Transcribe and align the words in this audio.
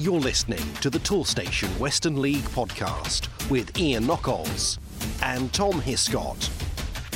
You're 0.00 0.18
listening 0.18 0.62
to 0.80 0.88
the 0.88 0.98
Tool 1.00 1.26
Station 1.26 1.68
Western 1.78 2.22
League 2.22 2.44
podcast 2.44 3.28
with 3.50 3.78
Ian 3.78 4.04
Knockolds 4.04 4.78
and 5.22 5.52
Tom 5.52 5.74
Hiscott. 5.74 6.48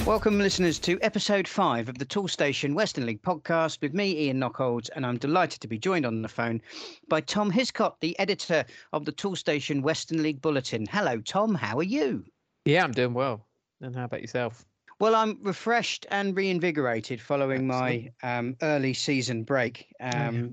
Welcome, 0.07 0.39
listeners, 0.39 0.79
to 0.81 0.99
episode 1.01 1.49
five 1.49 1.89
of 1.89 1.97
the 1.97 2.05
Tool 2.05 2.29
Station 2.29 2.75
Western 2.75 3.07
League 3.07 3.23
podcast 3.23 3.81
with 3.81 3.95
me, 3.95 4.27
Ian 4.27 4.39
Knockholds, 4.39 4.91
and 4.91 5.07
I'm 5.07 5.17
delighted 5.17 5.63
to 5.63 5.67
be 5.67 5.79
joined 5.79 6.05
on 6.05 6.21
the 6.21 6.29
phone 6.29 6.61
by 7.09 7.23
Tom 7.23 7.51
Hiscott, 7.51 7.95
the 8.01 8.19
editor 8.19 8.67
of 8.93 9.07
the 9.07 9.13
Tool 9.13 9.35
Station 9.35 9.81
Western 9.81 10.23
League 10.23 10.43
Bulletin. 10.43 10.85
Hello, 10.85 11.23
Tom. 11.23 11.55
How 11.55 11.79
are 11.79 11.83
you? 11.83 12.23
Yeah, 12.67 12.85
I'm 12.85 12.93
doing 12.93 13.15
well. 13.15 13.47
And 13.81 13.97
how 13.97 14.05
about 14.05 14.21
yourself? 14.21 14.63
Well, 15.01 15.15
I'm 15.15 15.39
refreshed 15.43 16.05
and 16.11 16.37
reinvigorated 16.37 17.19
following 17.19 17.67
my 17.67 18.13
um, 18.23 18.57
early 18.61 18.93
season 18.93 19.43
break. 19.43 19.87
Um, 20.01 20.13
oh, 20.13 20.31
yeah. 20.33 20.47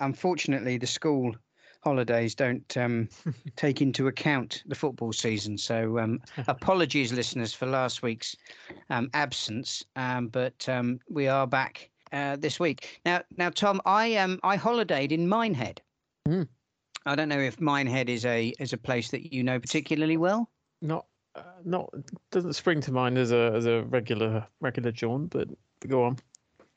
Unfortunately, 0.00 0.76
the 0.76 0.86
school 0.86 1.34
holidays 1.80 2.34
don't 2.34 2.76
um, 2.76 3.08
take 3.56 3.80
into 3.80 4.08
account 4.08 4.62
the 4.66 4.74
football 4.74 5.12
season. 5.12 5.56
So 5.58 5.98
um, 5.98 6.20
apologies, 6.48 7.12
listeners, 7.12 7.52
for 7.52 7.66
last 7.66 8.02
week's 8.02 8.36
um, 8.90 9.10
absence. 9.14 9.84
Um, 9.96 10.28
but 10.28 10.68
um, 10.68 11.00
we 11.08 11.28
are 11.28 11.46
back 11.46 11.90
uh, 12.12 12.36
this 12.36 12.58
week. 12.58 13.00
Now, 13.04 13.22
now, 13.36 13.50
Tom, 13.50 13.80
I 13.84 14.16
um, 14.16 14.40
I 14.42 14.56
holidayed 14.56 15.12
in 15.12 15.28
Minehead. 15.28 15.80
Mm. 16.26 16.48
I 17.06 17.14
don't 17.14 17.28
know 17.28 17.38
if 17.38 17.60
Minehead 17.60 18.08
is 18.08 18.24
a 18.24 18.52
is 18.58 18.72
a 18.72 18.78
place 18.78 19.10
that 19.10 19.32
you 19.32 19.42
know 19.42 19.58
particularly 19.58 20.16
well. 20.16 20.50
Not, 20.82 21.06
uh, 21.34 21.42
not 21.64 21.92
doesn't 22.30 22.52
spring 22.52 22.80
to 22.82 22.92
mind 22.92 23.18
as 23.18 23.32
a 23.32 23.52
as 23.54 23.66
a 23.66 23.82
regular 23.84 24.46
regular 24.60 24.92
jaunt, 24.92 25.30
but 25.30 25.48
go 25.86 26.04
on. 26.04 26.18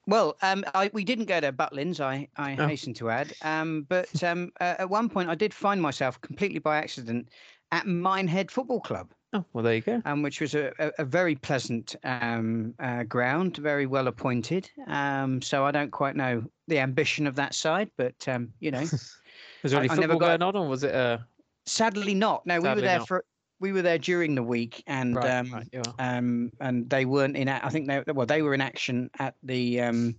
Well, 0.08 0.36
um, 0.42 0.64
I, 0.74 0.90
we 0.94 1.04
didn't 1.04 1.26
go 1.26 1.40
to 1.40 1.52
Butlins, 1.52 2.00
I, 2.00 2.28
I 2.36 2.56
oh. 2.60 2.68
hasten 2.68 2.94
to 2.96 3.10
add. 3.10 3.34
Um, 3.44 3.86
but 3.88 4.24
um, 4.24 4.52
uh, 4.60 4.76
at 4.80 4.90
one 4.90 5.10
point, 5.10 5.30
I 5.30 5.36
did 5.36 5.54
find 5.54 5.82
myself 5.82 6.20
completely 6.22 6.60
by 6.60 6.78
accident 6.78 7.30
at 7.72 7.86
Minehead 7.86 8.52
Football 8.52 8.82
Club. 8.82 9.12
Oh, 9.34 9.46
well, 9.54 9.64
there 9.64 9.76
you 9.76 9.82
go. 9.82 10.02
Um, 10.04 10.24
which 10.24 10.42
was 10.42 10.56
a, 10.56 10.74
a, 10.78 10.92
a 11.00 11.06
very 11.06 11.36
pleasant 11.36 11.96
um, 12.04 12.74
uh, 12.80 13.04
ground, 13.04 13.58
very 13.58 13.86
well 13.86 14.08
appointed. 14.08 14.70
Um, 14.88 15.42
so 15.42 15.66
I 15.66 15.72
don't 15.72 15.92
quite 15.92 16.18
know 16.18 16.44
the 16.68 16.80
ambition 16.80 17.26
of 17.28 17.36
that 17.36 17.56
side, 17.56 17.90
but 17.96 18.28
um, 18.28 18.52
you 18.60 18.72
know, 18.72 18.80
was 19.64 19.72
there 19.72 19.80
any 19.80 19.90
I, 19.90 19.96
football 19.96 20.18
I 20.18 20.20
got... 20.20 20.40
going 20.40 20.42
on, 20.42 20.56
or 20.58 20.68
was 20.68 20.84
it? 20.84 20.94
Uh... 20.94 21.20
Sadly, 21.66 22.14
not. 22.14 22.46
No, 22.46 22.56
Sadly 22.56 22.70
we 22.70 22.76
were 22.76 22.82
there 22.82 23.00
not. 23.00 23.08
for 23.08 23.24
we 23.62 23.72
were 23.72 23.84
there 23.84 24.00
during 24.00 24.36
the 24.36 24.44
week, 24.44 24.84
and 24.88 25.16
right, 25.16 25.30
um, 25.30 25.54
right, 25.54 25.88
um, 26.00 26.52
and 26.60 26.90
they 26.90 27.06
weren't 27.06 27.38
in. 27.38 27.48
I 27.48 27.70
think 27.70 27.88
they 27.88 28.04
well 28.12 28.26
they 28.26 28.42
were 28.42 28.54
in 28.54 28.62
action 28.62 29.10
at 29.20 29.36
the 29.44 29.82
um, 29.82 30.16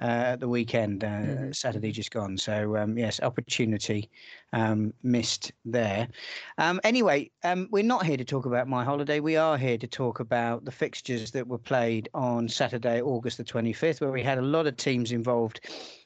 uh, 0.00 0.36
the 0.36 0.48
weekend, 0.48 1.04
uh, 1.04 1.06
mm-hmm. 1.06 1.52
Saturday 1.52 1.90
just 1.90 2.10
gone. 2.10 2.36
So 2.36 2.76
um, 2.76 2.98
yes, 2.98 3.20
opportunity 3.20 4.10
um, 4.52 4.92
missed 5.02 5.52
there. 5.64 6.08
Um, 6.58 6.80
anyway, 6.84 7.30
um, 7.44 7.68
we're 7.70 7.82
not 7.82 8.04
here 8.04 8.16
to 8.16 8.24
talk 8.24 8.46
about 8.46 8.68
my 8.68 8.84
holiday. 8.84 9.20
We 9.20 9.36
are 9.36 9.56
here 9.56 9.78
to 9.78 9.86
talk 9.86 10.20
about 10.20 10.64
the 10.64 10.70
fixtures 10.70 11.30
that 11.32 11.48
were 11.48 11.58
played 11.58 12.08
on 12.14 12.48
Saturday, 12.48 13.00
August 13.00 13.38
the 13.38 13.44
25th, 13.44 14.00
where 14.00 14.12
we 14.12 14.22
had 14.22 14.38
a 14.38 14.42
lot 14.42 14.66
of 14.66 14.76
teams 14.76 15.12
involved 15.12 15.60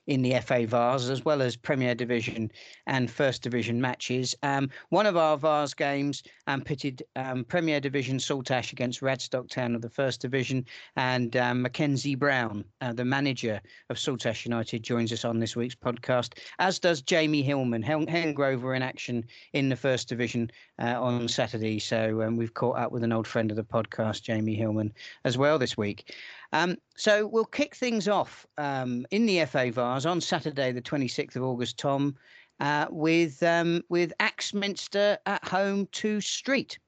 in 0.07 0.23
the 0.23 0.39
FA 0.41 0.67
Vase, 0.67 1.09
as 1.09 1.25
well 1.25 1.43
as 1.43 1.57
Premier 1.57 1.95
Division 1.95 2.51
and 2.87 3.11
First 3.11 3.43
Division 3.43 3.81
matches. 3.81 4.35
Um, 4.43 4.71
one 4.89 5.07
of 5.07 5.17
our 5.17 5.37
Vase 5.37 5.75
games 5.75 6.23
um, 6.47 6.63
pitted 6.63 7.03
um, 7.17 7.45
Premier 7.45 7.81
Division 7.81 8.19
Saltash 8.19 8.73
against 8.73 9.03
Radstock 9.03 9.49
Town 9.49 9.75
of 9.75 9.83
the 9.83 9.91
First 9.91 10.21
Division, 10.21 10.65
and 10.97 11.37
um, 11.37 11.63
Mackenzie 11.63 12.15
Brown, 12.15 12.65
uh, 12.81 12.93
the 12.93 13.05
manager 13.05 13.61
of 13.89 13.99
Saltash 13.99 14.45
United, 14.45 14.83
joins 14.83 15.13
us 15.13 15.25
on 15.25 15.39
this 15.39 15.57
week's 15.57 15.75
podcast, 15.75 16.39
as 16.59 16.79
does 16.79 17.03
Jamie 17.03 17.43
Hillman. 17.43 17.83
Hel- 17.83 18.07
Hengrove 18.07 18.63
were 18.63 18.75
in 18.75 18.83
action 18.83 19.25
in 19.53 19.69
the 19.69 19.77
First 19.77 20.09
Division 20.09 20.51
uh, 20.81 21.01
on 21.01 21.29
Saturday, 21.29 21.79
so 21.79 22.23
um, 22.23 22.37
we've 22.37 22.55
caught 22.55 22.79
up 22.79 22.93
with 22.93 23.05
an 23.05 23.13
old 23.13 23.27
friend 23.27 23.51
of 23.51 23.57
the 23.57 23.65
podcast, 23.65 24.23
Jamie 24.23 24.55
Hillman, 24.55 24.93
as 25.25 25.39
well 25.39 25.59
this 25.59 25.77
week. 25.77 26.13
Um, 26.53 26.77
so 26.97 27.27
we'll 27.27 27.45
kick 27.45 27.75
things 27.75 28.09
off 28.09 28.47
um, 28.59 29.07
in 29.11 29.27
the 29.27 29.45
FA 29.47 29.71
Vase 29.71 30.07
on 30.07 30.21
Saturday, 30.21 30.73
the 30.73 30.83
26th 30.83 31.37
of 31.37 31.43
August, 31.43 31.79
Tom, 31.79 32.17
uh, 32.59 32.87
with 32.91 33.43
um, 33.43 33.83
with 33.89 34.13
Axminster 34.21 35.19
at 35.27 35.45
home 35.47 35.89
to 35.93 36.21
Street. 36.21 36.79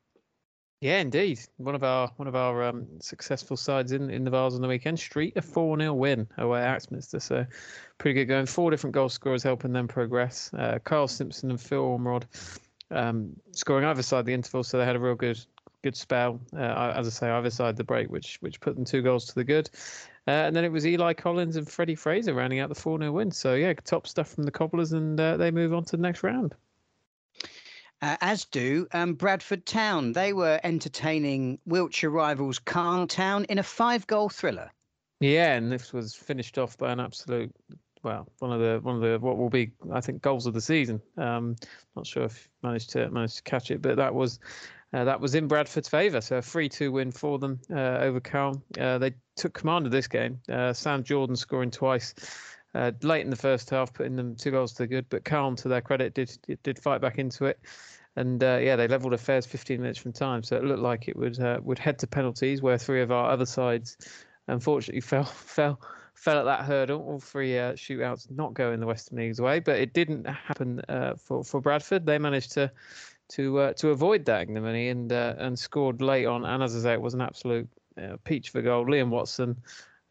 Yeah, 0.81 0.99
indeed. 0.99 1.39
One 1.59 1.77
of 1.77 1.84
our 1.84 2.11
one 2.17 2.27
of 2.27 2.34
our 2.34 2.65
um, 2.65 2.89
successful 3.00 3.56
sides 3.56 3.93
in, 3.93 4.11
in 4.11 4.25
the 4.25 4.31
Vase 4.31 4.55
on 4.55 4.62
the 4.62 4.69
weekend. 4.69 4.99
Street 4.99 5.34
a 5.37 5.43
four 5.43 5.79
0 5.79 5.94
win 5.94 6.27
away 6.39 6.61
at 6.61 6.75
Axminster, 6.75 7.21
so 7.21 7.47
pretty 7.99 8.15
good 8.15 8.27
going. 8.27 8.47
Four 8.47 8.73
different 8.73 8.93
goal 8.93 9.09
scorers 9.09 9.44
helping 9.44 9.73
them 9.73 9.87
progress. 9.87 10.50
Uh, 10.53 10.81
Carl 10.83 11.06
Simpson 11.06 11.50
and 11.50 11.61
Phil 11.61 11.84
Ormrod 11.84 12.25
um, 12.91 13.31
scoring 13.53 13.84
either 13.84 14.03
side 14.03 14.27
the 14.27 14.34
interval, 14.34 14.65
so 14.65 14.77
they 14.77 14.84
had 14.84 14.97
a 14.97 15.00
real 15.00 15.15
good 15.15 15.39
good 15.82 15.97
spell. 15.97 16.41
Uh, 16.54 16.93
as 16.97 17.06
I 17.06 17.10
say, 17.10 17.31
either 17.31 17.50
side 17.50 17.76
the 17.76 17.84
break, 17.84 18.10
which 18.10 18.38
which 18.41 18.60
put 18.60 18.75
them 18.75 18.84
two 18.84 19.03
goals 19.03 19.26
to 19.26 19.34
the 19.34 19.44
good. 19.44 19.69
Uh, 20.26 20.31
and 20.31 20.54
then 20.54 20.65
it 20.65 20.70
was 20.70 20.87
Eli 20.87 21.12
Collins 21.15 21.56
and 21.56 21.69
Freddie 21.69 21.97
Fraser 21.97 22.32
rounding 22.32 22.60
out 22.60 22.69
the 22.69 22.76
4 22.76 22.98
0 22.98 23.10
win. 23.10 23.32
So, 23.32 23.54
yeah, 23.54 23.72
top 23.72 24.06
stuff 24.06 24.28
from 24.28 24.44
the 24.44 24.53
Cobblers, 24.53 24.93
and 24.93 25.20
uh, 25.20 25.37
they 25.37 25.50
move 25.50 25.75
on 25.75 25.84
to 25.87 25.97
the 25.97 26.03
next 26.03 26.22
round. 26.22 26.54
Uh, 28.00 28.16
as 28.20 28.44
do 28.44 28.87
um, 28.93 29.15
Bradford 29.15 29.66
Town. 29.66 30.12
They 30.12 30.32
were 30.32 30.60
entertaining 30.62 31.59
Wiltshire 31.66 32.10
rivals 32.10 32.59
Calne 32.60 33.09
Town 33.09 33.44
in 33.44 33.59
a 33.59 33.62
five 33.62 34.06
goal 34.06 34.28
thriller. 34.28 34.70
Yeah, 35.20 35.54
and 35.54 35.70
this 35.70 35.93
was 35.93 36.14
finished 36.14 36.59
off 36.59 36.78
by 36.78 36.93
an 36.93 37.00
absolute 37.00 37.53
well, 38.03 38.28
one 38.41 38.53
of 38.53 38.60
the 38.60 38.81
one 38.82 38.97
of 38.97 39.03
the 39.03 39.19
what 39.20 39.38
will 39.38 39.50
be 39.50 39.70
I 39.93 40.00
think 40.00 40.22
goals 40.22 40.47
of 40.47 40.54
the 40.54 40.60
season. 40.60 41.00
Um, 41.16 41.56
not 41.94 42.06
sure 42.06 42.25
if 42.25 42.49
managed 42.62 42.91
to 42.91 43.09
managed 43.10 43.37
to 43.37 43.43
catch 43.43 43.70
it, 43.70 43.81
but 43.81 43.97
that 43.97 44.14
was 44.14 44.41
uh, 44.92 45.04
that 45.04 45.20
was 45.20 45.34
in 45.34 45.48
Bradford's 45.48 45.88
favour, 45.88 46.20
so 46.20 46.36
a 46.36 46.42
3 46.42 46.69
2 46.69 46.92
win 46.92 47.12
for 47.12 47.38
them 47.38 47.58
uh, 47.70 47.98
over 47.98 48.20
Calne. 48.20 48.62
Uh, 48.78 48.98
they 48.98 49.14
took 49.36 49.54
command 49.54 49.86
of 49.86 49.92
this 49.92 50.06
game. 50.06 50.38
Uh, 50.50 50.72
Sam 50.72 51.03
Jordan 51.03 51.34
scoring 51.34 51.70
twice 51.70 52.14
uh, 52.75 52.92
late 53.02 53.25
in 53.25 53.31
the 53.31 53.36
first 53.36 53.70
half, 53.70 53.94
putting 53.94 54.16
them 54.16 54.36
two 54.36 54.50
goals 54.50 54.72
to 54.75 54.82
the 54.82 54.86
good, 54.86 55.06
but 55.08 55.25
Calne, 55.25 55.56
to 55.56 55.69
their 55.69 55.81
credit, 55.81 56.14
did 56.14 56.36
did 56.62 56.78
fight 56.78 57.00
back 57.00 57.19
into 57.19 57.47
it. 57.47 57.58
And 58.16 58.44
uh, 58.44 58.58
yeah, 58.60 58.76
they 58.76 58.86
levelled 58.86 59.14
affairs 59.14 59.47
15 59.47 59.81
minutes 59.81 59.98
from 59.98 60.12
time, 60.12 60.42
so 60.42 60.56
it 60.56 60.64
looked 60.64 60.82
like 60.82 61.08
it 61.08 61.16
would 61.16 61.38
would 61.64 61.78
head 61.78 61.98
to 62.00 62.06
penalties, 62.06 62.60
where 62.60 62.76
three 62.76 63.00
of 63.00 63.10
our 63.10 63.31
other 63.31 63.47
sides 63.47 63.97
unfortunately 64.48 65.00
fell 65.00 65.25
fell 65.25 65.81
fell 66.14 66.38
at 66.38 66.44
that 66.44 66.66
hurdle. 66.66 67.00
All 67.00 67.19
three 67.19 67.52
shootouts 67.52 68.31
not 68.31 68.52
going 68.52 68.78
the 68.78 68.86
Western 68.86 69.16
League's 69.16 69.41
way, 69.41 69.60
but 69.60 69.81
it 69.81 69.94
didn't 69.94 70.26
happen 70.26 70.82
for 71.16 71.42
for 71.42 71.62
Bradford. 71.62 72.04
They 72.04 72.19
managed 72.19 72.52
to 72.52 72.70
to 73.32 73.59
uh, 73.59 73.72
to 73.75 73.91
avoid 73.91 74.25
that 74.26 74.43
ignominy 74.43 74.88
and 74.88 75.12
uh, 75.12 75.34
and 75.38 75.59
scored 75.59 76.00
late 76.00 76.26
on. 76.26 76.44
And 76.44 76.62
as 76.62 76.76
I 76.76 76.81
say, 76.81 76.93
it 76.93 77.00
was 77.00 77.15
an 77.15 77.20
absolute 77.20 77.69
uh, 78.00 78.16
peach 78.25 78.50
for 78.50 78.62
goal. 78.62 78.87
Liam 78.87 79.09
Watson, 79.09 79.56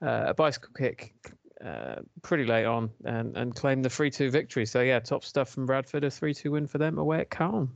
uh, 0.01 0.25
a 0.27 0.33
bicycle 0.33 0.73
kick. 0.77 1.13
Uh, 1.63 2.01
pretty 2.23 2.43
late 2.43 2.65
on 2.65 2.89
and, 3.05 3.37
and 3.37 3.55
claimed 3.55 3.85
the 3.85 3.89
3-2 3.89 4.31
victory. 4.31 4.65
So 4.65 4.81
yeah, 4.81 4.99
top 4.99 5.23
stuff 5.23 5.47
from 5.47 5.67
Bradford, 5.67 6.03
a 6.03 6.07
3-2 6.07 6.49
win 6.49 6.65
for 6.65 6.79
them 6.79 6.97
away 6.97 7.19
at 7.19 7.29
Calne. 7.29 7.69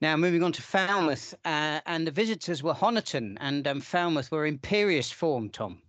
Now 0.00 0.16
moving 0.16 0.42
on 0.42 0.52
to 0.52 0.62
Falmouth, 0.62 1.34
uh, 1.44 1.80
and 1.84 2.06
the 2.06 2.10
visitors 2.10 2.62
were 2.62 2.72
Honiton, 2.72 3.36
and 3.40 3.68
um, 3.68 3.82
Falmouth 3.82 4.30
were 4.30 4.46
imperious 4.46 5.12
form. 5.12 5.50
Tom. 5.50 5.82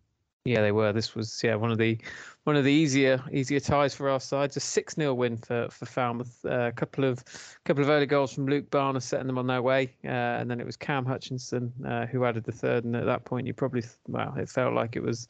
Yeah, 0.45 0.61
they 0.61 0.73
were. 0.73 0.91
This 0.91 1.15
was 1.15 1.39
yeah 1.41 1.55
one 1.55 1.71
of 1.71 1.77
the 1.77 1.97
one 2.43 2.57
of 2.57 2.65
the 2.65 2.71
easier 2.71 3.23
easier 3.31 3.61
ties 3.61 3.95
for 3.95 4.09
our 4.09 4.19
sides. 4.19 4.57
A 4.57 4.59
six 4.59 4.95
0 4.95 5.13
win 5.13 5.37
for 5.37 5.69
for 5.69 5.85
Falmouth. 5.85 6.43
Uh, 6.43 6.67
a 6.67 6.71
couple 6.73 7.05
of 7.05 7.23
couple 7.63 7.81
of 7.81 7.89
early 7.89 8.05
goals 8.05 8.33
from 8.33 8.47
Luke 8.47 8.69
Barner 8.69 9.01
setting 9.01 9.27
them 9.27 9.37
on 9.37 9.47
their 9.47 9.61
way, 9.61 9.95
uh, 10.03 10.09
and 10.09 10.51
then 10.51 10.59
it 10.59 10.65
was 10.65 10.75
Cam 10.75 11.05
Hutchinson 11.05 11.71
uh, 11.87 12.07
who 12.07 12.25
added 12.25 12.43
the 12.43 12.51
third. 12.51 12.83
And 12.83 12.93
at 12.93 13.05
that 13.05 13.23
point, 13.23 13.47
you 13.47 13.53
probably 13.53 13.83
well, 14.09 14.35
it 14.37 14.49
felt 14.49 14.73
like 14.73 14.97
it 14.97 15.03
was. 15.03 15.27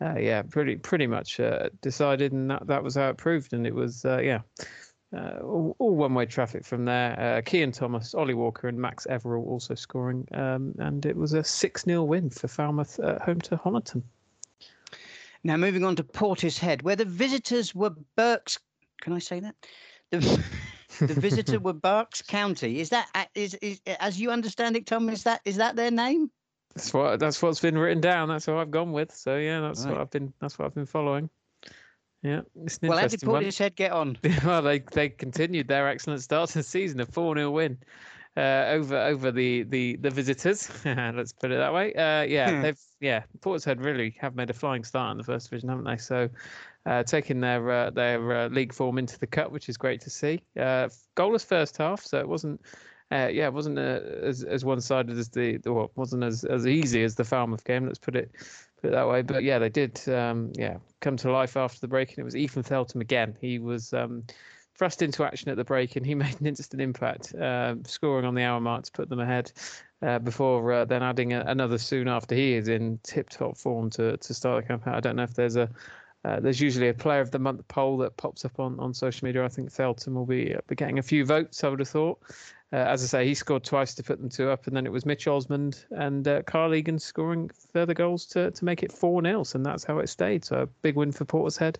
Uh, 0.00 0.18
yeah, 0.18 0.42
pretty 0.42 0.76
pretty 0.76 1.06
much 1.06 1.38
uh, 1.38 1.68
decided, 1.80 2.32
and 2.32 2.50
that, 2.50 2.66
that 2.66 2.82
was 2.82 2.96
how 2.96 3.08
it 3.08 3.16
proved. 3.16 3.52
And 3.52 3.64
it 3.66 3.74
was, 3.74 4.04
uh, 4.04 4.18
yeah, 4.18 4.40
all, 5.12 5.76
all 5.78 5.94
one-way 5.94 6.26
traffic 6.26 6.64
from 6.64 6.84
there. 6.86 7.40
Kean 7.46 7.70
Thomas, 7.70 8.12
Ollie 8.12 8.34
Walker, 8.34 8.66
and 8.66 8.76
Max 8.76 9.06
Everall 9.08 9.46
also 9.46 9.76
scoring, 9.76 10.26
um, 10.32 10.74
and 10.78 11.06
it 11.06 11.16
was 11.16 11.34
a 11.34 11.44
six 11.44 11.84
0 11.84 12.02
win 12.02 12.30
for 12.30 12.48
Falmouth 12.48 12.98
at 12.98 13.22
home 13.22 13.40
to 13.42 13.56
Honiton. 13.56 14.02
Now, 15.44 15.56
moving 15.56 15.84
on 15.84 15.96
to 15.96 16.04
Portishead, 16.04 16.82
where 16.82 16.96
the 16.96 17.04
visitors 17.04 17.74
were 17.74 17.90
Berks. 18.16 18.58
Can 19.00 19.12
I 19.12 19.18
say 19.18 19.40
that? 19.40 19.54
The, 20.10 20.18
the 21.00 21.14
visitor 21.14 21.58
were 21.58 21.72
Berks 21.72 22.22
County. 22.22 22.80
Is 22.80 22.90
that 22.90 23.08
is, 23.34 23.54
is 23.54 23.80
as 23.98 24.20
you 24.20 24.30
understand 24.30 24.76
it, 24.76 24.86
Tom? 24.86 25.08
Is 25.08 25.24
that 25.24 25.40
is 25.44 25.56
that 25.56 25.74
their 25.74 25.90
name? 25.90 26.30
That's 26.74 26.94
what 26.94 27.18
that's 27.18 27.42
what's 27.42 27.60
been 27.60 27.76
written 27.76 28.00
down. 28.00 28.28
That's 28.28 28.46
what 28.46 28.56
I've 28.56 28.70
gone 28.70 28.92
with. 28.92 29.12
So 29.12 29.36
yeah, 29.36 29.60
that's 29.60 29.84
right. 29.84 29.92
what 29.92 30.00
I've 30.00 30.10
been 30.10 30.32
that's 30.40 30.58
what 30.58 30.66
I've 30.66 30.74
been 30.74 30.86
following. 30.86 31.28
Yeah, 32.22 32.42
well, 32.82 32.98
how 32.98 33.08
did 33.08 33.20
Portishead 33.20 33.74
get 33.74 33.90
on? 33.90 34.16
well, 34.44 34.62
they 34.62 34.78
they 34.78 35.08
continued 35.08 35.66
their 35.66 35.88
excellent 35.88 36.22
start 36.22 36.50
to 36.50 36.58
the 36.58 36.62
season, 36.62 37.00
a 37.00 37.06
four 37.06 37.34
0 37.34 37.50
win 37.50 37.78
uh, 38.36 38.64
over 38.68 38.96
over 38.96 39.30
the 39.30 39.64
the 39.64 39.96
the 39.96 40.10
visitors. 40.10 40.70
Let's 40.84 41.32
put 41.32 41.50
it 41.50 41.56
that 41.56 41.72
way. 41.72 41.92
Uh, 41.94 42.22
yeah, 42.22 42.50
hmm. 42.50 42.62
they've 42.62 42.80
yeah 43.00 43.22
Portishead 43.40 43.84
really 43.84 44.16
have 44.20 44.34
made 44.34 44.50
a 44.50 44.54
flying 44.54 44.84
start 44.84 45.12
in 45.12 45.18
the 45.18 45.24
first 45.24 45.50
division, 45.50 45.68
haven't 45.68 45.84
they? 45.84 45.98
So 45.98 46.28
uh, 46.86 47.02
taking 47.02 47.40
their 47.40 47.70
uh, 47.70 47.90
their 47.90 48.32
uh, 48.32 48.48
league 48.48 48.72
form 48.72 48.98
into 48.98 49.18
the 49.18 49.26
cup, 49.26 49.52
which 49.52 49.68
is 49.68 49.76
great 49.76 50.00
to 50.02 50.10
see. 50.10 50.42
Uh, 50.56 50.88
goalless 51.16 51.44
first 51.44 51.76
half, 51.76 52.02
so 52.02 52.18
it 52.18 52.28
wasn't. 52.28 52.60
Uh, 53.10 53.28
yeah, 53.30 53.46
it 53.46 53.52
wasn't 53.52 53.78
uh, 53.78 54.00
as 54.22 54.42
as 54.42 54.64
one 54.64 54.80
sided 54.80 55.18
as 55.18 55.28
the 55.28 55.58
or 55.66 55.90
wasn't 55.96 56.24
as, 56.24 56.44
as 56.44 56.66
easy 56.66 57.02
as 57.04 57.14
the 57.14 57.24
Falmouth 57.24 57.64
game. 57.64 57.86
Let's 57.86 57.98
put 57.98 58.16
it 58.16 58.30
put 58.80 58.88
it 58.88 58.92
that 58.92 59.06
way. 59.06 59.20
But 59.20 59.42
yeah, 59.42 59.58
they 59.58 59.68
did. 59.68 60.00
Um, 60.08 60.52
yeah, 60.56 60.78
come 61.00 61.16
to 61.18 61.30
life 61.30 61.56
after 61.56 61.78
the 61.80 61.88
break, 61.88 62.10
and 62.10 62.18
it 62.18 62.24
was 62.24 62.36
Ethan 62.36 62.62
Feltham 62.62 63.02
again. 63.02 63.36
He 63.40 63.58
was 63.58 63.92
um, 63.92 64.24
thrust 64.76 65.02
into 65.02 65.24
action 65.24 65.50
at 65.50 65.56
the 65.56 65.64
break, 65.64 65.96
and 65.96 66.04
he 66.04 66.14
made 66.16 66.40
an 66.40 66.46
instant 66.46 66.82
impact, 66.82 67.34
uh, 67.34 67.76
scoring 67.84 68.24
on 68.24 68.34
the 68.34 68.42
hour 68.42 68.60
mark 68.60 68.84
to 68.84 68.92
put 68.92 69.08
them 69.08 69.20
ahead. 69.20 69.52
Uh, 70.02 70.18
before 70.18 70.72
uh, 70.72 70.84
then 70.84 71.00
adding 71.00 71.32
a, 71.32 71.44
another 71.46 71.78
soon 71.78 72.08
after 72.08 72.34
he 72.34 72.54
is 72.54 72.66
in 72.66 72.98
tip-top 73.04 73.56
form 73.56 73.88
to 73.88 74.16
to 74.16 74.34
start 74.34 74.64
the 74.64 74.66
campaign. 74.66 74.94
I 74.94 75.00
don't 75.00 75.14
know 75.14 75.22
if 75.22 75.34
there's 75.34 75.54
a 75.54 75.70
uh, 76.24 76.38
there's 76.40 76.60
usually 76.60 76.88
a 76.88 76.94
player 76.94 77.20
of 77.20 77.30
the 77.30 77.38
month 77.38 77.66
poll 77.68 77.98
that 77.98 78.16
pops 78.16 78.44
up 78.44 78.60
on, 78.60 78.78
on 78.78 78.94
social 78.94 79.26
media. 79.26 79.44
I 79.44 79.48
think 79.48 79.72
Feltham 79.72 80.14
will 80.14 80.26
be, 80.26 80.54
uh, 80.54 80.60
be 80.68 80.76
getting 80.76 80.98
a 80.98 81.02
few 81.02 81.24
votes. 81.24 81.64
I 81.64 81.68
would 81.68 81.80
have 81.80 81.88
thought. 81.88 82.20
Uh, 82.72 82.76
as 82.76 83.02
I 83.02 83.06
say, 83.06 83.26
he 83.26 83.34
scored 83.34 83.64
twice 83.64 83.94
to 83.94 84.02
put 84.02 84.18
them 84.20 84.30
two 84.30 84.48
up, 84.48 84.66
and 84.66 84.76
then 84.76 84.86
it 84.86 84.92
was 84.92 85.04
Mitch 85.04 85.26
Osmond 85.26 85.84
and 85.90 86.26
uh, 86.26 86.42
Carl 86.42 86.74
Egan 86.74 86.98
scoring 86.98 87.50
further 87.72 87.92
goals 87.92 88.24
to, 88.26 88.50
to 88.50 88.64
make 88.64 88.82
it 88.82 88.92
4 88.92 89.22
0, 89.22 89.44
and 89.54 89.66
that's 89.66 89.84
how 89.84 89.98
it 89.98 90.08
stayed. 90.08 90.44
So 90.44 90.62
a 90.62 90.66
big 90.66 90.96
win 90.96 91.12
for 91.12 91.24
Portishead 91.24 91.76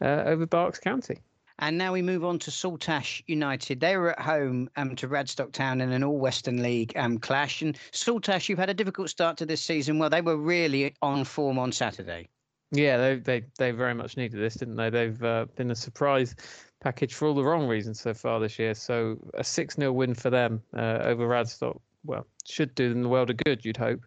over 0.00 0.46
Berks 0.46 0.80
County. 0.80 1.18
And 1.60 1.78
now 1.78 1.92
we 1.92 2.02
move 2.02 2.24
on 2.24 2.38
to 2.40 2.50
Saltash 2.50 3.22
United. 3.26 3.80
They 3.80 3.96
were 3.96 4.10
at 4.10 4.20
home 4.20 4.68
um, 4.76 4.96
to 4.96 5.08
Radstock 5.08 5.52
Town 5.52 5.80
in 5.80 5.92
an 5.92 6.02
All 6.02 6.18
Western 6.18 6.62
League 6.62 6.92
um, 6.96 7.18
clash. 7.18 7.62
And 7.62 7.78
Saltash, 7.92 8.48
you've 8.48 8.58
had 8.58 8.70
a 8.70 8.74
difficult 8.74 9.08
start 9.08 9.36
to 9.38 9.46
this 9.46 9.62
season. 9.62 9.98
Well, 9.98 10.10
they 10.10 10.20
were 10.20 10.36
really 10.36 10.94
on 11.00 11.24
form 11.24 11.58
on 11.58 11.70
Saturday. 11.70 12.28
Yeah, 12.72 12.96
they 12.96 13.16
they 13.16 13.44
they 13.56 13.70
very 13.70 13.94
much 13.94 14.16
needed 14.16 14.40
this, 14.40 14.54
didn't 14.54 14.76
they? 14.76 14.90
They've 14.90 15.22
uh, 15.22 15.46
been 15.54 15.70
a 15.70 15.76
surprise 15.76 16.34
package 16.80 17.14
for 17.14 17.28
all 17.28 17.34
the 17.34 17.44
wrong 17.44 17.68
reasons 17.68 18.00
so 18.00 18.12
far 18.12 18.40
this 18.40 18.58
year. 18.58 18.74
So 18.74 19.16
a 19.34 19.44
six 19.44 19.76
0 19.76 19.92
win 19.92 20.14
for 20.14 20.30
them 20.30 20.60
uh, 20.76 20.98
over 21.02 21.28
Radstock, 21.28 21.80
well, 22.04 22.26
should 22.46 22.74
do 22.74 22.88
them 22.88 23.02
the 23.02 23.08
world 23.08 23.30
of 23.30 23.36
good, 23.38 23.64
you'd 23.64 23.76
hope. 23.76 24.00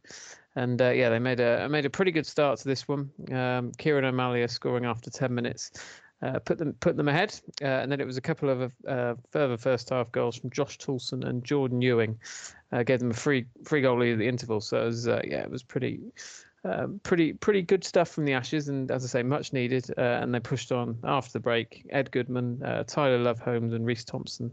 And 0.55 0.81
uh, 0.81 0.89
yeah, 0.89 1.09
they 1.09 1.19
made 1.19 1.39
a 1.39 1.69
made 1.69 1.85
a 1.85 1.89
pretty 1.89 2.11
good 2.11 2.25
start 2.25 2.59
to 2.59 2.67
this 2.67 2.87
one. 2.87 3.09
Um, 3.31 3.71
Kieran 3.77 4.05
O'Malley 4.05 4.45
scoring 4.47 4.85
after 4.85 5.09
ten 5.09 5.33
minutes. 5.33 5.71
Uh, 6.21 6.39
put 6.39 6.57
them 6.57 6.73
put 6.79 6.97
them 6.97 7.07
ahead, 7.07 7.39
uh, 7.61 7.65
and 7.65 7.91
then 7.91 8.01
it 8.01 8.07
was 8.07 8.17
a 8.17 8.21
couple 8.21 8.49
of 8.49 8.73
uh, 8.87 9.13
further 9.29 9.55
first 9.55 9.91
half 9.91 10.11
goals 10.11 10.35
from 10.35 10.49
Josh 10.49 10.79
Toulson 10.79 11.23
and 11.23 11.43
Jordan 11.43 11.79
Ewing, 11.79 12.17
uh, 12.71 12.81
gave 12.81 12.99
them 12.99 13.11
a 13.11 13.13
free 13.13 13.45
free 13.63 13.81
goal 13.81 13.99
lead 13.99 14.13
at 14.13 14.17
the 14.17 14.27
interval. 14.27 14.59
So 14.59 14.81
it 14.81 14.85
was 14.85 15.07
uh, 15.07 15.21
yeah, 15.23 15.41
it 15.41 15.51
was 15.51 15.61
pretty 15.61 15.99
um, 16.63 16.99
pretty 17.03 17.33
pretty 17.33 17.61
good 17.61 17.83
stuff 17.83 18.09
from 18.09 18.25
the 18.25 18.33
Ashes, 18.33 18.67
and 18.67 18.89
as 18.89 19.03
I 19.03 19.07
say, 19.07 19.21
much 19.21 19.53
needed. 19.53 19.91
Uh, 19.95 20.01
and 20.01 20.33
they 20.33 20.39
pushed 20.39 20.71
on 20.71 20.97
after 21.03 21.33
the 21.33 21.39
break. 21.39 21.85
Ed 21.91 22.09
Goodman, 22.09 22.61
Tyler 22.87 23.19
Love 23.19 23.39
Holmes, 23.39 23.73
and 23.73 23.85
Reese 23.85 24.03
Thompson 24.03 24.51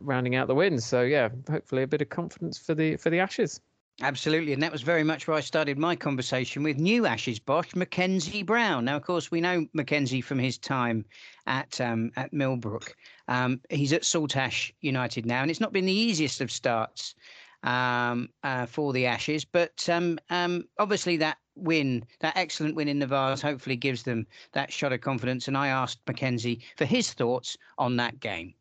rounding 0.00 0.36
out 0.36 0.46
the 0.46 0.54
wins. 0.54 0.86
So 0.86 1.02
yeah, 1.02 1.30
hopefully 1.50 1.82
a 1.82 1.88
bit 1.88 2.02
of 2.02 2.10
confidence 2.10 2.58
for 2.58 2.76
the 2.76 2.96
for 2.96 3.10
the 3.10 3.18
Ashes. 3.18 3.60
Absolutely, 4.02 4.54
and 4.54 4.62
that 4.62 4.72
was 4.72 4.80
very 4.80 5.04
much 5.04 5.28
where 5.28 5.36
I 5.36 5.40
started 5.40 5.76
my 5.78 5.94
conversation 5.94 6.62
with 6.62 6.78
new 6.78 7.04
Ashes 7.04 7.38
boss 7.38 7.74
Mackenzie 7.74 8.42
Brown. 8.42 8.86
Now, 8.86 8.96
of 8.96 9.02
course, 9.02 9.30
we 9.30 9.42
know 9.42 9.66
Mackenzie 9.74 10.22
from 10.22 10.38
his 10.38 10.56
time 10.56 11.04
at 11.46 11.78
um, 11.82 12.10
at 12.16 12.32
Millbrook. 12.32 12.96
Um, 13.28 13.60
he's 13.68 13.92
at 13.92 14.04
Saltash 14.04 14.72
United 14.80 15.26
now, 15.26 15.42
and 15.42 15.50
it's 15.50 15.60
not 15.60 15.74
been 15.74 15.84
the 15.84 15.92
easiest 15.92 16.40
of 16.40 16.50
starts 16.50 17.14
um, 17.62 18.30
uh, 18.42 18.64
for 18.64 18.94
the 18.94 19.04
Ashes. 19.04 19.44
But 19.44 19.86
um, 19.90 20.18
um, 20.30 20.64
obviously, 20.78 21.18
that 21.18 21.36
win, 21.54 22.02
that 22.20 22.38
excellent 22.38 22.76
win 22.76 22.88
in 22.88 23.00
the 23.00 23.06
Vase, 23.06 23.42
hopefully 23.42 23.76
gives 23.76 24.04
them 24.04 24.26
that 24.52 24.72
shot 24.72 24.94
of 24.94 25.02
confidence. 25.02 25.46
And 25.46 25.58
I 25.58 25.68
asked 25.68 26.00
Mackenzie 26.06 26.62
for 26.78 26.86
his 26.86 27.12
thoughts 27.12 27.58
on 27.76 27.96
that 27.96 28.18
game. 28.18 28.54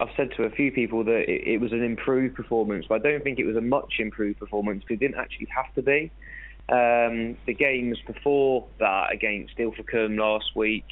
I've, 0.00 0.08
said 0.16 0.30
to 0.36 0.44
a 0.44 0.50
few 0.50 0.72
people 0.72 1.04
that 1.04 1.30
it, 1.30 1.54
it, 1.54 1.60
was 1.60 1.72
an 1.72 1.82
improved 1.82 2.34
performance, 2.34 2.86
but 2.88 2.96
I 2.96 3.10
don't 3.10 3.24
think 3.24 3.38
it 3.38 3.44
was 3.44 3.56
a 3.56 3.60
much 3.60 3.94
improved 3.98 4.38
performance 4.38 4.82
because 4.82 4.96
it 4.96 5.00
didn't 5.00 5.18
actually 5.18 5.48
have 5.54 5.72
to 5.74 5.82
be. 5.82 6.10
Um, 6.68 7.36
the 7.46 7.54
games 7.54 7.98
before 8.06 8.66
that 8.78 9.12
against 9.12 9.56
Ilfracombe 9.58 10.16
last 10.18 10.56
week, 10.56 10.84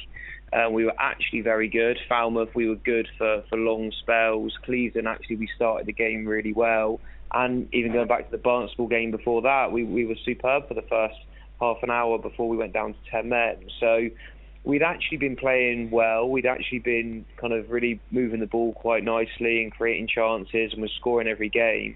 uh, 0.53 0.69
we 0.69 0.85
were 0.85 0.93
actually 0.99 1.41
very 1.41 1.67
good. 1.67 1.97
Falmouth, 2.07 2.49
we 2.53 2.69
were 2.69 2.75
good 2.75 3.07
for, 3.17 3.43
for 3.49 3.57
long 3.57 3.91
spells. 3.99 4.53
Clevedon, 4.63 5.07
actually, 5.07 5.37
we 5.37 5.49
started 5.55 5.87
the 5.87 5.93
game 5.93 6.27
really 6.27 6.53
well. 6.53 6.99
And 7.33 7.67
even 7.73 7.91
going 7.91 8.07
back 8.07 8.29
to 8.29 8.37
the 8.37 8.43
Barnstaple 8.43 8.89
game 8.89 9.09
before 9.09 9.41
that, 9.41 9.71
we, 9.71 9.83
we 9.83 10.05
were 10.05 10.15
superb 10.23 10.67
for 10.67 10.75
the 10.75 10.83
first 10.83 11.15
half 11.59 11.77
an 11.81 11.89
hour 11.89 12.19
before 12.19 12.47
we 12.47 12.57
went 12.57 12.73
down 12.73 12.93
to 12.93 12.99
10 13.09 13.29
men. 13.29 13.57
So 13.79 14.09
we'd 14.63 14.83
actually 14.83 15.17
been 15.17 15.35
playing 15.35 15.91
well. 15.91 16.29
We'd 16.29 16.45
actually 16.45 16.79
been 16.79 17.25
kind 17.37 17.53
of 17.53 17.69
really 17.69 17.99
moving 18.11 18.39
the 18.39 18.47
ball 18.47 18.73
quite 18.73 19.03
nicely 19.03 19.63
and 19.63 19.71
creating 19.71 20.07
chances 20.07 20.73
and 20.73 20.81
was 20.81 20.91
scoring 20.99 21.27
every 21.27 21.49
game. 21.49 21.95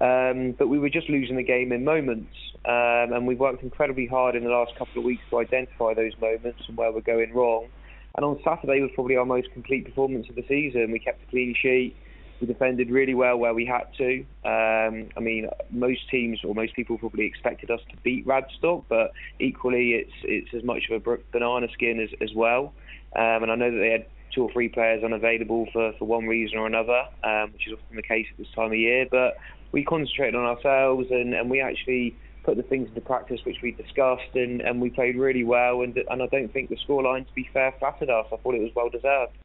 Um, 0.00 0.52
but 0.58 0.68
we 0.68 0.78
were 0.78 0.90
just 0.90 1.08
losing 1.08 1.36
the 1.36 1.42
game 1.42 1.72
in 1.72 1.84
moments. 1.84 2.34
Um, 2.64 3.12
and 3.12 3.26
we've 3.26 3.38
worked 3.38 3.62
incredibly 3.62 4.06
hard 4.06 4.36
in 4.36 4.44
the 4.44 4.50
last 4.50 4.76
couple 4.76 4.98
of 4.98 5.04
weeks 5.04 5.22
to 5.30 5.38
identify 5.38 5.94
those 5.94 6.12
moments 6.20 6.62
and 6.68 6.76
where 6.76 6.92
we're 6.92 7.00
going 7.00 7.32
wrong. 7.32 7.66
And 8.14 8.24
on 8.24 8.38
Saturday 8.44 8.80
was 8.80 8.90
probably 8.94 9.16
our 9.16 9.24
most 9.24 9.50
complete 9.52 9.84
performance 9.86 10.28
of 10.28 10.36
the 10.36 10.44
season. 10.46 10.92
We 10.92 10.98
kept 10.98 11.22
a 11.22 11.26
clean 11.30 11.54
sheet. 11.60 11.96
We 12.42 12.48
defended 12.48 12.90
really 12.90 13.14
well 13.14 13.36
where 13.36 13.54
we 13.54 13.64
had 13.64 13.84
to. 13.98 14.18
Um, 14.44 15.10
I 15.16 15.20
mean, 15.20 15.48
most 15.70 16.10
teams 16.10 16.40
or 16.42 16.56
most 16.56 16.74
people 16.74 16.98
probably 16.98 17.24
expected 17.24 17.70
us 17.70 17.78
to 17.88 17.96
beat 18.02 18.26
Radstock, 18.26 18.82
but 18.88 19.12
equally, 19.38 19.92
it's 19.92 20.12
it's 20.24 20.52
as 20.52 20.64
much 20.64 20.90
of 20.90 21.06
a 21.06 21.18
banana 21.30 21.68
skin 21.72 22.00
as, 22.00 22.08
as 22.20 22.34
well. 22.34 22.72
Um, 23.14 23.44
and 23.44 23.52
I 23.52 23.54
know 23.54 23.70
that 23.70 23.78
they 23.78 23.90
had 23.90 24.06
two 24.34 24.42
or 24.42 24.52
three 24.52 24.68
players 24.68 25.04
unavailable 25.04 25.68
for, 25.72 25.92
for 26.00 26.04
one 26.04 26.26
reason 26.26 26.58
or 26.58 26.66
another, 26.66 27.04
um, 27.22 27.52
which 27.52 27.68
is 27.68 27.74
often 27.74 27.94
the 27.94 28.02
case 28.02 28.26
at 28.32 28.38
this 28.38 28.48
time 28.56 28.72
of 28.72 28.78
year. 28.78 29.06
But 29.08 29.36
we 29.70 29.84
concentrated 29.84 30.34
on 30.34 30.44
ourselves 30.44 31.12
and, 31.12 31.34
and 31.34 31.48
we 31.48 31.60
actually 31.60 32.16
put 32.42 32.56
the 32.56 32.64
things 32.64 32.88
into 32.88 33.02
practice 33.02 33.38
which 33.46 33.58
we 33.62 33.70
discussed, 33.70 34.34
and, 34.34 34.62
and 34.62 34.80
we 34.80 34.90
played 34.90 35.16
really 35.16 35.44
well. 35.44 35.82
And 35.82 35.96
and 35.96 36.20
I 36.20 36.26
don't 36.26 36.52
think 36.52 36.70
the 36.70 36.78
scoreline, 36.88 37.24
to 37.24 37.34
be 37.34 37.48
fair, 37.52 37.72
flattered 37.78 38.10
us. 38.10 38.26
I 38.32 38.36
thought 38.38 38.56
it 38.56 38.62
was 38.62 38.72
well 38.74 38.88
deserved. 38.88 39.38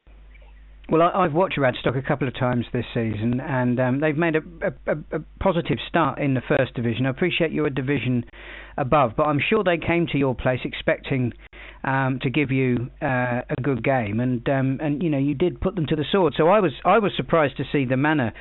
Well, 0.89 1.01
I, 1.01 1.23
have 1.23 1.33
watched 1.33 1.57
Radstock 1.57 1.97
a 1.97 2.01
couple 2.01 2.29
of 2.29 2.33
times 2.33 2.65
this 2.71 2.85
season, 2.93 3.41
and 3.41 3.77
um, 3.77 3.99
they've 3.99 4.15
made 4.15 4.37
a, 4.37 4.41
a, 4.87 5.17
a, 5.17 5.19
positive 5.37 5.79
start 5.85 6.17
in 6.17 6.33
the 6.33 6.41
first 6.47 6.75
division. 6.75 7.05
I 7.05 7.09
appreciate 7.09 7.51
you're 7.51 7.67
a 7.67 7.73
division 7.73 8.23
above, 8.77 9.11
but 9.17 9.23
I'm 9.23 9.41
sure 9.49 9.65
they 9.65 9.77
came 9.77 10.07
to 10.13 10.17
your 10.17 10.33
place 10.33 10.61
expecting 10.63 11.33
um, 11.83 12.19
to 12.21 12.29
give 12.29 12.51
you 12.51 12.89
uh, 13.01 13.41
a 13.49 13.61
good 13.61 13.83
game, 13.83 14.21
and 14.21 14.47
um, 14.47 14.79
and 14.81 15.03
you 15.03 15.09
know 15.09 15.17
you 15.17 15.35
did 15.35 15.59
put 15.59 15.75
them 15.75 15.87
to 15.87 15.95
the 15.97 16.05
sword. 16.09 16.35
So 16.37 16.47
I 16.47 16.61
was 16.61 16.71
I 16.85 16.99
was 16.99 17.11
surprised 17.17 17.57
to 17.57 17.65
see 17.69 17.83
the 17.83 17.97
manner 17.97 18.31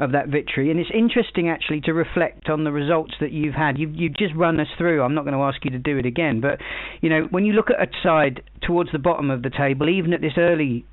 of 0.00 0.10
that 0.10 0.26
victory. 0.26 0.72
And 0.72 0.80
it's 0.80 0.90
interesting 0.92 1.48
actually 1.48 1.80
to 1.82 1.92
reflect 1.92 2.48
on 2.48 2.64
the 2.64 2.72
results 2.72 3.14
that 3.20 3.30
you've 3.30 3.54
had. 3.54 3.78
You've, 3.78 3.94
you've 3.94 4.16
just 4.16 4.34
run 4.34 4.58
us 4.58 4.66
through. 4.76 5.00
I'm 5.00 5.14
not 5.14 5.22
going 5.22 5.36
to 5.36 5.42
ask 5.44 5.64
you 5.64 5.70
to 5.70 5.78
do 5.78 5.96
it 5.98 6.06
again, 6.06 6.40
but 6.40 6.58
you 7.00 7.08
know 7.08 7.28
when 7.30 7.44
you 7.44 7.52
look 7.52 7.70
at 7.70 7.80
a 7.80 7.86
side 8.02 8.42
towards 8.62 8.90
the 8.90 8.98
bottom 8.98 9.30
of 9.30 9.42
the 9.42 9.50
table, 9.50 9.88
even 9.88 10.12
at 10.12 10.20
this 10.20 10.32
early 10.36 10.84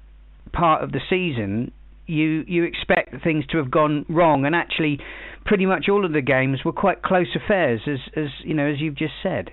part 0.54 0.84
of 0.84 0.92
the 0.92 1.00
season, 1.10 1.72
you 2.08 2.44
you 2.48 2.64
expect 2.64 3.24
things 3.24 3.46
to 3.48 3.58
have 3.58 3.72
gone 3.72 4.06
wrong, 4.10 4.46
and 4.46 4.56
actually, 4.56 5.00
pretty 5.46 5.66
much 5.66 5.90
all 5.90 6.06
of 6.06 6.14
the 6.14 6.22
games 6.22 6.60
were 6.66 6.74
quite 6.74 7.02
close 7.04 7.36
affairs, 7.36 7.82
as 7.88 8.00
as 8.16 8.30
you 8.44 8.54
know 8.54 8.68
as 8.68 8.80
you've 8.80 8.96
just 8.96 9.14
said. 9.24 9.52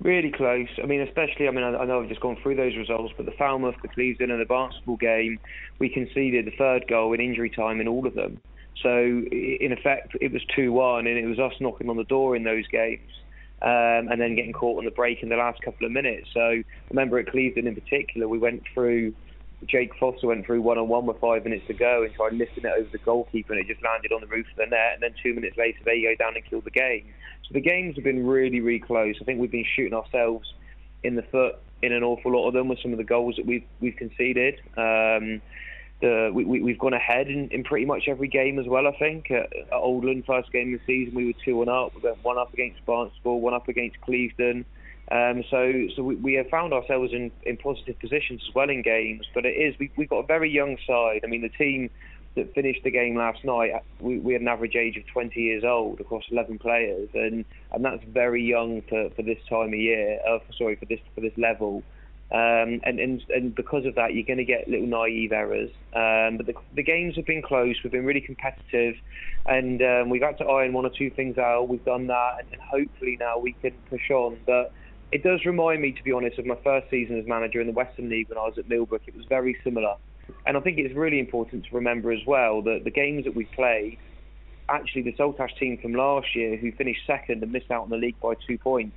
Really 0.00 0.32
close. 0.32 0.66
I 0.82 0.86
mean, 0.86 1.00
especially, 1.00 1.46
I 1.46 1.52
mean, 1.52 1.62
I, 1.62 1.76
I 1.76 1.84
know 1.84 2.02
I've 2.02 2.08
just 2.08 2.20
gone 2.20 2.36
through 2.42 2.56
those 2.56 2.76
results, 2.76 3.14
but 3.16 3.24
the 3.24 3.32
Falmouth, 3.38 3.76
the 3.82 3.88
Clevedon, 3.88 4.32
and 4.32 4.40
the 4.40 4.44
Barnstaple 4.44 4.98
game, 4.98 5.38
we 5.78 5.88
conceded 5.88 6.44
the 6.44 6.50
third 6.58 6.88
goal 6.88 7.12
in 7.12 7.20
injury 7.20 7.50
time 7.50 7.80
in 7.80 7.86
all 7.86 8.04
of 8.04 8.14
them. 8.14 8.40
So 8.82 8.90
in 8.90 9.70
effect, 9.70 10.16
it 10.20 10.32
was 10.32 10.42
two-one, 10.56 11.06
and 11.06 11.16
it 11.16 11.26
was 11.26 11.38
us 11.38 11.52
knocking 11.60 11.88
on 11.88 11.96
the 11.96 12.04
door 12.04 12.34
in 12.34 12.42
those 12.42 12.66
games. 12.66 13.08
Um, 13.60 14.08
and 14.10 14.20
then 14.20 14.34
getting 14.34 14.52
caught 14.52 14.78
on 14.78 14.84
the 14.84 14.90
break 14.90 15.22
in 15.22 15.28
the 15.28 15.36
last 15.36 15.62
couple 15.62 15.86
of 15.86 15.92
minutes. 15.92 16.26
So 16.34 16.64
remember 16.90 17.20
at 17.20 17.28
Clevedon 17.28 17.68
in 17.68 17.76
particular, 17.76 18.26
we 18.26 18.38
went 18.38 18.64
through. 18.74 19.14
Jake 19.66 19.94
Foster 19.98 20.26
went 20.26 20.44
through 20.44 20.62
one 20.62 20.78
on 20.78 20.88
one 20.88 21.06
with 21.06 21.18
five 21.20 21.44
minutes 21.44 21.66
to 21.68 21.74
go 21.74 22.02
and 22.02 22.12
tried 22.14 22.34
lifting 22.34 22.64
it 22.64 22.72
over 22.76 22.88
the 22.90 22.98
goalkeeper, 22.98 23.52
and 23.52 23.60
it 23.60 23.66
just 23.66 23.82
landed 23.82 24.12
on 24.12 24.20
the 24.20 24.26
roof 24.26 24.46
of 24.50 24.56
the 24.56 24.66
net. 24.66 24.94
And 24.94 25.02
then 25.02 25.14
two 25.22 25.34
minutes 25.34 25.56
later, 25.56 25.78
they 25.84 26.02
go 26.02 26.14
down 26.18 26.34
and 26.34 26.44
kill 26.44 26.60
the 26.60 26.70
game. 26.70 27.12
So 27.48 27.54
the 27.54 27.60
games 27.60 27.96
have 27.96 28.04
been 28.04 28.26
really, 28.26 28.60
really 28.60 28.80
close. 28.80 29.16
I 29.20 29.24
think 29.24 29.40
we've 29.40 29.50
been 29.50 29.66
shooting 29.76 29.94
ourselves 29.94 30.52
in 31.02 31.16
the 31.16 31.22
foot 31.22 31.56
in 31.82 31.92
an 31.92 32.02
awful 32.02 32.32
lot 32.32 32.46
of 32.46 32.54
them 32.54 32.68
with 32.68 32.78
some 32.80 32.92
of 32.92 32.98
the 32.98 33.04
goals 33.04 33.36
that 33.36 33.46
we've 33.46 33.64
we've 33.80 33.96
conceded. 33.96 34.60
Um, 34.76 35.42
the, 36.00 36.30
we, 36.32 36.44
we, 36.44 36.72
have 36.72 36.80
gone 36.80 36.94
ahead 36.94 37.28
in, 37.28 37.48
in 37.50 37.62
pretty 37.62 37.86
much 37.86 38.08
every 38.08 38.26
game 38.26 38.58
as 38.58 38.66
well. 38.66 38.88
I 38.88 38.98
think 38.98 39.30
at, 39.30 39.56
at 39.56 39.70
Oldland, 39.70 40.26
first 40.26 40.50
game 40.50 40.74
of 40.74 40.80
the 40.80 40.86
season, 40.86 41.14
we 41.14 41.26
were 41.26 41.32
two 41.44 41.56
one 41.56 41.68
up. 41.68 41.94
We 41.94 42.00
went 42.02 42.22
one 42.24 42.38
up 42.38 42.52
against 42.52 42.84
Barnstaple, 42.84 43.40
one 43.40 43.54
up 43.54 43.68
against 43.68 44.00
Clevedon. 44.00 44.64
Um, 45.12 45.44
so 45.50 45.70
so 45.94 46.02
we, 46.02 46.14
we 46.16 46.34
have 46.34 46.48
found 46.48 46.72
ourselves 46.72 47.12
in, 47.12 47.30
in 47.44 47.58
positive 47.58 47.98
positions 47.98 48.42
as 48.48 48.54
well 48.54 48.70
in 48.70 48.80
games. 48.80 49.26
But 49.34 49.44
it 49.44 49.50
is 49.50 49.74
we, 49.78 49.90
we've 49.96 50.08
got 50.08 50.20
a 50.20 50.26
very 50.26 50.50
young 50.50 50.78
side. 50.86 51.20
I 51.22 51.26
mean, 51.26 51.42
the 51.42 51.50
team 51.50 51.90
that 52.34 52.54
finished 52.54 52.80
the 52.82 52.90
game 52.90 53.14
last 53.16 53.44
night, 53.44 53.72
we, 54.00 54.18
we 54.18 54.32
had 54.32 54.40
an 54.40 54.48
average 54.48 54.74
age 54.74 54.96
of 54.96 55.06
20 55.12 55.38
years 55.38 55.64
old 55.64 56.00
across 56.00 56.22
11 56.30 56.58
players, 56.58 57.10
and 57.12 57.44
and 57.72 57.84
that's 57.84 58.02
very 58.08 58.42
young 58.42 58.80
for, 58.88 59.10
for 59.10 59.22
this 59.22 59.38
time 59.50 59.68
of 59.68 59.78
year. 59.78 60.18
Uh, 60.26 60.38
sorry, 60.56 60.76
for 60.76 60.86
this 60.86 61.00
for 61.14 61.20
this 61.20 61.36
level. 61.36 61.82
Um, 62.30 62.80
and, 62.84 62.98
and 62.98 63.22
and 63.28 63.54
because 63.54 63.84
of 63.84 63.94
that, 63.96 64.14
you're 64.14 64.24
going 64.24 64.38
to 64.38 64.46
get 64.46 64.66
little 64.66 64.86
naive 64.86 65.32
errors. 65.32 65.68
Um, 65.94 66.38
but 66.38 66.46
the, 66.46 66.54
the 66.74 66.82
games 66.82 67.16
have 67.16 67.26
been 67.26 67.42
close. 67.42 67.76
We've 67.84 67.92
been 67.92 68.06
really 68.06 68.22
competitive, 68.22 68.94
and 69.44 69.82
um, 69.82 70.08
we've 70.08 70.22
had 70.22 70.38
to 70.38 70.44
iron 70.44 70.72
one 70.72 70.86
or 70.86 70.90
two 70.96 71.10
things 71.10 71.36
out. 71.36 71.68
We've 71.68 71.84
done 71.84 72.06
that, 72.06 72.36
and, 72.38 72.48
and 72.52 72.62
hopefully 72.62 73.18
now 73.20 73.36
we 73.36 73.52
can 73.60 73.72
push 73.90 74.10
on. 74.10 74.38
But 74.46 74.72
it 75.12 75.22
does 75.22 75.44
remind 75.44 75.82
me, 75.82 75.92
to 75.92 76.02
be 76.02 76.10
honest, 76.10 76.38
of 76.38 76.46
my 76.46 76.56
first 76.64 76.90
season 76.90 77.18
as 77.18 77.26
manager 77.26 77.60
in 77.60 77.66
the 77.66 77.72
Western 77.72 78.08
League 78.08 78.30
when 78.30 78.38
I 78.38 78.42
was 78.42 78.54
at 78.56 78.68
Millbrook. 78.68 79.02
It 79.06 79.14
was 79.14 79.26
very 79.26 79.56
similar. 79.62 79.94
And 80.46 80.56
I 80.56 80.60
think 80.60 80.78
it's 80.78 80.94
really 80.94 81.20
important 81.20 81.66
to 81.66 81.74
remember 81.74 82.10
as 82.12 82.20
well 82.26 82.62
that 82.62 82.80
the 82.84 82.90
games 82.90 83.24
that 83.24 83.36
we 83.36 83.44
played, 83.44 83.98
actually 84.70 85.02
the 85.02 85.12
Saltash 85.12 85.54
team 85.58 85.78
from 85.82 85.92
last 85.92 86.34
year 86.34 86.56
who 86.56 86.72
finished 86.72 87.02
second 87.06 87.42
and 87.42 87.52
missed 87.52 87.70
out 87.70 87.82
on 87.82 87.90
the 87.90 87.96
league 87.96 88.18
by 88.20 88.34
two 88.46 88.56
points, 88.56 88.96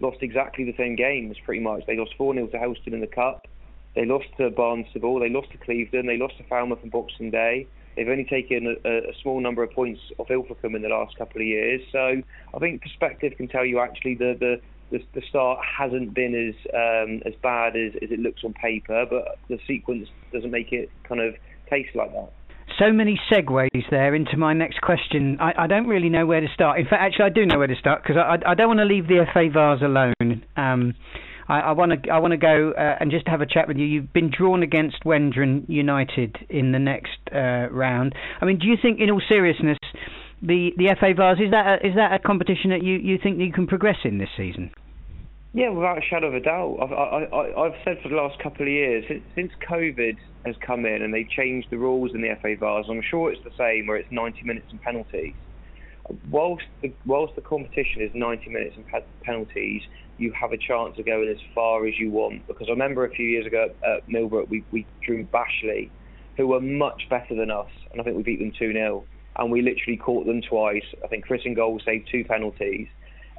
lost 0.00 0.18
exactly 0.20 0.64
the 0.64 0.76
same 0.76 0.96
games 0.96 1.36
pretty 1.44 1.62
much. 1.62 1.84
They 1.86 1.96
lost 1.96 2.12
4 2.18 2.34
0 2.34 2.46
to 2.48 2.58
Helston 2.58 2.92
in 2.92 3.00
the 3.00 3.06
Cup. 3.06 3.46
They 3.94 4.04
lost 4.04 4.26
to 4.36 4.50
Barnstaple. 4.50 5.20
They 5.20 5.30
lost 5.30 5.50
to 5.52 5.58
Clevedon. 5.58 6.06
They 6.06 6.18
lost 6.18 6.36
to 6.38 6.44
Falmouth 6.44 6.82
and 6.82 6.90
Boxing 6.90 7.30
Day. 7.30 7.66
They've 7.96 8.08
only 8.08 8.24
taken 8.24 8.76
a, 8.84 8.88
a, 8.88 9.14
small 9.22 9.40
number 9.40 9.62
of 9.62 9.70
points 9.70 10.00
off 10.18 10.28
Ilfracombe 10.28 10.74
in 10.74 10.82
the 10.82 10.88
last 10.88 11.16
couple 11.16 11.40
of 11.40 11.46
years. 11.46 11.80
So 11.92 12.22
I 12.52 12.58
think 12.58 12.82
perspective 12.82 13.34
can 13.36 13.46
tell 13.46 13.64
you 13.64 13.78
actually 13.78 14.16
the, 14.16 14.36
the, 14.38 14.60
the, 14.90 15.00
the 15.14 15.22
start 15.28 15.60
hasn't 15.78 16.14
been 16.14 16.34
as 16.34 16.54
um, 16.74 17.22
as 17.26 17.34
bad 17.42 17.76
as, 17.76 17.92
as 18.02 18.10
it 18.10 18.20
looks 18.20 18.42
on 18.44 18.52
paper, 18.54 19.06
but 19.08 19.38
the 19.48 19.58
sequence 19.66 20.08
doesn't 20.32 20.50
make 20.50 20.72
it 20.72 20.90
kind 21.08 21.20
of 21.20 21.34
taste 21.70 21.94
like 21.94 22.12
that. 22.12 22.32
So 22.78 22.92
many 22.92 23.20
segues 23.30 23.88
there 23.90 24.14
into 24.14 24.36
my 24.36 24.52
next 24.52 24.80
question. 24.80 25.38
I, 25.40 25.64
I 25.64 25.66
don't 25.66 25.86
really 25.86 26.08
know 26.08 26.26
where 26.26 26.40
to 26.40 26.48
start. 26.54 26.80
In 26.80 26.86
fact, 26.86 27.02
actually, 27.02 27.26
I 27.26 27.28
do 27.28 27.46
know 27.46 27.58
where 27.58 27.66
to 27.66 27.76
start 27.76 28.02
because 28.02 28.16
I, 28.16 28.50
I 28.50 28.54
don't 28.54 28.68
want 28.68 28.80
to 28.80 28.84
leave 28.84 29.06
the 29.06 29.24
FA 29.32 29.48
Vase 29.52 29.82
alone. 29.82 30.44
Um, 30.56 30.94
I 31.48 31.72
want 31.72 31.92
to 31.92 32.10
I 32.10 32.18
want 32.18 32.32
to 32.32 32.38
go 32.38 32.72
uh, 32.72 32.96
and 33.00 33.10
just 33.10 33.28
have 33.28 33.40
a 33.40 33.46
chat 33.46 33.68
with 33.68 33.76
you. 33.76 33.84
You've 33.84 34.12
been 34.12 34.30
drawn 34.30 34.62
against 34.62 35.04
Wendron 35.04 35.68
United 35.68 36.36
in 36.48 36.72
the 36.72 36.78
next 36.78 37.18
uh, 37.32 37.68
round. 37.70 38.14
I 38.40 38.46
mean, 38.46 38.58
do 38.58 38.66
you 38.66 38.76
think, 38.80 39.00
in 39.00 39.10
all 39.10 39.20
seriousness, 39.28 39.78
the 40.44 40.70
the 40.76 40.94
FA 41.00 41.14
Vase 41.16 41.40
is 41.40 41.50
that 41.50 41.66
a, 41.66 41.86
is 41.86 41.94
that 41.96 42.12
a 42.12 42.18
competition 42.18 42.70
that 42.70 42.82
you, 42.82 42.96
you 42.96 43.18
think 43.22 43.40
you 43.40 43.52
can 43.52 43.66
progress 43.66 43.96
in 44.04 44.18
this 44.18 44.28
season? 44.36 44.70
Yeah, 45.54 45.70
without 45.70 45.98
a 45.98 46.02
shadow 46.02 46.28
of 46.28 46.34
a 46.34 46.40
doubt. 46.40 46.78
I've, 46.82 46.92
I, 46.92 47.64
have 47.64 47.78
said 47.84 48.02
for 48.02 48.08
the 48.08 48.16
last 48.16 48.42
couple 48.42 48.62
of 48.62 48.68
years, 48.68 49.04
since, 49.36 49.52
COVID 49.70 50.16
has 50.44 50.56
come 50.66 50.84
in 50.84 51.00
and 51.00 51.14
they 51.14 51.24
changed 51.24 51.68
the 51.70 51.78
rules 51.78 52.10
in 52.12 52.22
the 52.22 52.34
FA 52.42 52.56
Vase, 52.58 52.86
I'm 52.90 53.00
sure 53.08 53.32
it's 53.32 53.42
the 53.44 53.54
same 53.56 53.86
where 53.86 53.96
it's 53.96 54.10
90 54.10 54.42
minutes 54.42 54.66
and 54.70 54.82
penalties. 54.82 55.32
Whilst 56.28 56.64
the, 56.82 56.92
whilst 57.06 57.36
the 57.36 57.40
competition 57.40 58.02
is 58.02 58.10
90 58.14 58.50
minutes 58.50 58.74
and 58.76 58.84
penalties, 59.22 59.82
you 60.18 60.32
have 60.32 60.50
a 60.50 60.58
chance 60.58 60.98
of 60.98 61.06
going 61.06 61.28
as 61.28 61.40
far 61.54 61.86
as 61.86 61.94
you 62.00 62.10
want. 62.10 62.46
Because 62.48 62.66
I 62.68 62.72
remember 62.72 63.04
a 63.04 63.10
few 63.10 63.26
years 63.26 63.46
ago 63.46 63.68
at 63.86 64.08
Millbrook, 64.08 64.50
we, 64.50 64.64
we 64.72 64.84
drew 65.06 65.24
Bashley, 65.26 65.88
who 66.36 66.48
were 66.48 66.60
much 66.60 67.04
better 67.08 67.36
than 67.36 67.52
us, 67.52 67.70
and 67.92 68.00
I 68.00 68.04
think 68.04 68.16
we 68.16 68.24
beat 68.24 68.40
them 68.40 68.52
2 68.58 68.72
0. 68.72 69.04
And 69.36 69.50
we 69.50 69.62
literally 69.62 69.96
caught 69.96 70.26
them 70.26 70.42
twice. 70.42 70.84
I 71.02 71.08
think 71.08 71.24
Chris 71.26 71.42
and 71.44 71.56
Goal 71.56 71.80
saved 71.84 72.08
two 72.10 72.24
penalties. 72.24 72.88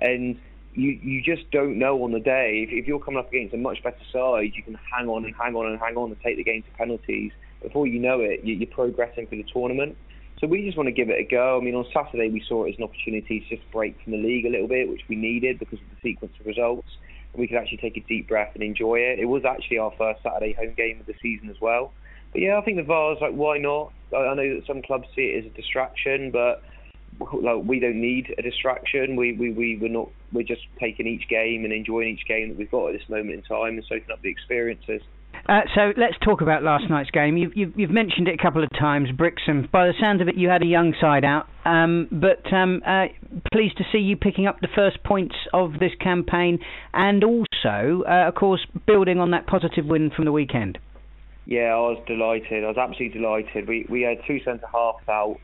And 0.01 0.37
you 0.73 0.89
you 1.01 1.21
just 1.21 1.49
don't 1.51 1.79
know 1.79 2.03
on 2.03 2.11
the 2.11 2.19
day. 2.19 2.67
If, 2.67 2.83
if 2.83 2.87
you're 2.87 2.99
coming 2.99 3.19
up 3.19 3.29
against 3.29 3.53
a 3.53 3.57
much 3.57 3.81
better 3.81 3.97
side, 4.11 4.51
you 4.55 4.63
can 4.63 4.77
hang 4.93 5.07
on 5.07 5.25
and 5.25 5.33
hang 5.35 5.55
on 5.55 5.67
and 5.67 5.79
hang 5.79 5.95
on 5.95 6.11
and 6.11 6.21
take 6.21 6.37
the 6.37 6.43
game 6.43 6.63
to 6.63 6.69
penalties. 6.77 7.31
Before 7.61 7.87
you 7.87 7.99
know 7.99 8.19
it, 8.19 8.43
you, 8.43 8.55
you're 8.55 8.67
progressing 8.67 9.27
through 9.27 9.43
the 9.43 9.49
tournament. 9.51 9.97
So 10.39 10.47
we 10.47 10.65
just 10.65 10.75
want 10.75 10.87
to 10.87 10.91
give 10.91 11.09
it 11.09 11.17
a 11.17 11.23
go. 11.23 11.57
I 11.59 11.63
mean, 11.63 11.75
on 11.75 11.85
Saturday 11.93 12.29
we 12.29 12.43
saw 12.45 12.65
it 12.65 12.73
as 12.73 12.77
an 12.77 12.83
opportunity 12.83 13.39
to 13.39 13.55
just 13.55 13.71
break 13.71 13.95
from 14.03 14.11
the 14.11 14.17
league 14.17 14.45
a 14.45 14.49
little 14.49 14.67
bit, 14.67 14.89
which 14.89 15.01
we 15.07 15.15
needed 15.15 15.59
because 15.59 15.79
of 15.79 15.85
the 15.89 15.97
sequence 16.01 16.33
of 16.39 16.45
results. 16.45 16.89
We 17.33 17.47
could 17.47 17.57
actually 17.57 17.77
take 17.77 17.97
a 17.97 18.01
deep 18.01 18.27
breath 18.27 18.51
and 18.53 18.63
enjoy 18.63 18.97
it. 18.97 19.19
It 19.19 19.25
was 19.25 19.43
actually 19.45 19.77
our 19.77 19.93
first 19.97 20.23
Saturday 20.23 20.53
home 20.53 20.73
game 20.75 20.99
of 20.99 21.05
the 21.05 21.15
season 21.21 21.49
as 21.49 21.59
well. 21.61 21.93
Yeah, 22.35 22.57
I 22.57 22.61
think 22.61 22.77
the 22.77 22.83
Vase, 22.83 23.17
like, 23.21 23.33
why 23.33 23.57
not? 23.57 23.91
I 24.15 24.33
know 24.33 24.55
that 24.55 24.63
some 24.67 24.81
clubs 24.81 25.07
see 25.15 25.33
it 25.33 25.45
as 25.45 25.51
a 25.51 25.55
distraction, 25.55 26.31
but 26.31 26.63
like 27.19 27.63
we 27.63 27.79
don't 27.79 27.99
need 27.99 28.33
a 28.37 28.41
distraction. 28.41 29.15
We 29.15 29.33
we 29.33 29.51
we 29.51 29.77
we're 29.81 29.91
not. 29.91 30.09
We're 30.33 30.43
just 30.43 30.61
taking 30.79 31.07
each 31.07 31.27
game 31.29 31.63
and 31.63 31.73
enjoying 31.73 32.09
each 32.09 32.27
game 32.27 32.49
that 32.49 32.57
we've 32.57 32.71
got 32.71 32.87
at 32.87 32.93
this 32.93 33.09
moment 33.09 33.35
in 33.35 33.41
time 33.43 33.75
and 33.75 33.83
soaking 33.87 34.11
up 34.11 34.21
the 34.21 34.29
experiences. 34.29 35.01
Uh, 35.47 35.61
so 35.75 35.93
let's 35.95 36.15
talk 36.23 36.41
about 36.41 36.63
last 36.63 36.89
night's 36.89 37.11
game. 37.11 37.37
You've, 37.37 37.55
you've, 37.55 37.73
you've, 37.77 37.91
mentioned 37.91 38.27
it 38.27 38.39
a 38.39 38.41
couple 38.41 38.63
of 38.63 38.69
times, 38.71 39.09
Brixham. 39.15 39.69
By 39.71 39.85
the 39.85 39.93
sound 39.99 40.21
of 40.21 40.27
it, 40.27 40.35
you 40.35 40.49
had 40.49 40.63
a 40.63 40.65
young 40.65 40.95
side 40.99 41.23
out, 41.23 41.47
um, 41.65 42.07
but 42.11 42.51
um, 42.51 42.81
uh, 42.85 43.05
pleased 43.51 43.77
to 43.77 43.83
see 43.91 43.99
you 43.99 44.15
picking 44.17 44.47
up 44.47 44.59
the 44.61 44.69
first 44.73 45.03
points 45.03 45.35
of 45.53 45.73
this 45.73 45.91
campaign, 46.01 46.59
and 46.93 47.23
also, 47.23 48.03
uh, 48.07 48.27
of 48.27 48.33
course, 48.33 48.65
building 48.87 49.19
on 49.19 49.31
that 49.31 49.45
positive 49.45 49.85
win 49.85 50.09
from 50.15 50.25
the 50.25 50.31
weekend. 50.31 50.79
Yeah, 51.45 51.75
I 51.75 51.79
was 51.79 52.03
delighted. 52.07 52.63
I 52.63 52.67
was 52.67 52.77
absolutely 52.77 53.19
delighted. 53.19 53.67
We 53.67 53.85
we 53.89 54.01
had 54.01 54.17
two 54.25 54.39
centre 54.43 54.67
halves 54.71 55.07
out 55.07 55.39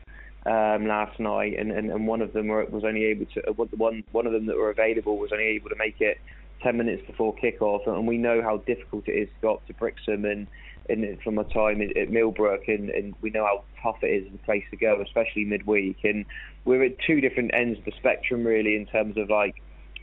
um, 0.46 0.86
last 0.86 1.20
night, 1.20 1.56
and, 1.58 1.70
and, 1.70 1.90
and 1.90 2.06
one 2.06 2.20
of 2.20 2.32
them 2.32 2.48
were, 2.48 2.64
was 2.64 2.82
only 2.84 3.04
able 3.04 3.26
to 3.26 3.48
uh, 3.48 3.52
one 3.52 4.02
one 4.10 4.26
of 4.26 4.32
them 4.32 4.46
that 4.46 4.56
were 4.56 4.70
available 4.70 5.16
was 5.16 5.30
only 5.32 5.44
able 5.44 5.70
to 5.70 5.76
make 5.76 6.00
it 6.00 6.18
10 6.62 6.76
minutes 6.76 7.02
before 7.06 7.34
kickoff, 7.36 7.86
and 7.86 8.06
we 8.06 8.18
know 8.18 8.42
how 8.42 8.58
difficult 8.58 9.06
it 9.08 9.12
is 9.12 9.28
to 9.28 9.40
go 9.42 9.54
up 9.54 9.66
to 9.66 9.74
Brixham 9.74 10.24
and, 10.24 10.46
and 10.88 11.20
from 11.22 11.36
my 11.36 11.42
time 11.44 11.82
at 11.82 12.10
Millbrook, 12.10 12.68
and, 12.68 12.90
and 12.90 13.14
we 13.20 13.30
know 13.30 13.44
how 13.44 13.64
tough 13.82 14.02
it 14.02 14.08
is 14.08 14.28
as 14.28 14.34
a 14.34 14.44
place 14.44 14.64
to 14.70 14.76
go, 14.76 15.00
especially 15.02 15.44
midweek. 15.44 15.98
And 16.04 16.24
we're 16.64 16.84
at 16.84 16.96
two 17.06 17.20
different 17.20 17.52
ends 17.54 17.78
of 17.78 17.84
the 17.84 17.92
spectrum, 17.98 18.44
really, 18.44 18.76
in 18.76 18.86
terms 18.86 19.16
of 19.16 19.28
like 19.28 19.56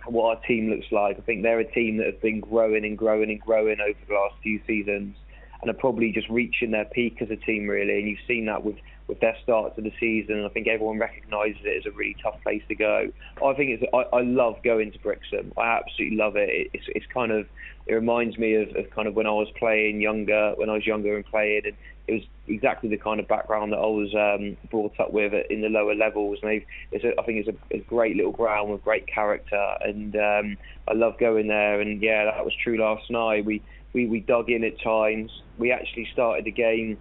what 0.06 0.38
our 0.38 0.44
team 0.46 0.70
looks 0.70 0.91
like. 0.91 1.18
I 1.18 1.22
think 1.22 1.44
they're 1.44 1.60
a 1.60 1.72
team 1.72 1.98
that 1.98 2.08
have 2.08 2.22
been 2.22 2.39
growing 2.39 2.86
and 2.86 2.98
growing 2.98 3.29
and 3.29 3.39
growing 3.39 3.79
over 3.82 4.00
the 4.08 4.13
last 4.13 4.36
few 4.41 4.60
seasons, 4.68 5.15
and 5.62 5.70
are 5.70 5.74
probably 5.74 6.12
just 6.12 6.30
reaching 6.30 6.72
their 6.72 6.86
peak 6.86 7.22
as 7.22 7.30
a 7.30 7.36
team, 7.36 7.68
really. 7.68 8.00
And 8.00 8.08
you've 8.08 8.20
seen 8.28 8.46
that 8.46 8.63
with 8.63 8.75
with 9.08 9.20
their 9.22 9.36
start 9.42 9.75
to 9.75 9.82
the 9.82 9.92
season. 10.00 10.36
And 10.36 10.46
I 10.46 10.50
think 10.50 10.68
everyone 10.68 11.00
recognises 11.00 11.62
it 11.66 11.86
as 11.86 11.92
a 11.92 11.96
really 11.96 12.16
tough 12.22 12.42
place 12.44 12.62
to 12.70 12.75
go. 12.75 13.12
I 13.44 13.54
think 13.54 13.72
it's 13.72 13.84
I, 13.94 14.18
I 14.18 14.22
love 14.22 14.62
going 14.63 14.92
to 14.92 15.00
Brixham. 15.00 15.51
I 15.58 15.80
absolutely 15.80 16.18
love 16.18 16.36
it. 16.36 16.70
It's 16.74 16.86
it's 16.89 17.06
kind 17.13 17.32
of 17.32 17.48
it 17.88 17.94
reminds 17.96 18.38
me 18.38 18.54
of, 18.54 18.70
of 18.75 18.89
kind 18.92 19.08
of 19.08 19.16
when 19.16 19.25
I 19.25 19.32
was 19.32 19.48
playing 19.58 20.00
younger, 20.00 20.54
when 20.58 20.70
I 20.70 20.74
was 20.74 20.86
younger 20.86 21.16
and 21.16 21.25
playing, 21.25 21.62
and 21.66 21.74
it 22.08 22.13
was 22.13 22.22
exactly 22.48 22.89
the 22.89 22.98
kind 22.98 23.20
of 23.20 23.28
background 23.28 23.72
that 23.72 23.78
I 23.78 23.86
was 23.86 24.13
um, 24.16 24.58
brought 24.70 25.00
up 25.00 25.12
with 25.12 25.34
in 25.50 25.62
the 25.62 25.70
lower 25.70 25.96
levels. 25.96 26.39
And 26.44 26.62
it's 26.92 27.04
a, 27.04 27.20
I 27.20 27.24
think 27.24 27.46
it's 27.46 27.50
a, 27.50 27.75
a, 27.75 27.80
great 27.80 28.16
little 28.16 28.32
ground 28.32 28.72
with 28.72 28.84
great 28.84 29.08
character, 29.08 29.75
and 29.82 30.16
um, 30.16 30.58
I 30.88 30.94
love 30.94 31.18
going 31.20 31.48
there. 31.48 31.82
And 31.82 32.01
yeah, 32.01 32.25
that 32.25 32.46
was 32.46 32.54
true 32.63 32.80
last 32.80 33.10
night. 33.10 33.46
We 33.46 33.62
we, 33.93 34.08
we 34.08 34.19
dug 34.19 34.50
in 34.50 34.63
at 34.63 34.79
times. 34.81 35.31
We 35.58 35.72
actually 35.72 36.08
started 36.13 36.46
the 36.46 36.51
game 36.51 36.98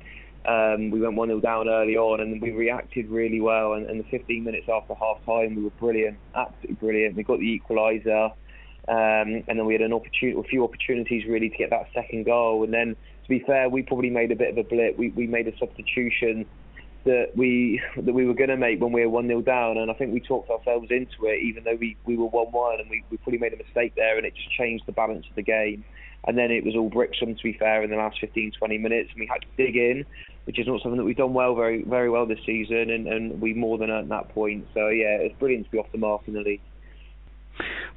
um, 0.48 0.90
we 0.90 1.00
went 1.00 1.14
1 1.14 1.28
0 1.28 1.40
down 1.40 1.68
early 1.68 1.96
on 1.96 2.20
and 2.20 2.40
we 2.40 2.50
reacted 2.52 3.08
really 3.10 3.40
well. 3.40 3.74
And, 3.74 3.86
and 3.86 4.00
the 4.00 4.04
15 4.04 4.42
minutes 4.44 4.66
after 4.72 4.94
half 4.94 5.24
time, 5.26 5.54
we 5.54 5.62
were 5.62 5.70
brilliant, 5.70 6.16
absolutely 6.34 6.76
brilliant. 6.76 7.16
We 7.16 7.22
got 7.22 7.38
the 7.38 7.60
equaliser. 7.60 8.32
Um, 8.88 9.44
and 9.46 9.58
then 9.58 9.66
we 9.66 9.74
had 9.74 9.82
an 9.82 9.92
opportunity, 9.92 10.40
a 10.40 10.42
few 10.44 10.64
opportunities 10.64 11.24
really 11.28 11.50
to 11.50 11.56
get 11.56 11.68
that 11.70 11.88
second 11.92 12.24
goal. 12.24 12.64
And 12.64 12.72
then, 12.72 12.96
to 13.24 13.28
be 13.28 13.40
fair, 13.46 13.68
we 13.68 13.82
probably 13.82 14.08
made 14.08 14.32
a 14.32 14.36
bit 14.36 14.50
of 14.50 14.56
a 14.56 14.62
blip. 14.66 14.96
We, 14.96 15.10
we 15.10 15.26
made 15.26 15.46
a 15.46 15.58
substitution 15.58 16.46
that 17.04 17.32
we 17.36 17.82
that 17.96 18.12
we 18.12 18.26
were 18.26 18.34
going 18.34 18.48
to 18.48 18.56
make 18.56 18.80
when 18.80 18.92
we 18.92 19.02
were 19.02 19.10
one 19.10 19.26
0 19.26 19.42
down, 19.42 19.76
and 19.76 19.90
I 19.90 19.94
think 19.94 20.14
we 20.14 20.20
talked 20.20 20.48
ourselves 20.48 20.88
into 20.90 21.26
it, 21.26 21.42
even 21.42 21.64
though 21.64 21.76
we, 21.78 21.98
we 22.06 22.16
were 22.16 22.26
one 22.26 22.46
one, 22.46 22.80
and 22.80 22.88
we, 22.88 23.04
we 23.10 23.18
probably 23.18 23.38
made 23.38 23.52
a 23.52 23.58
mistake 23.58 23.94
there, 23.94 24.16
and 24.16 24.26
it 24.26 24.34
just 24.34 24.50
changed 24.56 24.84
the 24.86 24.92
balance 24.92 25.26
of 25.28 25.36
the 25.36 25.42
game. 25.42 25.84
And 26.26 26.36
then 26.36 26.50
it 26.50 26.64
was 26.64 26.74
all 26.76 26.90
Brixham, 26.90 27.34
to 27.36 27.42
be 27.42 27.56
fair, 27.58 27.82
in 27.82 27.90
the 27.90 27.96
last 27.96 28.18
15, 28.20 28.52
20 28.58 28.78
minutes, 28.78 29.10
and 29.12 29.20
we 29.20 29.26
had 29.26 29.40
to 29.40 29.48
dig 29.56 29.76
in 29.76 30.04
which 30.48 30.58
is 30.58 30.66
not 30.66 30.80
something 30.80 30.96
that 30.96 31.04
we've 31.04 31.14
done 31.14 31.34
well, 31.34 31.54
very 31.54 31.84
very 31.86 32.08
well 32.08 32.24
this 32.24 32.38
season, 32.46 32.88
and, 32.88 33.06
and 33.06 33.38
we 33.38 33.52
more 33.52 33.76
than 33.76 33.90
earned 33.90 34.10
that 34.10 34.30
point. 34.30 34.64
So 34.72 34.88
yeah, 34.88 35.18
it's 35.20 35.38
brilliant 35.38 35.66
to 35.66 35.70
be 35.70 35.76
off 35.76 35.92
the 35.92 35.98
mark 35.98 36.22
in 36.26 36.32
the 36.32 36.40
league. 36.40 36.62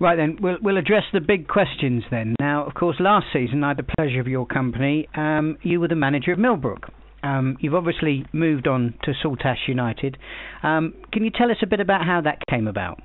Right 0.01 0.17
then, 0.17 0.37
we'll 0.41 0.57
we'll 0.61 0.75
address 0.75 1.03
the 1.13 1.21
big 1.21 1.47
questions 1.47 2.03
then. 2.11 2.35
Now, 2.41 2.65
of 2.65 2.73
course, 2.73 2.97
last 2.99 3.27
season 3.31 3.63
I 3.63 3.69
had 3.69 3.77
the 3.77 3.87
pleasure 3.97 4.19
of 4.19 4.27
your 4.27 4.45
company. 4.45 5.07
Um, 5.15 5.59
you 5.61 5.79
were 5.79 5.87
the 5.87 5.95
manager 5.95 6.33
of 6.33 6.39
Millbrook. 6.39 6.89
Um, 7.23 7.55
you've 7.61 7.73
obviously 7.73 8.25
moved 8.33 8.67
on 8.67 8.95
to 9.03 9.13
Saltash 9.23 9.69
United. 9.69 10.17
Um, 10.61 10.93
can 11.13 11.23
you 11.23 11.31
tell 11.31 11.51
us 11.51 11.57
a 11.63 11.67
bit 11.67 11.79
about 11.79 12.05
how 12.05 12.19
that 12.19 12.39
came 12.49 12.67
about? 12.67 12.99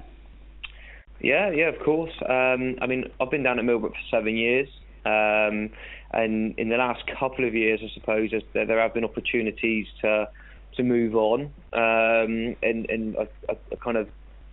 Yeah, 1.20 1.52
yeah, 1.52 1.68
of 1.68 1.80
course. 1.84 2.12
Um, 2.28 2.78
I 2.82 2.88
mean, 2.88 3.04
I've 3.20 3.30
been 3.30 3.44
down 3.44 3.60
at 3.60 3.64
Millbrook 3.64 3.92
for 3.92 4.16
seven 4.18 4.36
years. 4.36 4.66
Um, 5.06 5.70
and 6.10 6.58
in 6.58 6.68
the 6.68 6.76
last 6.76 7.04
couple 7.18 7.46
of 7.46 7.54
years, 7.54 7.80
I 7.82 7.88
suppose, 7.94 8.30
there, 8.52 8.66
there 8.66 8.80
have 8.80 8.94
been 8.94 9.04
opportunities 9.04 9.86
to 10.02 10.28
to 10.76 10.82
move 10.82 11.14
on, 11.14 11.42
um, 11.72 12.56
and 12.62 12.90
and 12.90 13.16
I, 13.16 13.28
I, 13.50 13.76
kind 13.76 13.96
of 13.96 14.08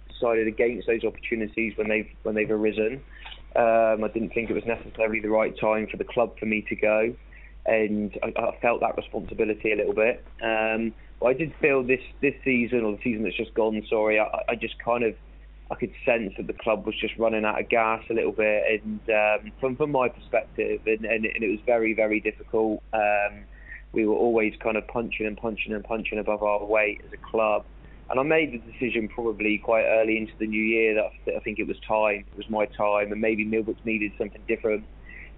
decided 0.07 0.47
against 0.47 0.87
those 0.87 1.03
opportunities 1.03 1.73
when 1.75 1.89
they've 1.89 2.09
when 2.23 2.35
they've 2.35 2.51
arisen. 2.51 3.01
Um, 3.55 4.03
I 4.03 4.09
didn't 4.13 4.33
think 4.33 4.49
it 4.49 4.53
was 4.53 4.65
necessarily 4.65 5.19
the 5.19 5.29
right 5.29 5.57
time 5.59 5.87
for 5.89 5.97
the 5.97 6.03
club 6.03 6.37
for 6.39 6.45
me 6.45 6.65
to 6.69 6.75
go, 6.75 7.15
and 7.65 8.17
I, 8.23 8.27
I 8.39 8.57
felt 8.61 8.81
that 8.81 8.95
responsibility 8.95 9.71
a 9.71 9.75
little 9.75 9.93
bit. 9.93 10.23
Um, 10.41 10.93
But 11.19 11.27
I 11.27 11.33
did 11.33 11.53
feel 11.61 11.83
this 11.83 12.01
this 12.21 12.35
season 12.43 12.83
or 12.83 12.91
the 12.91 13.01
season 13.03 13.23
that's 13.23 13.37
just 13.37 13.53
gone. 13.53 13.81
Sorry, 13.89 14.19
I, 14.19 14.27
I 14.49 14.55
just 14.55 14.77
kind 14.79 15.03
of 15.03 15.15
I 15.71 15.75
could 15.75 15.91
sense 16.05 16.33
that 16.37 16.47
the 16.47 16.53
club 16.53 16.85
was 16.85 16.95
just 16.99 17.17
running 17.17 17.45
out 17.45 17.59
of 17.59 17.69
gas 17.69 18.03
a 18.09 18.13
little 18.13 18.31
bit, 18.31 18.81
and 18.83 18.99
um, 19.09 19.51
from 19.59 19.75
from 19.75 19.91
my 19.91 20.09
perspective, 20.09 20.81
and, 20.85 21.05
and, 21.05 21.25
and, 21.25 21.43
it 21.43 21.49
was 21.49 21.59
very 21.65 21.93
very 21.93 22.19
difficult. 22.19 22.83
Um, 22.93 23.45
we 23.93 24.05
were 24.05 24.15
always 24.15 24.53
kind 24.61 24.75
of 24.75 24.87
punching 24.87 25.25
and 25.25 25.37
punching 25.37 25.73
and 25.73 25.83
punching 25.83 26.19
above 26.19 26.43
our 26.43 26.65
weight 26.65 27.01
as 27.05 27.13
a 27.13 27.17
club, 27.17 27.65
and 28.09 28.19
I 28.19 28.23
made 28.23 28.51
the 28.51 28.71
decision 28.71 29.07
probably 29.07 29.57
quite 29.57 29.85
early 29.85 30.17
into 30.17 30.33
the 30.37 30.47
new 30.47 30.61
year 30.61 30.95
that 30.95 31.35
I 31.35 31.39
think 31.39 31.59
it 31.59 31.67
was 31.67 31.77
time, 31.87 32.25
it 32.31 32.37
was 32.37 32.49
my 32.49 32.65
time, 32.65 33.11
and 33.11 33.21
maybe 33.21 33.45
Millbrook 33.45 33.83
needed 33.85 34.11
something 34.17 34.41
different. 34.47 34.85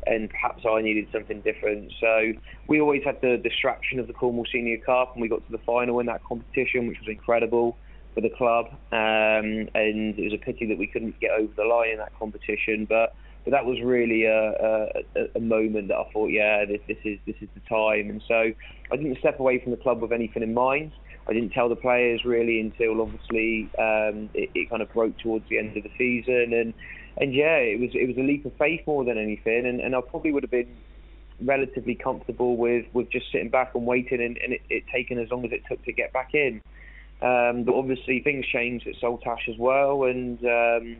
And 0.08 0.29
perhaps 0.29 0.63
I 0.70 0.84
needed 0.84 1.08
something 1.12 1.41
different. 1.41 1.91
So 2.00 2.34
we 2.67 2.79
always 2.79 3.03
had 3.03 3.22
the 3.22 3.38
distraction 3.38 4.00
of 4.00 4.05
the 4.05 4.13
Cornwall 4.13 4.46
Senior 4.51 4.77
Cup, 4.77 5.13
and 5.13 5.22
we 5.22 5.27
got 5.27 5.44
to 5.48 5.51
the 5.51 5.63
final 5.65 6.00
in 6.00 6.05
that 6.05 6.24
competition, 6.24 6.88
which 6.88 7.00
was 7.00 7.08
incredible 7.08 7.75
for 8.15 8.22
the 8.22 8.29
club, 8.29 8.67
um, 8.91 9.69
and 9.75 10.17
it 10.17 10.24
was 10.24 10.34
a 10.34 10.43
pity 10.43 10.65
that 10.67 10.77
we 10.77 10.88
couldn't 10.88 11.19
get 11.19 11.31
over 11.31 11.53
the 11.55 11.65
line 11.65 11.89
in 11.89 11.98
that 11.98 12.17
competition. 12.17 12.86
But 12.89 13.13
but 13.43 13.51
that 13.51 13.65
was 13.65 13.77
really 13.84 14.24
a, 14.24 14.95
a, 15.15 15.27
a 15.36 15.39
moment 15.39 15.89
that 15.89 15.98
I 15.98 16.12
thought, 16.12 16.31
yeah, 16.31 16.65
this, 16.65 16.79
this 16.88 16.98
is 17.03 17.19
this 17.27 17.36
is 17.41 17.50
the 17.53 17.62
time. 17.69 18.10
And 18.10 18.24
so 18.27 18.51
I 18.91 18.95
didn't 18.95 19.19
step 19.19 19.39
away 19.39 19.60
from 19.62 19.72
the 19.72 19.77
club 19.77 20.01
with 20.01 20.12
anything 20.12 20.41
in 20.41 20.53
mind. 20.53 20.93
I 21.27 21.34
didn't 21.34 21.51
tell 21.51 21.69
the 21.69 21.75
players 21.75 22.24
really 22.24 22.60
until 22.60 23.01
obviously 23.01 23.69
um, 23.77 24.29
it, 24.34 24.50
it 24.55 24.69
kind 24.69 24.81
of 24.81 24.91
broke 24.93 25.17
towards 25.19 25.48
the 25.50 25.60
end 25.60 25.75
of 25.77 25.84
the 25.84 25.91
season, 25.98 26.53
and 26.53 26.74
and 27.17 27.34
yeah, 27.36 27.57
it 27.57 27.79
was 27.79 27.91
it 27.93 28.07
was 28.07 28.17
a 28.17 28.25
leap 28.25 28.45
of 28.45 28.53
faith 28.57 28.81
more 28.88 29.03
than 29.03 29.17
anything, 29.17 29.65
and, 29.67 29.79
and 29.81 29.95
I 29.95 30.01
probably 30.01 30.31
would 30.31 30.43
have 30.43 30.51
been 30.51 30.74
relatively 31.41 31.95
comfortable 31.95 32.57
with, 32.57 32.86
with 32.93 33.10
just 33.12 33.31
sitting 33.31 33.50
back 33.50 33.75
and 33.75 33.86
waiting 33.86 34.22
and, 34.22 34.38
and 34.38 34.53
it, 34.53 34.62
it 34.69 34.84
taking 34.93 35.19
as 35.19 35.29
long 35.31 35.45
as 35.45 35.51
it 35.51 35.62
took 35.69 35.84
to 35.86 35.91
get 35.91 36.13
back 36.13 36.34
in. 36.34 36.62
Um, 37.22 37.63
but 37.63 37.75
obviously 37.75 38.22
things 38.22 38.45
changed 38.45 38.88
at 38.88 38.95
Saltash 39.01 39.48
as 39.48 39.57
well, 39.57 40.03
and 40.03 40.38
um, 40.39 40.98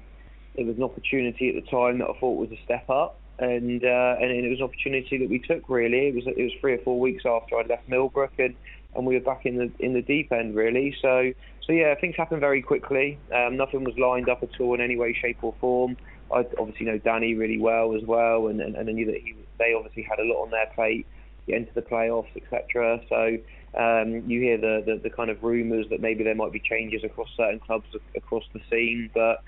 it 0.56 0.66
was 0.66 0.78
an 0.78 0.84
opportunity 0.84 1.50
at 1.50 1.56
the 1.56 1.70
time 1.70 2.00
that 2.00 2.10
I 2.10 2.20
thought 2.20 2.40
was 2.40 2.52
a 2.52 2.64
step 2.64 2.90
up, 2.90 3.20
and 3.38 3.84
uh, 3.84 4.16
and 4.20 4.32
it 4.32 4.50
was 4.50 4.60
an 4.60 4.64
opportunity 4.64 5.18
that 5.18 5.30
we 5.30 5.40
took. 5.40 5.68
Really, 5.70 6.08
it 6.08 6.16
was 6.16 6.24
it 6.28 6.42
was 6.42 6.54
three 6.62 6.74
or 6.74 6.78
four 6.80 7.00
weeks 7.00 7.26
after 7.26 7.58
I 7.58 7.64
left 7.64 7.90
Millbrook, 7.90 8.32
and, 8.40 8.56
and 8.96 9.06
we 9.06 9.16
were 9.16 9.22
back 9.22 9.46
in 9.46 9.58
the 9.58 9.72
in 9.80 9.94
the 9.94 10.02
deep 10.02 10.32
end 10.32 10.56
really. 10.56 10.96
So 11.02 11.34
so 11.66 11.74
yeah, 11.74 11.94
things 11.96 12.16
happened 12.16 12.42
very 12.42 12.62
quickly. 12.62 13.20
Um, 13.34 13.58
nothing 13.58 13.84
was 13.84 13.98
lined 13.98 14.30
up 14.30 14.42
at 14.42 14.60
all 14.60 14.74
in 14.74 14.82
any 14.82 14.96
way, 14.96 15.14
shape 15.14 15.40
or 15.42 15.54
form. 15.60 15.98
I 16.34 16.46
obviously 16.58 16.86
know 16.86 16.98
Danny 16.98 17.34
really 17.36 17.60
well 17.60 17.94
as 17.94 18.04
well, 18.04 18.48
and 18.48 18.62
and, 18.62 18.76
and 18.76 18.90
I 18.90 18.92
knew 18.94 19.06
that 19.08 19.18
he 19.22 19.36
they 19.60 19.74
obviously 19.74 20.04
had 20.04 20.20
a 20.20 20.24
lot 20.24 20.44
on 20.44 20.52
their 20.52 20.68
plate, 20.74 21.06
get 21.48 21.58
into 21.58 21.74
the 21.74 21.82
playoffs, 21.82 22.36
etc. 22.36 23.02
So 23.10 23.38
um, 23.78 24.24
you 24.28 24.42
hear 24.42 24.58
the, 24.58 24.84
the, 24.86 25.02
the 25.04 25.10
kind 25.10 25.30
of 25.30 25.44
rumours 25.44 25.86
that 25.90 26.02
maybe 26.02 26.24
there 26.24 26.36
might 26.36 26.52
be 26.52 26.60
changes 26.60 27.04
across 27.04 27.28
certain 27.36 27.60
clubs 27.60 27.86
across 28.16 28.44
the 28.54 28.62
scene, 28.70 29.10
but 29.14 29.44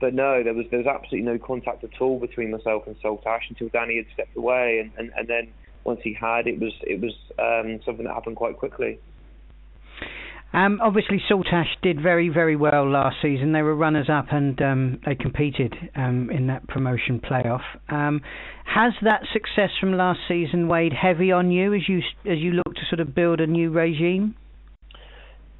but 0.00 0.14
no, 0.14 0.42
there 0.42 0.54
was 0.54 0.66
there 0.70 0.78
was 0.78 0.86
absolutely 0.86 1.22
no 1.22 1.38
contact 1.38 1.82
at 1.84 2.00
all 2.00 2.20
between 2.20 2.50
myself 2.50 2.84
and 2.86 2.96
Saltash 3.02 3.48
until 3.48 3.68
Danny 3.68 3.96
had 3.96 4.06
stepped 4.12 4.36
away, 4.36 4.78
and, 4.78 4.92
and, 4.96 5.12
and 5.16 5.28
then 5.28 5.52
once 5.84 6.00
he 6.02 6.12
had, 6.12 6.46
it 6.46 6.60
was 6.60 6.72
it 6.82 7.00
was 7.00 7.14
um, 7.38 7.80
something 7.84 8.04
that 8.04 8.14
happened 8.14 8.36
quite 8.36 8.56
quickly. 8.56 8.98
Um, 10.52 10.80
obviously, 10.82 11.20
Saltash 11.30 11.80
did 11.82 12.00
very, 12.02 12.28
very 12.28 12.56
well 12.56 12.88
last 12.88 13.16
season. 13.22 13.52
They 13.52 13.62
were 13.62 13.74
runners 13.74 14.08
up 14.12 14.26
and 14.30 14.60
um, 14.60 14.98
they 15.06 15.14
competed 15.14 15.74
um, 15.96 16.30
in 16.30 16.46
that 16.48 16.68
promotion 16.68 17.20
playoff. 17.20 17.62
Um, 17.88 18.20
has 18.64 18.92
that 19.02 19.22
success 19.32 19.70
from 19.80 19.96
last 19.96 20.20
season 20.28 20.68
weighed 20.68 20.92
heavy 20.92 21.32
on 21.32 21.50
you 21.50 21.74
as 21.74 21.88
you 21.88 21.98
as 22.30 22.38
you 22.38 22.52
look 22.52 22.74
to 22.74 22.82
sort 22.88 23.00
of 23.00 23.14
build 23.14 23.40
a 23.40 23.46
new 23.46 23.70
regime? 23.70 24.34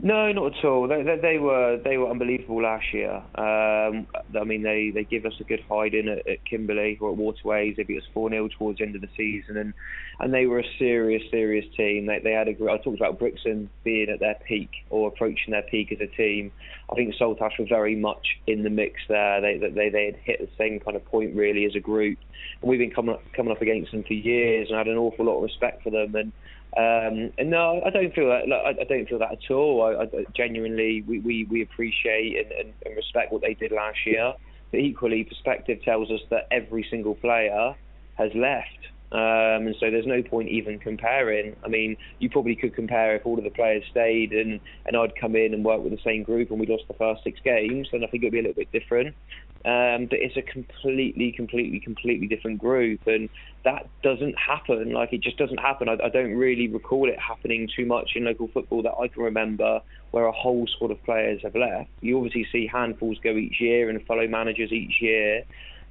No, 0.04 0.32
not 0.32 0.58
at 0.58 0.64
all. 0.64 0.88
They, 0.88 1.04
they, 1.04 1.16
they, 1.22 1.38
were 1.38 1.78
they 1.84 1.96
were 1.96 2.10
unbelievable 2.10 2.60
last 2.60 2.92
year. 2.92 3.14
Um, 3.36 4.08
I 4.36 4.42
mean, 4.44 4.64
they, 4.64 4.90
they 4.92 5.04
give 5.04 5.24
us 5.24 5.34
a 5.38 5.44
good 5.44 5.60
hiding 5.68 6.08
at, 6.08 6.26
at 6.26 6.44
Kimberley 6.44 6.98
or 7.00 7.12
at 7.12 7.16
Waterways. 7.16 7.76
They 7.76 7.84
beat 7.84 7.98
us 7.98 8.08
four 8.12 8.28
0 8.28 8.48
towards 8.58 8.78
the 8.78 8.84
end 8.84 8.96
of 8.96 9.00
the 9.00 9.08
season, 9.16 9.56
and 9.56 9.72
and 10.18 10.34
they 10.34 10.46
were 10.46 10.58
a 10.58 10.64
serious 10.76 11.22
serious 11.30 11.64
team. 11.76 12.06
They 12.06 12.18
they 12.18 12.32
had 12.32 12.48
a 12.48 12.50
I 12.50 12.78
talked 12.78 12.96
about 12.96 13.20
Brixham 13.20 13.70
being 13.84 14.08
at 14.08 14.18
their 14.18 14.34
peak 14.44 14.70
or 14.90 15.06
approaching 15.06 15.52
their 15.52 15.62
peak 15.62 15.92
as 15.92 16.00
a 16.00 16.08
team. 16.16 16.50
I 16.90 16.96
think 16.96 17.14
Saltash 17.14 17.60
were 17.60 17.66
very 17.68 17.94
much 17.94 18.26
in 18.48 18.64
the 18.64 18.70
mix 18.70 19.02
there. 19.08 19.40
They 19.40 19.56
they 19.58 19.88
they 19.88 20.06
had 20.06 20.16
hit 20.16 20.40
the 20.40 20.48
same 20.58 20.80
kind 20.80 20.96
of 20.96 21.04
point 21.04 21.36
really 21.36 21.64
as 21.64 21.76
a 21.76 21.80
group, 21.80 22.18
and 22.60 22.68
we've 22.68 22.80
been 22.80 22.90
coming 22.90 23.14
up, 23.14 23.22
coming 23.36 23.52
up 23.52 23.62
against 23.62 23.92
them 23.92 24.02
for 24.02 24.14
years, 24.14 24.66
and 24.66 24.74
I 24.74 24.78
had 24.78 24.88
an 24.88 24.98
awful 24.98 25.26
lot 25.26 25.36
of 25.36 25.44
respect 25.44 25.84
for 25.84 25.90
them 25.90 26.16
and 26.16 26.32
um, 26.76 27.32
and 27.36 27.50
no, 27.50 27.82
I 27.84 27.90
don't 27.90 28.14
feel 28.14 28.28
that. 28.28 28.48
Like, 28.48 28.78
I 28.80 28.84
don't 28.84 29.06
feel 29.06 29.18
that 29.18 29.32
at 29.32 29.50
all. 29.50 29.82
I, 29.82 30.04
I 30.04 30.24
genuinely, 30.34 31.02
we, 31.02 31.18
we, 31.18 31.44
we 31.44 31.62
appreciate 31.62 32.36
and, 32.38 32.52
and, 32.52 32.72
and 32.86 32.96
respect 32.96 33.30
what 33.30 33.42
they 33.42 33.54
did 33.54 33.72
last 33.72 33.98
year. 34.06 34.32
But 34.70 34.80
equally, 34.80 35.24
perspective 35.24 35.82
tells 35.84 36.10
us 36.10 36.20
that 36.30 36.48
every 36.50 36.86
single 36.88 37.14
player 37.14 37.74
has 38.14 38.30
left. 38.34 38.88
Um, 39.12 39.66
and 39.66 39.76
so 39.78 39.90
there's 39.90 40.06
no 40.06 40.22
point 40.22 40.48
even 40.48 40.78
comparing. 40.78 41.54
I 41.62 41.68
mean, 41.68 41.98
you 42.18 42.30
probably 42.30 42.56
could 42.56 42.74
compare 42.74 43.14
if 43.16 43.26
all 43.26 43.36
of 43.36 43.44
the 43.44 43.50
players 43.50 43.84
stayed 43.90 44.32
and, 44.32 44.58
and 44.86 44.96
I'd 44.96 45.14
come 45.20 45.36
in 45.36 45.52
and 45.52 45.62
work 45.62 45.82
with 45.82 45.92
the 45.92 46.00
same 46.02 46.22
group 46.22 46.50
and 46.50 46.58
we 46.58 46.64
lost 46.64 46.84
the 46.88 46.94
first 46.94 47.22
six 47.22 47.38
games, 47.44 47.88
then 47.92 48.02
I 48.02 48.06
think 48.06 48.22
it'd 48.22 48.32
be 48.32 48.38
a 48.38 48.42
little 48.42 48.54
bit 48.54 48.72
different. 48.72 49.14
Um, 49.64 50.06
but 50.06 50.18
it's 50.18 50.36
a 50.36 50.42
completely, 50.42 51.30
completely, 51.30 51.78
completely 51.78 52.26
different 52.26 52.58
group, 52.58 53.06
and 53.06 53.28
that 53.64 53.86
doesn't 54.02 54.34
happen. 54.36 54.92
Like 54.92 55.12
it 55.12 55.20
just 55.20 55.36
doesn't 55.36 55.58
happen. 55.60 55.88
I, 55.88 55.92
I 56.04 56.08
don't 56.08 56.34
really 56.34 56.66
recall 56.66 57.08
it 57.08 57.18
happening 57.18 57.68
too 57.74 57.86
much 57.86 58.10
in 58.16 58.24
local 58.24 58.48
football 58.48 58.82
that 58.82 58.94
I 59.00 59.06
can 59.06 59.22
remember, 59.22 59.80
where 60.10 60.26
a 60.26 60.32
whole 60.32 60.66
squad 60.66 60.90
of 60.90 61.02
players 61.04 61.42
have 61.42 61.54
left. 61.54 61.90
You 62.00 62.16
obviously 62.16 62.46
see 62.50 62.66
handfuls 62.66 63.18
go 63.22 63.36
each 63.36 63.60
year 63.60 63.88
and 63.88 64.04
follow 64.04 64.26
managers 64.26 64.72
each 64.72 65.00
year, 65.00 65.44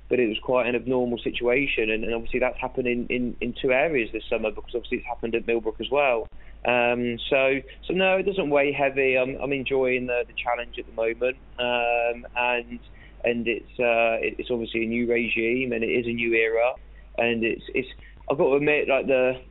but 0.10 0.20
it 0.20 0.28
was 0.28 0.38
quite 0.44 0.68
an 0.68 0.76
abnormal 0.76 1.20
situation, 1.20 1.90
and, 1.92 2.04
and 2.04 2.14
obviously 2.14 2.42
that's 2.42 2.60
happened 2.60 2.88
in, 2.88 3.08
in, 3.08 3.38
in 3.40 3.56
two 3.62 3.72
areas 3.72 4.10
this 4.12 4.24
summer 4.30 4.52
because 4.52 4.76
obviously 4.76 4.98
it's 4.98 5.08
happened 5.08 5.34
at 5.34 5.48
Millbrook 5.48 5.80
as 5.80 5.90
well. 5.90 6.28
Um, 6.66 7.18
so, 7.30 7.62
so 7.88 7.94
no, 7.94 8.18
it 8.18 8.24
doesn't 8.24 8.50
weigh 8.50 8.74
heavy. 8.74 9.18
I'm, 9.18 9.38
I'm 9.42 9.54
enjoying 9.54 10.08
the, 10.08 10.26
the 10.28 10.34
challenge 10.34 10.78
at 10.78 10.86
the 10.86 10.92
moment, 10.92 11.38
um, 11.58 12.28
and 12.36 12.80
and 13.24 13.48
it's 13.48 13.72
uh, 13.80 14.18
it's 14.22 14.50
obviously 14.52 14.84
a 14.84 14.88
new 14.88 15.08
regime 15.08 15.72
and 15.74 15.84
it 15.84 15.88
is 15.88 16.06
a 16.06 16.14
new 16.14 16.34
era, 16.34 16.74
and 17.18 17.44
it's 17.44 17.64
it's 17.74 17.88
I've 18.30 18.38
got 18.38 18.50
to 18.50 18.56
admit 18.56 18.88
like 18.88 19.08
the 19.08 19.42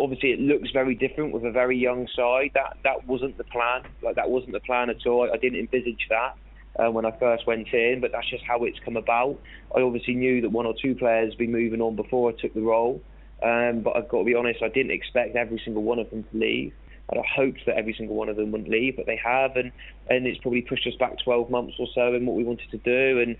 obviously 0.00 0.30
it 0.30 0.40
looks 0.40 0.70
very 0.70 0.94
different 0.94 1.32
with 1.32 1.44
a 1.44 1.50
very 1.50 1.78
young 1.78 2.06
side. 2.14 2.50
That 2.54 2.76
that 2.84 3.06
wasn't 3.06 3.36
the 3.38 3.44
plan. 3.44 3.82
Like 4.02 4.16
that 4.16 4.30
wasn't 4.30 4.52
the 4.52 4.60
plan 4.60 4.90
at 4.90 5.06
all. 5.06 5.30
I 5.32 5.36
didn't 5.36 5.60
envisage 5.60 6.06
that. 6.10 6.34
Uh, 6.78 6.90
when 6.90 7.06
I 7.06 7.18
first 7.18 7.46
went 7.46 7.68
in, 7.72 8.02
but 8.02 8.12
that's 8.12 8.28
just 8.28 8.44
how 8.44 8.64
it's 8.64 8.78
come 8.84 8.98
about. 8.98 9.40
I 9.74 9.80
obviously 9.80 10.14
knew 10.14 10.42
that 10.42 10.50
one 10.50 10.66
or 10.66 10.74
two 10.74 10.94
players 10.94 11.30
would 11.30 11.38
be 11.38 11.46
moving 11.46 11.80
on 11.80 11.96
before 11.96 12.30
I 12.30 12.34
took 12.38 12.52
the 12.52 12.60
role, 12.60 13.00
um, 13.42 13.80
but 13.80 13.96
I've 13.96 14.10
got 14.10 14.18
to 14.18 14.24
be 14.24 14.34
honest, 14.34 14.62
I 14.62 14.68
didn't 14.68 14.92
expect 14.92 15.36
every 15.36 15.58
single 15.64 15.82
one 15.82 15.98
of 15.98 16.10
them 16.10 16.24
to 16.24 16.36
leave. 16.38 16.74
I'd 17.10 17.18
hoped 17.24 17.60
that 17.66 17.76
every 17.76 17.94
single 17.96 18.16
one 18.16 18.28
of 18.28 18.36
them 18.36 18.50
wouldn't 18.50 18.70
leave, 18.70 18.96
but 18.96 19.06
they 19.06 19.20
have, 19.22 19.56
and 19.56 19.72
and 20.08 20.26
it's 20.26 20.40
probably 20.40 20.62
pushed 20.62 20.86
us 20.86 20.94
back 20.98 21.12
12 21.24 21.50
months 21.50 21.74
or 21.78 21.86
so 21.94 22.14
in 22.14 22.26
what 22.26 22.36
we 22.36 22.44
wanted 22.44 22.70
to 22.70 22.78
do, 22.78 23.20
and 23.20 23.36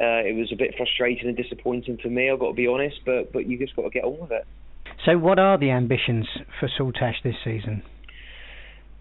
uh, 0.00 0.28
it 0.28 0.36
was 0.36 0.52
a 0.52 0.56
bit 0.56 0.74
frustrating 0.76 1.28
and 1.28 1.36
disappointing 1.36 1.98
for 2.02 2.08
me. 2.08 2.30
I've 2.30 2.38
got 2.38 2.48
to 2.48 2.54
be 2.54 2.66
honest, 2.66 3.00
but 3.04 3.32
but 3.32 3.46
you 3.46 3.58
just 3.58 3.74
got 3.74 3.82
to 3.82 3.90
get 3.90 4.04
on 4.04 4.18
with 4.20 4.32
it. 4.32 4.46
So, 5.04 5.18
what 5.18 5.38
are 5.38 5.58
the 5.58 5.70
ambitions 5.70 6.26
for 6.60 6.68
Saltash 6.68 7.22
this 7.22 7.36
season? 7.44 7.82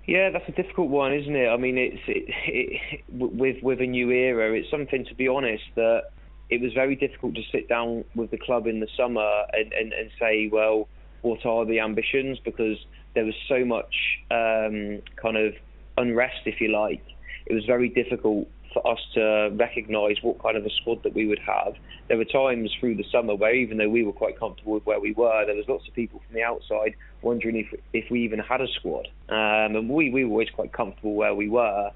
Yeah, 0.07 0.29
that's 0.29 0.47
a 0.47 0.51
difficult 0.51 0.89
one, 0.89 1.13
isn't 1.13 1.35
it? 1.35 1.47
I 1.47 1.57
mean, 1.57 1.77
it's 1.77 2.01
it, 2.07 2.25
it, 2.47 3.03
with 3.09 3.57
with 3.63 3.81
a 3.81 3.87
new 3.87 4.11
era. 4.11 4.53
It's 4.53 4.69
something 4.69 5.05
to 5.05 5.15
be 5.15 5.27
honest 5.27 5.63
that 5.75 6.03
it 6.49 6.61
was 6.61 6.73
very 6.73 6.95
difficult 6.95 7.35
to 7.35 7.41
sit 7.51 7.67
down 7.67 8.05
with 8.15 8.31
the 8.31 8.37
club 8.37 8.67
in 8.67 8.79
the 8.79 8.87
summer 8.95 9.27
and, 9.51 9.73
and, 9.73 9.93
and 9.93 10.11
say, 10.19 10.47
well, 10.51 10.87
what 11.25 11.45
are 11.45 11.65
the 11.65 11.79
ambitions? 11.79 12.39
Because 12.43 12.77
there 13.15 13.25
was 13.25 13.35
so 13.47 13.65
much 13.65 13.93
um, 14.31 15.01
kind 15.21 15.37
of 15.37 15.53
unrest, 15.97 16.41
if 16.45 16.61
you 16.61 16.69
like. 16.69 17.03
It 17.47 17.53
was 17.53 17.65
very 17.65 17.89
difficult 17.89 18.47
for 18.73 18.85
us 18.85 18.99
to 19.13 19.49
recognise 19.55 20.17
what 20.21 20.41
kind 20.41 20.57
of 20.57 20.65
a 20.65 20.69
squad 20.81 21.01
that 21.03 21.15
we 21.15 21.25
would 21.25 21.39
have. 21.39 21.73
There 22.09 22.17
were 22.17 22.25
times 22.25 22.71
through 22.79 22.95
the 22.95 23.05
summer 23.11 23.33
where, 23.33 23.55
even 23.55 23.77
though 23.77 23.89
we 23.89 24.03
were 24.03 24.13
quite 24.13 24.37
comfortable 24.37 24.73
with 24.73 24.85
where 24.85 24.99
we 24.99 25.13
were, 25.13 25.45
there 25.45 25.55
was 25.55 25.65
lots 25.67 25.87
of 25.87 25.93
people 25.95 26.21
from 26.25 26.35
the 26.35 26.43
outside 26.43 26.95
wondering 27.21 27.55
if 27.55 27.67
if 27.93 28.11
we 28.11 28.21
even 28.23 28.39
had 28.39 28.61
a 28.61 28.67
squad. 28.67 29.07
Um, 29.29 29.75
and 29.75 29.89
we, 29.89 30.11
we 30.11 30.23
were 30.25 30.31
always 30.31 30.49
quite 30.49 30.71
comfortable 30.73 31.15
where 31.15 31.33
we 31.33 31.49
were. 31.49 31.91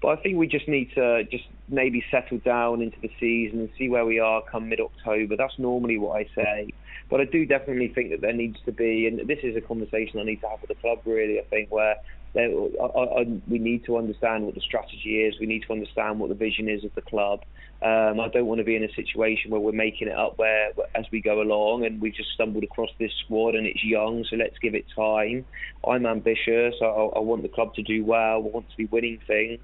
But 0.00 0.18
I 0.18 0.22
think 0.22 0.36
we 0.36 0.48
just 0.48 0.66
need 0.66 0.90
to 0.96 1.22
just 1.30 1.44
maybe 1.68 2.02
settle 2.10 2.38
down 2.38 2.82
into 2.82 2.96
the 3.00 3.10
season 3.20 3.60
and 3.60 3.70
see 3.78 3.88
where 3.88 4.04
we 4.04 4.18
are 4.18 4.42
come 4.50 4.68
mid 4.68 4.80
October. 4.80 5.36
That's 5.36 5.58
normally 5.58 5.98
what 5.98 6.16
I 6.16 6.24
say. 6.34 6.72
But 7.12 7.20
I 7.20 7.24
do 7.26 7.44
definitely 7.44 7.92
think 7.94 8.10
that 8.10 8.22
there 8.22 8.32
needs 8.32 8.56
to 8.64 8.72
be, 8.72 9.06
and 9.06 9.28
this 9.28 9.40
is 9.42 9.54
a 9.54 9.60
conversation 9.60 10.18
I 10.18 10.22
need 10.22 10.40
to 10.40 10.48
have 10.48 10.62
with 10.62 10.68
the 10.68 10.76
club 10.76 11.00
really, 11.04 11.38
I 11.38 11.42
think, 11.50 11.70
where 11.70 11.96
I, 12.34 12.40
I, 12.40 13.40
we 13.46 13.58
need 13.58 13.84
to 13.84 13.98
understand 13.98 14.46
what 14.46 14.54
the 14.54 14.62
strategy 14.62 15.20
is. 15.20 15.34
We 15.38 15.44
need 15.44 15.62
to 15.66 15.74
understand 15.74 16.20
what 16.20 16.30
the 16.30 16.34
vision 16.34 16.70
is 16.70 16.84
of 16.84 16.94
the 16.94 17.02
club. 17.02 17.40
Um, 17.82 18.18
I 18.18 18.28
don't 18.32 18.46
want 18.46 18.60
to 18.60 18.64
be 18.64 18.76
in 18.76 18.84
a 18.84 18.92
situation 18.94 19.50
where 19.50 19.60
we're 19.60 19.72
making 19.72 20.08
it 20.08 20.16
up 20.16 20.38
where 20.38 20.70
as 20.94 21.04
we 21.12 21.20
go 21.20 21.42
along 21.42 21.84
and 21.84 22.00
we've 22.00 22.14
just 22.14 22.30
stumbled 22.32 22.64
across 22.64 22.88
this 22.98 23.12
squad 23.26 23.56
and 23.56 23.66
it's 23.66 23.84
young, 23.84 24.24
so 24.30 24.36
let's 24.36 24.56
give 24.62 24.74
it 24.74 24.86
time. 24.96 25.44
I'm 25.86 26.06
ambitious. 26.06 26.76
I, 26.80 26.86
I 26.86 27.18
want 27.18 27.42
the 27.42 27.50
club 27.50 27.74
to 27.74 27.82
do 27.82 28.06
well. 28.06 28.36
I 28.36 28.38
want 28.38 28.70
to 28.70 28.76
be 28.78 28.86
winning 28.86 29.18
things. 29.26 29.60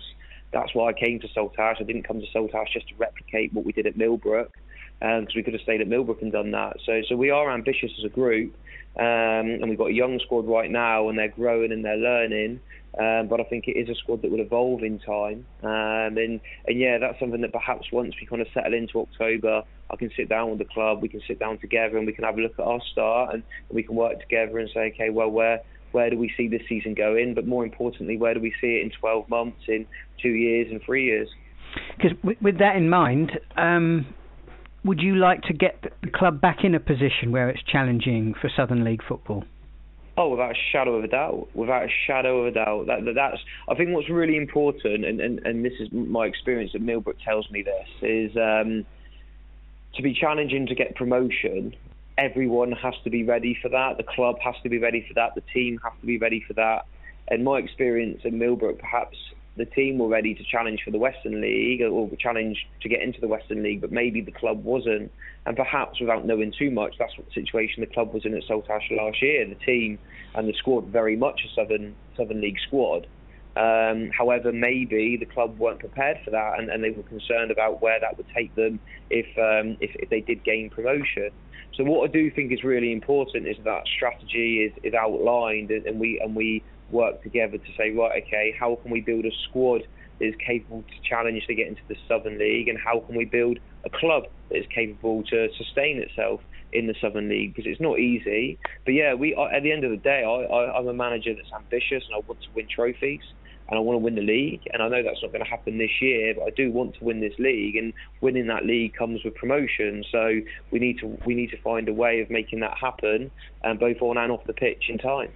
That's 0.52 0.74
why 0.74 0.90
I 0.90 0.92
came 0.92 1.18
to 1.20 1.28
Saltash. 1.28 1.80
I 1.80 1.84
didn't 1.84 2.06
come 2.06 2.20
to 2.20 2.26
Saltash 2.26 2.74
just 2.74 2.88
to 2.88 2.94
replicate 2.98 3.54
what 3.54 3.64
we 3.64 3.72
did 3.72 3.86
at 3.86 3.96
Millbrook 3.96 4.52
because 5.00 5.34
we 5.34 5.42
could 5.42 5.54
have 5.54 5.62
stayed 5.62 5.80
at 5.80 5.88
Millbrook 5.88 6.22
and 6.22 6.32
done 6.32 6.50
that. 6.52 6.76
So, 6.84 7.00
so 7.08 7.16
we 7.16 7.30
are 7.30 7.52
ambitious 7.52 7.90
as 7.98 8.04
a 8.04 8.08
group, 8.08 8.54
um, 8.98 9.04
and 9.60 9.68
we've 9.68 9.78
got 9.78 9.90
a 9.90 9.94
young 9.94 10.18
squad 10.24 10.46
right 10.46 10.70
now, 10.70 11.08
and 11.08 11.18
they're 11.18 11.28
growing 11.28 11.72
and 11.72 11.84
they're 11.84 11.96
learning. 11.96 12.60
Um, 12.98 13.28
but 13.28 13.40
I 13.40 13.44
think 13.44 13.68
it 13.68 13.78
is 13.78 13.88
a 13.88 13.94
squad 13.94 14.22
that 14.22 14.30
will 14.30 14.40
evolve 14.40 14.82
in 14.82 14.98
time. 14.98 15.46
Um, 15.62 16.16
and, 16.18 16.40
and 16.66 16.80
yeah, 16.80 16.98
that's 16.98 17.20
something 17.20 17.42
that 17.42 17.52
perhaps 17.52 17.86
once 17.92 18.14
we 18.20 18.26
kind 18.26 18.42
of 18.42 18.48
settle 18.52 18.74
into 18.74 18.98
October, 19.00 19.62
I 19.90 19.96
can 19.96 20.10
sit 20.16 20.28
down 20.28 20.50
with 20.50 20.58
the 20.58 20.64
club, 20.64 21.00
we 21.00 21.08
can 21.08 21.20
sit 21.28 21.38
down 21.38 21.58
together, 21.58 21.96
and 21.96 22.06
we 22.06 22.12
can 22.12 22.24
have 22.24 22.36
a 22.36 22.40
look 22.40 22.58
at 22.58 22.64
our 22.64 22.80
start, 22.90 23.34
and 23.34 23.42
we 23.70 23.84
can 23.84 23.94
work 23.94 24.18
together 24.20 24.58
and 24.58 24.68
say, 24.74 24.90
okay, 24.94 25.10
well, 25.10 25.30
where 25.30 25.62
where 25.92 26.10
do 26.10 26.18
we 26.18 26.30
see 26.36 26.48
this 26.48 26.60
season 26.68 26.94
going? 26.94 27.34
But 27.34 27.46
more 27.46 27.64
importantly, 27.64 28.18
where 28.18 28.34
do 28.34 28.40
we 28.40 28.52
see 28.60 28.78
it 28.78 28.82
in 28.82 28.90
12 29.00 29.28
months, 29.28 29.60
in 29.68 29.86
two 30.20 30.30
years, 30.30 30.68
and 30.70 30.82
three 30.84 31.04
years? 31.06 31.28
Because 31.96 32.12
with 32.40 32.58
that 32.58 32.76
in 32.76 32.90
mind, 32.90 33.32
um, 33.56 34.06
would 34.84 35.00
you 35.00 35.16
like 35.16 35.42
to 35.42 35.52
get 35.52 35.82
the 36.02 36.10
club 36.10 36.40
back 36.40 36.58
in 36.64 36.74
a 36.74 36.80
position 36.80 37.32
where 37.32 37.48
it's 37.48 37.62
challenging 37.62 38.34
for 38.40 38.50
Southern 38.54 38.84
League 38.84 39.02
football? 39.06 39.44
Oh, 40.16 40.30
without 40.30 40.50
a 40.50 40.58
shadow 40.72 40.96
of 40.96 41.04
a 41.04 41.08
doubt. 41.08 41.48
Without 41.54 41.84
a 41.84 41.88
shadow 42.06 42.40
of 42.40 42.46
a 42.48 42.50
doubt. 42.50 42.86
That, 42.86 43.04
that, 43.04 43.14
that's. 43.14 43.38
I 43.68 43.74
think 43.76 43.90
what's 43.90 44.10
really 44.10 44.36
important, 44.36 45.04
and, 45.04 45.20
and, 45.20 45.38
and 45.46 45.64
this 45.64 45.74
is 45.78 45.88
my 45.92 46.26
experience 46.26 46.72
at 46.74 46.80
Millbrook 46.80 47.16
tells 47.24 47.48
me 47.50 47.62
this, 47.62 47.88
is 48.02 48.36
um, 48.36 48.84
to 49.94 50.02
be 50.02 50.12
challenging 50.14 50.66
to 50.66 50.74
get 50.74 50.96
promotion. 50.96 51.74
Everyone 52.16 52.72
has 52.72 52.94
to 53.04 53.10
be 53.10 53.22
ready 53.22 53.56
for 53.62 53.68
that. 53.68 53.96
The 53.96 54.02
club 54.02 54.36
has 54.42 54.56
to 54.64 54.68
be 54.68 54.78
ready 54.78 55.04
for 55.06 55.14
that. 55.14 55.36
The 55.36 55.42
team 55.54 55.78
has 55.84 55.92
to 56.00 56.06
be 56.06 56.18
ready 56.18 56.42
for 56.46 56.54
that. 56.54 56.86
And 57.28 57.44
my 57.44 57.58
experience 57.58 58.22
at 58.24 58.32
Millbrook, 58.32 58.80
perhaps 58.80 59.16
the 59.58 59.66
team 59.66 59.98
were 59.98 60.08
ready 60.08 60.34
to 60.34 60.44
challenge 60.44 60.80
for 60.84 60.90
the 60.90 60.98
Western 60.98 61.40
League 61.40 61.82
or 61.82 62.08
challenge 62.18 62.66
to 62.80 62.88
get 62.88 63.02
into 63.02 63.20
the 63.20 63.28
Western 63.28 63.62
League, 63.62 63.80
but 63.80 63.92
maybe 63.92 64.20
the 64.20 64.32
club 64.32 64.64
wasn't. 64.64 65.10
And 65.46 65.56
perhaps 65.56 66.00
without 66.00 66.24
knowing 66.24 66.52
too 66.56 66.70
much, 66.70 66.94
that's 66.98 67.16
what 67.18 67.26
the 67.26 67.32
situation 67.32 67.80
the 67.80 67.92
club 67.92 68.14
was 68.14 68.24
in 68.24 68.34
at 68.34 68.44
Saltash 68.44 68.90
last 68.90 69.20
year. 69.20 69.46
The 69.46 69.56
team 69.56 69.98
and 70.34 70.48
the 70.48 70.54
squad 70.54 70.86
very 70.86 71.16
much 71.16 71.40
a 71.44 71.54
Southern 71.54 71.94
Southern 72.16 72.40
League 72.40 72.58
squad. 72.66 73.06
Um, 73.56 74.10
however, 74.16 74.52
maybe 74.52 75.16
the 75.16 75.26
club 75.26 75.58
weren't 75.58 75.80
prepared 75.80 76.18
for 76.24 76.30
that, 76.30 76.60
and, 76.60 76.70
and, 76.70 76.84
they 76.84 76.90
were 76.90 77.02
concerned 77.02 77.50
about 77.50 77.82
where 77.82 77.98
that 77.98 78.16
would 78.16 78.26
take 78.32 78.54
them 78.54 78.78
if, 79.10 79.26
um, 79.36 79.76
if, 79.80 79.90
if 79.96 80.08
they 80.10 80.20
did 80.20 80.44
gain 80.44 80.70
promotion. 80.70 81.30
So 81.74 81.82
what 81.82 82.08
I 82.08 82.12
do 82.12 82.30
think 82.30 82.52
is 82.52 82.62
really 82.62 82.92
important 82.92 83.48
is 83.48 83.56
that 83.64 83.82
strategy 83.96 84.58
is, 84.60 84.72
is 84.84 84.94
outlined, 84.94 85.72
and 85.72 85.98
we 85.98 86.20
and 86.20 86.36
we 86.36 86.62
work 86.90 87.22
together 87.22 87.58
to 87.58 87.72
say, 87.76 87.90
right, 87.90 88.22
okay, 88.26 88.54
how 88.58 88.76
can 88.76 88.90
we 88.90 89.00
build 89.00 89.24
a 89.24 89.30
squad 89.48 89.82
that 90.18 90.26
is 90.26 90.34
capable 90.44 90.82
to 90.82 91.08
challenge 91.08 91.46
to 91.46 91.54
get 91.54 91.68
into 91.68 91.82
the 91.88 91.96
Southern 92.08 92.38
League, 92.38 92.68
and 92.68 92.78
how 92.78 93.00
can 93.00 93.16
we 93.16 93.24
build 93.24 93.58
a 93.84 93.90
club 93.90 94.24
that 94.50 94.58
is 94.58 94.66
capable 94.74 95.22
to 95.24 95.48
sustain 95.56 95.98
itself 95.98 96.40
in 96.72 96.86
the 96.86 96.94
Southern 97.00 97.28
League? 97.28 97.54
Because 97.54 97.70
it's 97.70 97.80
not 97.80 97.98
easy. 97.98 98.58
But 98.84 98.94
yeah, 98.94 99.14
we 99.14 99.34
at 99.34 99.62
the 99.62 99.72
end 99.72 99.84
of 99.84 99.90
the 99.90 99.96
day, 99.96 100.24
I, 100.24 100.28
I, 100.28 100.78
I'm 100.78 100.88
a 100.88 100.94
manager 100.94 101.34
that's 101.34 101.52
ambitious 101.52 102.04
and 102.06 102.16
I 102.16 102.26
want 102.26 102.40
to 102.42 102.48
win 102.54 102.66
trophies 102.68 103.22
and 103.68 103.76
I 103.76 103.80
want 103.80 103.96
to 103.96 103.98
win 103.98 104.14
the 104.14 104.22
league. 104.22 104.62
And 104.72 104.82
I 104.82 104.88
know 104.88 105.02
that's 105.02 105.22
not 105.22 105.30
going 105.30 105.44
to 105.44 105.50
happen 105.50 105.78
this 105.78 105.90
year, 106.00 106.34
but 106.34 106.44
I 106.44 106.50
do 106.50 106.72
want 106.72 106.94
to 106.98 107.04
win 107.04 107.20
this 107.20 107.34
league. 107.38 107.76
And 107.76 107.92
winning 108.20 108.46
that 108.46 108.64
league 108.64 108.94
comes 108.94 109.22
with 109.24 109.34
promotion. 109.34 110.04
So 110.10 110.40
we 110.70 110.78
need 110.78 110.98
to 111.00 111.18
we 111.26 111.34
need 111.34 111.50
to 111.50 111.60
find 111.60 111.88
a 111.88 111.94
way 111.94 112.20
of 112.20 112.30
making 112.30 112.60
that 112.60 112.76
happen, 112.78 113.30
um, 113.64 113.78
both 113.78 114.00
on 114.00 114.16
and 114.16 114.32
off 114.32 114.44
the 114.46 114.54
pitch 114.54 114.84
in 114.88 114.98
time. 114.98 115.30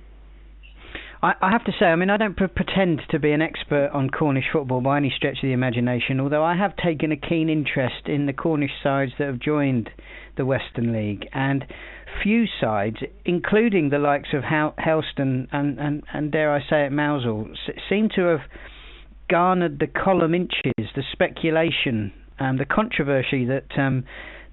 I, 1.22 1.34
I 1.40 1.50
have 1.50 1.64
to 1.64 1.72
say, 1.78 1.86
I 1.86 1.96
mean, 1.96 2.10
I 2.10 2.16
don't 2.16 2.36
pre- 2.36 2.48
pretend 2.48 3.02
to 3.10 3.18
be 3.18 3.32
an 3.32 3.42
expert 3.42 3.90
on 3.92 4.10
Cornish 4.10 4.46
football 4.52 4.80
by 4.80 4.96
any 4.96 5.12
stretch 5.14 5.36
of 5.36 5.42
the 5.42 5.52
imagination, 5.52 6.20
although 6.20 6.44
I 6.44 6.56
have 6.56 6.76
taken 6.76 7.12
a 7.12 7.16
keen 7.16 7.48
interest 7.48 8.06
in 8.06 8.26
the 8.26 8.32
Cornish 8.32 8.72
sides 8.82 9.12
that 9.18 9.26
have 9.26 9.38
joined 9.38 9.90
the 10.36 10.44
Western 10.44 10.92
League. 10.92 11.26
And 11.32 11.64
few 12.22 12.44
sides, 12.60 12.96
including 13.24 13.90
the 13.90 13.98
likes 13.98 14.30
of 14.34 14.42
Helston 14.42 15.48
and, 15.52 15.78
and, 15.78 16.02
and 16.12 16.32
dare 16.32 16.52
I 16.52 16.60
say 16.68 16.86
it, 16.86 16.92
Mousehole, 16.92 17.48
seem 17.88 18.08
to 18.16 18.22
have 18.22 18.40
garnered 19.30 19.78
the 19.78 19.86
column 19.86 20.34
inches, 20.34 20.90
the 20.94 21.02
speculation, 21.12 22.12
and 22.38 22.58
the 22.58 22.64
controversy 22.64 23.46
that 23.46 23.78
um, 23.78 24.04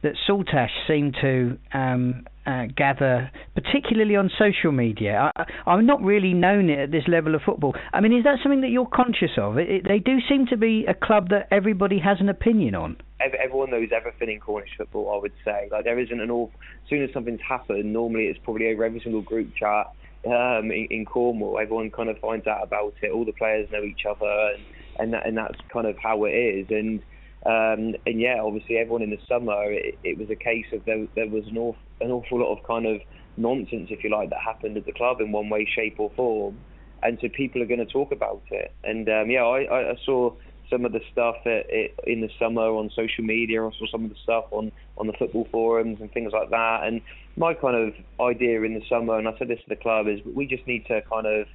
that 0.01 0.13
Saltash 0.27 0.69
seemed 0.87 1.15
to 1.21 1.57
um, 1.73 2.25
uh, 2.45 2.65
gather, 2.75 3.29
particularly 3.53 4.15
on 4.15 4.31
social 4.37 4.71
media. 4.71 5.31
I, 5.35 5.43
I'm 5.67 5.85
not 5.85 6.01
really 6.01 6.33
known 6.33 6.69
it 6.69 6.79
at 6.79 6.91
this 6.91 7.03
level 7.07 7.35
of 7.35 7.41
football. 7.45 7.75
I 7.93 8.01
mean, 8.01 8.13
is 8.13 8.23
that 8.23 8.37
something 8.41 8.61
that 8.61 8.69
you're 8.69 8.87
conscious 8.87 9.31
of? 9.37 9.57
It, 9.57 9.69
it, 9.69 9.87
they 9.87 9.99
do 9.99 10.17
seem 10.27 10.47
to 10.47 10.57
be 10.57 10.85
a 10.87 10.93
club 10.93 11.29
that 11.29 11.47
everybody 11.51 11.99
has 11.99 12.17
an 12.19 12.29
opinion 12.29 12.75
on. 12.75 12.97
Everyone 13.19 13.69
knows 13.69 13.89
everything 13.95 14.31
in 14.31 14.39
Cornish 14.39 14.69
football. 14.77 15.13
I 15.13 15.21
would 15.21 15.33
say, 15.43 15.67
like 15.71 15.83
there 15.83 15.99
isn't 15.99 16.19
an 16.19 16.31
awful. 16.31 16.57
As 16.83 16.89
soon 16.89 17.03
as 17.03 17.09
something's 17.13 17.41
happened, 17.47 17.91
normally 17.91 18.25
it's 18.25 18.39
probably 18.43 18.71
over 18.71 18.85
every 18.85 19.01
single 19.01 19.21
group 19.21 19.53
chat 19.59 19.91
um, 20.25 20.71
in, 20.71 20.87
in 20.89 21.05
Cornwall. 21.05 21.59
Everyone 21.59 21.91
kind 21.91 22.09
of 22.09 22.17
finds 22.19 22.47
out 22.47 22.63
about 22.63 22.93
it. 23.01 23.11
All 23.11 23.25
the 23.25 23.33
players 23.33 23.67
know 23.71 23.83
each 23.83 24.05
other, 24.09 24.53
and 24.55 24.63
and, 24.99 25.13
that, 25.13 25.25
and 25.25 25.37
that's 25.37 25.57
kind 25.71 25.87
of 25.87 25.97
how 25.97 26.25
it 26.25 26.31
is. 26.31 26.67
And 26.69 27.01
um, 27.45 27.95
and 28.05 28.19
yeah, 28.19 28.41
obviously 28.43 28.77
everyone 28.77 29.01
in 29.01 29.11
the 29.11 29.19
summer, 29.27 29.71
it, 29.71 29.97
it 30.03 30.17
was 30.17 30.29
a 30.29 30.35
case 30.35 30.65
of 30.73 30.83
there, 30.85 31.07
there 31.15 31.27
was 31.27 31.45
an 31.47 31.57
awful, 31.57 31.81
an 32.01 32.11
awful 32.11 32.39
lot 32.39 32.57
of 32.57 32.63
kind 32.65 32.85
of 32.85 33.01
nonsense, 33.37 33.87
if 33.91 34.03
you 34.03 34.09
like, 34.09 34.29
that 34.29 34.41
happened 34.41 34.75
at 34.77 34.85
the 34.85 34.91
club 34.91 35.21
in 35.21 35.31
one 35.31 35.49
way, 35.49 35.65
shape 35.65 35.95
or 35.99 36.11
form. 36.15 36.57
And 37.01 37.17
so 37.21 37.29
people 37.29 37.61
are 37.61 37.65
going 37.65 37.79
to 37.79 37.85
talk 37.85 38.11
about 38.11 38.43
it. 38.51 38.73
And 38.83 39.07
um, 39.07 39.29
yeah, 39.29 39.43
I, 39.43 39.91
I 39.91 39.95
saw 40.05 40.33
some 40.69 40.83
of 40.83 40.91
the 40.91 40.99
stuff 41.11 41.37
in 41.45 42.21
the 42.21 42.29
summer 42.37 42.61
on 42.61 42.91
social 42.93 43.23
media. 43.23 43.65
I 43.65 43.71
saw 43.79 43.87
some 43.89 44.03
of 44.03 44.09
the 44.09 44.17
stuff 44.21 44.45
on, 44.51 44.71
on 44.97 45.07
the 45.07 45.13
football 45.13 45.47
forums 45.49 45.99
and 46.01 46.11
things 46.11 46.33
like 46.33 46.49
that. 46.49 46.81
And 46.83 47.01
my 47.37 47.53
kind 47.53 47.75
of 47.77 47.93
idea 48.19 48.61
in 48.63 48.73
the 48.73 48.83
summer, 48.89 49.17
and 49.17 49.29
I 49.29 49.37
said 49.39 49.47
this 49.47 49.59
to 49.59 49.69
the 49.69 49.77
club, 49.77 50.07
is 50.09 50.19
we 50.25 50.45
just 50.45 50.67
need 50.67 50.85
to 50.87 51.01
kind 51.03 51.25
of 51.25 51.47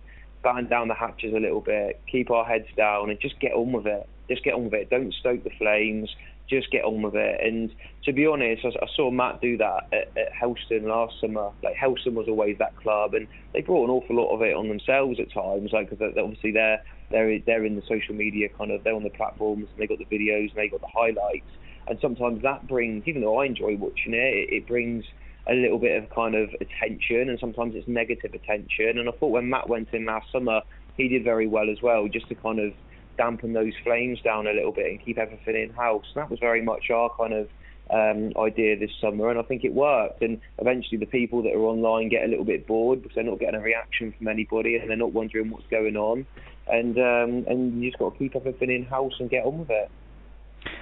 batten 0.42 0.66
down 0.68 0.88
the 0.88 0.94
hatches 0.94 1.35
a 1.35 1.38
little 1.38 1.61
bit, 1.61 2.01
keep 2.11 2.31
our 2.31 2.44
heads 2.47 2.66
down, 2.75 3.11
and 3.11 3.20
just 3.20 3.38
get 3.38 3.53
on 3.53 3.73
with 3.73 3.87
it 3.87 4.09
just 4.28 4.44
get 4.44 4.54
on 4.54 4.64
with 4.64 4.74
it. 4.74 4.90
Don't 4.90 5.12
stoke 5.14 5.44
the 5.44 5.50
flames. 5.58 6.14
Just 6.48 6.70
get 6.70 6.84
on 6.84 7.00
with 7.02 7.14
it. 7.14 7.40
And 7.42 7.70
to 8.04 8.12
be 8.12 8.26
honest, 8.26 8.64
I, 8.64 8.68
I 8.68 8.87
saw 8.94 9.10
Matt 9.10 9.40
do 9.40 9.56
that 9.56 9.87
at, 9.92 10.16
at 10.16 10.32
Helston 10.32 10.87
last 10.87 11.14
summer. 11.20 11.50
Like 11.62 11.74
Helston 11.74 12.14
was 12.14 12.26
always 12.28 12.58
that 12.58 12.76
club, 12.76 13.14
and 13.14 13.26
they 13.52 13.62
brought 13.62 13.84
an 13.84 13.90
awful 13.90 14.16
lot 14.16 14.34
of 14.34 14.42
it 14.42 14.54
on 14.54 14.68
themselves 14.68 15.18
at 15.20 15.32
times. 15.32 15.70
Like 15.72 15.90
because 15.90 16.14
obviously 16.18 16.52
they're 16.52 16.82
they're 17.10 17.38
they're 17.40 17.64
in 17.64 17.76
the 17.76 17.82
social 17.88 18.14
media 18.14 18.48
kind 18.58 18.70
of 18.70 18.84
they're 18.84 18.94
on 18.94 19.04
the 19.04 19.10
platforms 19.10 19.66
and 19.70 19.78
they 19.78 19.87
got 19.87 19.98
the 19.98 20.16
videos 20.16 20.50
and 20.50 20.56
they 20.56 20.68
got 20.68 20.80
the 20.80 20.92
highlights. 20.92 21.48
And 21.87 21.98
sometimes 22.00 22.42
that 22.42 22.66
brings, 22.66 23.04
even 23.06 23.20
though 23.20 23.40
I 23.40 23.46
enjoy 23.46 23.76
watching 23.76 24.14
it, 24.14 24.34
it, 24.34 24.52
it 24.52 24.66
brings 24.66 25.04
a 25.46 25.54
little 25.54 25.78
bit 25.78 26.02
of 26.02 26.08
kind 26.10 26.34
of 26.34 26.48
attention, 26.60 27.28
and 27.28 27.38
sometimes 27.38 27.74
it's 27.74 27.87
negative 27.87 28.32
attention. 28.32 28.98
And 28.98 29.08
I 29.08 29.12
thought 29.12 29.28
when 29.28 29.50
Matt 29.50 29.68
went 29.68 29.88
in 29.92 30.06
last 30.06 30.32
summer, 30.32 30.62
he 30.96 31.08
did 31.08 31.24
very 31.24 31.46
well 31.46 31.70
as 31.70 31.82
well, 31.82 32.08
just 32.08 32.28
to 32.28 32.34
kind 32.34 32.58
of 32.58 32.72
dampen 33.16 33.53
those 33.53 33.72
flames 33.83 34.20
down 34.22 34.46
a 34.46 34.53
little 34.53 34.72
bit 34.72 34.87
and 34.87 35.05
keep 35.05 35.18
everything 35.18 35.57
in 35.57 35.70
house. 35.74 36.05
And 36.14 36.22
that 36.22 36.31
was 36.31 36.38
very 36.40 36.62
much 36.62 36.90
our 36.90 37.11
kind 37.16 37.33
of 37.33 37.48
um, 37.90 38.33
idea 38.38 38.79
this 38.79 38.90
summer, 39.00 39.31
and 39.31 39.38
I 39.38 39.42
think 39.42 39.64
it 39.64 39.72
worked. 39.74 40.22
And 40.22 40.40
eventually, 40.59 40.98
the 40.98 41.07
people 41.07 41.42
that 41.42 41.53
are 41.53 41.61
online 41.61 42.09
get 42.09 42.24
a 42.24 42.29
little 42.29 42.44
bit 42.44 42.66
bored 42.66 43.03
because 43.03 43.14
they're 43.14 43.24
not 43.24 43.38
getting 43.38 43.61
a 43.61 43.62
reaction 43.62 44.14
from 44.16 44.29
anybody, 44.29 44.77
and 44.77 44.88
they're 44.88 44.96
not 44.96 45.12
wondering 45.12 45.50
what's 45.50 45.66
going 45.70 45.96
on. 45.96 46.27
And 46.66 46.96
um, 46.96 47.44
and 47.46 47.83
you 47.83 47.90
just 47.90 47.98
got 47.98 48.12
to 48.12 48.18
keep 48.18 48.35
everything 48.37 48.70
in 48.70 48.85
house 48.85 49.12
and 49.20 49.29
get 49.29 49.44
on 49.44 49.61
with 49.61 49.70
it. 49.70 49.90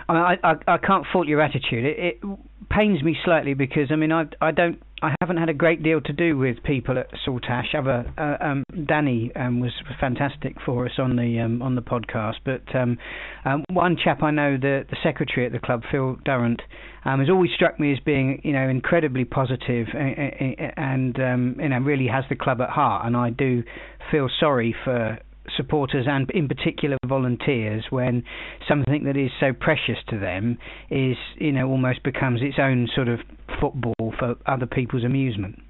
I 0.09 0.12
mean, 0.12 0.23
I, 0.23 0.37
I, 0.45 0.75
I 0.75 0.79
can't 0.79 1.05
fault 1.12 1.27
your 1.27 1.40
attitude. 1.40 1.85
It, 1.85 1.99
it 1.99 2.21
pains 2.71 3.03
me 3.03 3.16
slightly 3.25 3.55
because 3.55 3.90
I 3.90 3.97
mean, 3.97 4.12
I 4.12 4.27
I 4.40 4.53
don't 4.53 4.81
I 5.03 5.17
haven't 5.21 5.38
had 5.38 5.49
a 5.49 5.55
great 5.55 5.83
deal 5.83 6.01
to 6.01 6.12
do 6.12 6.38
with 6.38 6.62
people 6.62 6.97
at 6.97 7.09
Saltash. 7.27 7.75
Other 7.77 8.07
uh, 8.17 8.45
um, 8.45 8.65
Danny 8.87 9.33
um, 9.35 9.59
was 9.59 9.73
fantastic 9.99 10.55
for 10.65 10.87
us 10.87 10.93
on 10.97 11.17
the 11.17 11.41
um, 11.41 11.61
on 11.61 11.75
the 11.75 11.83
podcast, 11.83 12.37
but 12.45 12.62
um, 12.75 12.97
um, 13.45 13.65
one 13.69 13.97
chap 14.03 14.23
I 14.23 14.31
know, 14.31 14.57
the 14.57 14.87
the 14.88 14.97
secretary 15.03 15.45
at 15.45 15.51
the 15.51 15.59
club, 15.59 15.83
Phil 15.91 16.17
Durrant, 16.25 16.62
um, 17.05 17.19
has 17.19 17.29
always 17.29 17.51
struck 17.53 17.81
me 17.81 17.93
as 17.93 17.99
being 17.99 18.41
you 18.45 18.53
know 18.53 18.69
incredibly 18.69 19.25
positive 19.25 19.88
and, 19.93 20.73
and 20.77 21.21
um, 21.21 21.57
you 21.59 21.69
know 21.69 21.79
really 21.79 22.07
has 22.07 22.25
the 22.29 22.37
club 22.37 22.61
at 22.61 22.71
heart. 22.71 23.05
And 23.05 23.17
I 23.17 23.31
do 23.31 23.65
feel 24.12 24.29
sorry 24.38 24.73
for 24.85 25.19
supporters 25.57 26.07
and 26.09 26.31
in 26.31 26.48
particular 26.48 26.96
volunteers 27.07 27.85
when 27.90 28.22
something 28.68 29.05
that 29.05 29.16
is 29.16 29.31
so 29.40 29.52
precious 29.52 29.98
to 30.09 30.18
them 30.18 30.57
is 30.90 31.16
you 31.38 31.52
know 31.52 31.68
almost 31.68 32.02
becomes 32.02 32.40
its 32.42 32.57
own 32.59 32.88
sort 32.94 33.09
of 33.09 33.18
football 33.61 34.14
for 34.18 34.37
other 34.46 34.66
people's 34.66 35.05
amusement. 35.05 35.61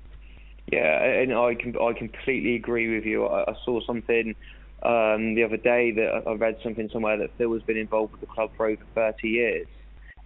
Yeah 0.70 1.02
and 1.02 1.32
i 1.32 1.54
can 1.54 1.74
i 1.76 1.92
completely 1.92 2.54
agree 2.54 2.94
with 2.94 3.04
you. 3.04 3.26
I, 3.26 3.50
I 3.50 3.54
saw 3.64 3.80
something 3.86 4.34
um, 4.82 5.36
the 5.36 5.44
other 5.44 5.56
day 5.56 5.92
that 5.92 6.22
I 6.26 6.32
read 6.32 6.56
something 6.62 6.88
somewhere 6.92 7.16
that 7.18 7.30
Phil 7.38 7.52
has 7.52 7.62
been 7.62 7.76
involved 7.76 8.12
with 8.12 8.20
the 8.20 8.26
club 8.26 8.50
for 8.56 8.66
over 8.66 8.82
30 8.94 9.28
years, 9.28 9.66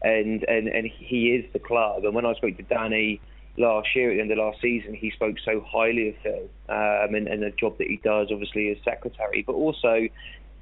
and 0.02 0.44
and 0.44 0.66
and 0.68 0.86
he 0.86 1.28
is 1.28 1.44
the 1.52 1.58
club. 1.58 2.04
And 2.04 2.14
when 2.14 2.24
I 2.24 2.32
spoke 2.34 2.56
to 2.56 2.62
Danny 2.62 3.20
last 3.58 3.88
year 3.94 4.10
at 4.10 4.14
the 4.16 4.20
end 4.20 4.30
of 4.32 4.38
last 4.38 4.58
season, 4.60 4.94
he 4.94 5.10
spoke 5.10 5.36
so 5.44 5.64
highly 5.66 6.10
of 6.10 6.14
Phil 6.22 6.48
um, 6.68 7.14
and, 7.14 7.28
and 7.28 7.42
the 7.42 7.52
job 7.58 7.78
that 7.78 7.88
he 7.88 8.00
does, 8.02 8.28
obviously 8.32 8.70
as 8.70 8.78
secretary, 8.84 9.44
but 9.46 9.54
also. 9.54 10.08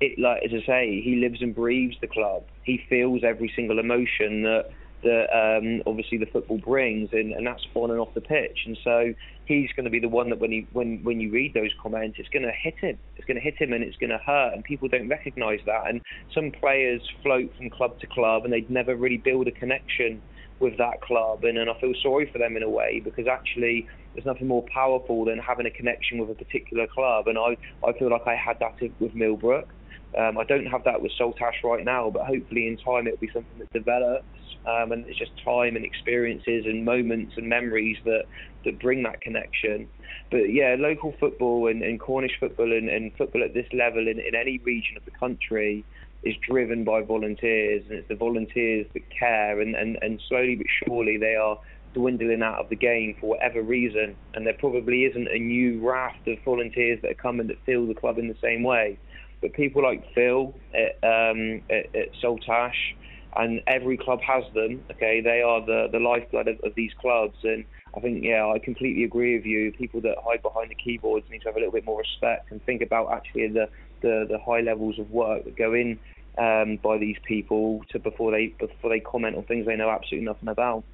It, 0.01 0.19
like 0.19 0.43
as 0.45 0.51
I 0.53 0.67
say, 0.67 1.01
he 1.03 1.15
lives 1.23 1.41
and 1.41 1.55
breathes 1.55 1.95
the 2.01 2.09
club. 2.09 2.43
He 2.65 2.81
feels 2.89 3.23
every 3.23 3.51
single 3.55 3.79
emotion 3.79 4.43
that 4.43 4.65
that 5.05 5.27
um, 5.33 5.83
obviously 5.87 6.19
the 6.19 6.27
football 6.27 6.59
brings, 6.59 7.11
and, 7.13 7.33
and 7.33 7.47
that's 7.47 7.63
on 7.75 7.91
and 7.91 8.01
off 8.01 8.13
the 8.15 8.21
pitch. 8.21 8.59
And 8.67 8.77
so 8.83 9.15
he's 9.45 9.71
going 9.77 9.85
to 9.85 9.91
be 9.91 10.01
the 10.01 10.09
one 10.09 10.31
that 10.31 10.41
when 10.41 10.51
he 10.51 10.67
when 10.73 11.01
when 11.05 11.21
you 11.21 11.31
read 11.31 11.53
those 11.55 11.71
comments, 11.81 12.17
it's 12.19 12.29
going 12.31 12.43
to 12.43 12.53
hit 12.61 12.75
him. 12.81 12.99
It's 13.17 13.27
going 13.27 13.37
to 13.37 13.43
hit 13.43 13.61
him, 13.61 13.73
and 13.73 13.85
it's 13.85 13.97
going 13.99 14.11
to 14.11 14.21
hurt. 14.25 14.55
And 14.55 14.65
people 14.65 14.89
don't 14.89 15.09
recognise 15.09 15.61
that. 15.67 15.89
And 15.89 16.01
some 16.35 16.51
players 16.59 17.03
float 17.23 17.51
from 17.57 17.71
club 17.71 17.99
to 18.01 18.07
club, 18.07 18.45
and 18.45 18.53
they 18.53 18.67
never 18.69 18.97
really 18.97 19.19
build 19.19 19.47
a 19.47 19.53
connection 19.53 20.23
with 20.61 20.77
that 20.79 21.01
club. 21.03 21.45
And, 21.45 21.59
and 21.59 21.71
I 21.71 21.75
feel 21.81 21.93
sorry 22.03 22.31
for 22.33 22.39
them 22.39 22.57
in 22.57 22.63
a 22.63 22.71
way 22.71 23.01
because 23.05 23.27
actually 23.27 23.87
there's 24.15 24.27
nothing 24.27 24.47
more 24.47 24.65
powerful 24.73 25.25
than 25.25 25.39
having 25.39 25.67
a 25.67 25.71
connection 25.71 26.19
with 26.19 26.31
a 26.31 26.35
particular 26.35 26.87
club. 26.87 27.29
And 27.29 27.39
I 27.39 27.57
I 27.87 27.93
feel 27.99 28.11
like 28.11 28.27
I 28.27 28.37
had 28.37 28.59
that 28.61 28.75
with 29.01 29.15
Millbrook. 29.15 29.69
Um, 30.17 30.39
I 30.39 30.45
don't 30.45 30.67
have 30.67 30.85
that 30.85 31.03
with 31.03 31.11
Saltash 31.19 31.65
right 31.65 31.85
now, 31.85 32.09
but 32.09 32.25
hopefully 32.25 32.69
in 32.69 32.77
time 32.77 33.07
it'll 33.07 33.19
be 33.19 33.31
something 33.33 33.59
that 33.59 33.73
develops. 33.73 34.25
Um, 34.65 34.93
and 34.93 35.05
it's 35.07 35.19
just 35.19 35.33
time 35.45 35.77
and 35.77 35.85
experiences 35.85 36.65
and 36.67 36.85
moments 36.85 37.35
and 37.37 37.49
memories 37.49 37.99
that, 38.05 38.23
that 38.65 38.81
bring 38.81 39.03
that 39.03 39.21
connection. 39.21 39.89
But 40.31 40.53
yeah, 40.53 40.77
local 40.79 41.15
football 41.21 41.69
and, 41.69 41.83
and 41.83 42.01
Cornish 42.01 42.33
football 42.41 42.73
and, 42.73 42.89
and 42.89 43.13
football 43.19 43.43
at 43.43 43.53
this 43.53 43.67
level 43.73 44.09
in, 44.09 44.21
in 44.21 44.35
any 44.35 44.59
region 44.65 44.97
of 44.97 45.05
the 45.05 45.11
country 45.11 45.85
is 46.25 46.35
driven 46.49 46.85
by 46.85 47.03
volunteers, 47.03 47.85
and 47.89 47.99
it's 47.99 48.09
the 48.09 48.15
volunteers 48.15 48.87
that 48.95 49.03
care, 49.11 49.61
and, 49.61 49.75
and, 49.75 49.99
and 50.03 50.21
slowly 50.29 50.57
but 50.57 50.67
surely 50.85 51.17
they 51.17 51.35
are 51.35 51.59
dwindling 51.95 52.43
out 52.43 52.59
of 52.59 52.69
the 52.69 52.77
game 52.77 53.17
for 53.21 53.31
whatever 53.31 53.63
reason, 53.63 54.17
and 54.35 54.47
there 54.47 54.55
probably 54.55 55.05
isn't 55.05 55.29
a 55.29 55.39
new 55.39 55.81
raft 55.81 56.27
of 56.27 56.39
volunteers 56.45 57.01
that 57.03 57.11
are 57.11 57.15
coming 57.15 57.47
that 57.47 57.57
feel 57.65 57.87
the 57.87 57.95
club 57.95 58.19
in 58.19 58.29
the 58.29 58.37
same 58.43 58.63
way. 58.63 58.99
But 59.41 59.53
people 59.53 59.83
like 59.83 60.03
Phil 60.15 60.55
at, 60.75 60.97
um, 61.03 61.61
at, 61.71 61.95
at 61.95 62.09
Saltash, 62.23 62.95
and 63.37 63.61
every 63.67 63.97
club 63.97 64.21
has 64.27 64.45
them. 64.55 64.85
Okay, 64.93 65.21
they 65.21 65.43
are 65.43 65.65
the 65.65 65.89
the 65.91 65.99
lifeblood 65.99 66.49
of, 66.49 66.59
of 66.63 66.75
these 66.75 66.93
clubs, 67.01 67.37
and 67.43 67.65
I 67.97 68.01
think 68.01 68.23
yeah, 68.23 68.47
I 68.47 68.59
completely 68.59 69.05
agree 69.05 69.37
with 69.37 69.47
you. 69.47 69.73
People 69.73 70.01
that 70.03 70.17
hide 70.25 70.43
behind 70.43 70.71
the 70.71 70.77
keyboards 70.77 71.27
need 71.31 71.43
to 71.43 71.49
have 71.49 71.57
a 71.57 71.59
little 71.59 71.73
bit 71.73 71.85
more 71.85 71.99
respect 71.99 72.51
and 72.51 72.63
think 72.65 72.83
about 72.83 73.13
actually 73.13 73.49
the 73.49 73.69
the, 74.03 74.27
the 74.29 74.39
high 74.39 74.61
levels 74.61 74.99
of 74.99 75.11
work 75.11 75.45
that 75.45 75.57
go 75.57 75.73
in 75.73 75.99
um, 76.39 76.79
by 76.83 76.99
these 76.99 77.17
people 77.27 77.83
to 77.91 77.99
before 77.99 78.31
they 78.31 78.55
before 78.59 78.91
they 78.91 79.01
comment 79.01 79.37
on 79.37 79.45
things 79.45 79.67
they 79.67 79.77
know 79.77 79.91
absolutely 79.91 80.27
nothing 80.27 80.49
about. 80.49 80.85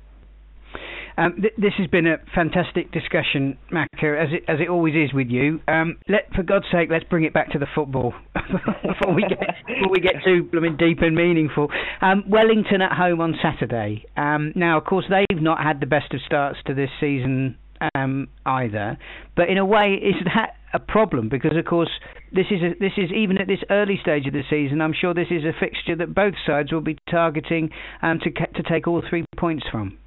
Um, 1.17 1.41
th- 1.41 1.55
this 1.57 1.73
has 1.79 1.87
been 1.89 2.07
a 2.07 2.17
fantastic 2.35 2.93
discussion, 2.93 3.59
Macca, 3.73 4.23
as 4.23 4.29
it 4.33 4.45
as 4.49 4.59
it 4.61 4.69
always 4.69 4.95
is 4.95 5.13
with 5.13 5.29
you. 5.29 5.61
Um, 5.69 5.99
let, 6.09 6.33
for 6.35 6.43
God's 6.43 6.67
sake, 6.73 6.89
let's 6.91 7.05
bring 7.05 7.25
it 7.25 7.33
back 7.33 7.51
to 7.53 7.59
the 7.59 7.67
football 7.75 8.15
before 8.35 9.15
we 9.15 9.23
get 9.23 9.39
before 9.67 9.91
we 9.91 10.01
get 10.01 10.15
too 10.25 10.49
mean, 10.53 10.77
deep 10.77 10.99
and 11.01 11.15
meaningful. 11.15 11.69
Um, 12.01 12.25
Wellington 12.29 12.83
at 12.83 12.93
home 12.93 13.21
on 13.21 13.35
Saturday. 13.43 14.05
Um, 14.17 14.53
now, 14.55 14.79
of 14.79 14.85
course, 14.85 15.05
they've 15.09 15.43
not 15.43 15.63
had 15.63 15.81
the 15.81 15.87
best 15.87 16.13
of 16.15 16.21
starts 16.27 16.59
to 16.67 16.75
this 16.75 16.91
season 17.01 17.57
um, 17.95 18.29
either, 18.45 18.99
but 19.37 19.49
in 19.49 19.59
a 19.59 19.65
way, 19.65 19.95
is 19.95 20.17
that 20.25 20.57
a 20.73 20.79
problem? 20.79 21.29
Because 21.29 21.57
of 21.57 21.65
course, 21.65 21.91
this 22.33 22.47
is 22.51 22.63
a, 22.63 22.79
this 22.79 22.93
is 22.97 23.11
even 23.13 23.39
at 23.39 23.47
this 23.47 23.61
early 23.71 23.99
stage 24.01 24.27
of 24.27 24.33
the 24.33 24.43
season. 24.49 24.81
I'm 24.81 24.95
sure 24.99 25.15
this 25.15 25.31
is 25.31 25.45
a 25.45 25.53
fixture 25.59 25.97
that 25.97 26.15
both 26.15 26.35
sides 26.47 26.73
will 26.73 26.81
be 26.81 26.99
targeting 27.11 27.71
um, 28.03 28.21
to 28.21 28.31
to 28.31 28.63
take 28.69 28.87
all 28.87 29.03
three 29.09 29.25
points 29.37 29.65
from. 29.71 30.00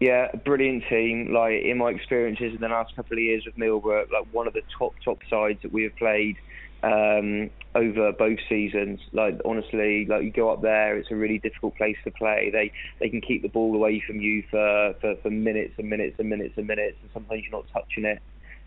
Yeah, 0.00 0.32
brilliant 0.44 0.84
team. 0.90 1.32
Like 1.32 1.62
in 1.62 1.78
my 1.78 1.90
experiences 1.90 2.52
in 2.54 2.60
the 2.60 2.68
last 2.68 2.94
couple 2.96 3.16
of 3.16 3.22
years 3.22 3.44
with 3.46 3.56
Millbrook, 3.56 4.08
like 4.12 4.32
one 4.32 4.46
of 4.46 4.52
the 4.52 4.62
top 4.78 4.94
top 5.04 5.18
sides 5.30 5.60
that 5.62 5.72
we 5.72 5.84
have 5.84 5.96
played 5.96 6.36
um, 6.82 7.50
over 7.74 8.12
both 8.12 8.38
seasons. 8.48 9.00
Like 9.12 9.40
honestly, 9.44 10.06
like 10.06 10.24
you 10.24 10.32
go 10.32 10.50
up 10.50 10.62
there, 10.62 10.98
it's 10.98 11.10
a 11.10 11.16
really 11.16 11.38
difficult 11.38 11.76
place 11.76 11.96
to 12.04 12.10
play. 12.10 12.50
They 12.52 12.72
they 13.00 13.08
can 13.08 13.20
keep 13.20 13.42
the 13.42 13.48
ball 13.48 13.74
away 13.74 14.02
from 14.06 14.20
you 14.20 14.42
for 14.50 14.94
for, 15.00 15.14
for 15.22 15.30
minutes 15.30 15.74
and 15.78 15.88
minutes 15.88 16.16
and 16.18 16.28
minutes 16.28 16.54
and 16.56 16.66
minutes, 16.66 16.98
and 17.00 17.10
sometimes 17.12 17.42
you're 17.44 17.52
not 17.52 17.66
touching 17.72 18.04
it. 18.04 18.20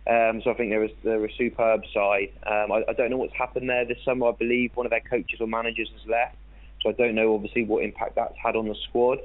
Um, 0.09 0.41
so 0.41 0.51
I 0.51 0.53
think 0.53 0.69
they're 0.69 0.85
a, 0.85 0.89
they're 1.03 1.25
a 1.25 1.33
superb 1.37 1.81
side. 1.93 2.29
Um, 2.47 2.71
I, 2.71 2.83
I 2.87 2.93
don't 2.93 3.09
know 3.09 3.17
what's 3.17 3.35
happened 3.37 3.69
there 3.69 3.83
this 3.85 3.97
summer. 4.05 4.27
I 4.27 4.31
believe 4.31 4.71
one 4.75 4.85
of 4.85 4.89
their 4.91 5.01
coaches 5.01 5.41
or 5.41 5.47
managers 5.47 5.89
has 5.91 6.09
left, 6.09 6.37
so 6.81 6.89
I 6.89 6.93
don't 6.93 7.13
know 7.13 7.35
obviously 7.35 7.65
what 7.65 7.83
impact 7.83 8.15
that's 8.15 8.33
had 8.41 8.55
on 8.55 8.69
the 8.69 8.75
squad. 8.87 9.19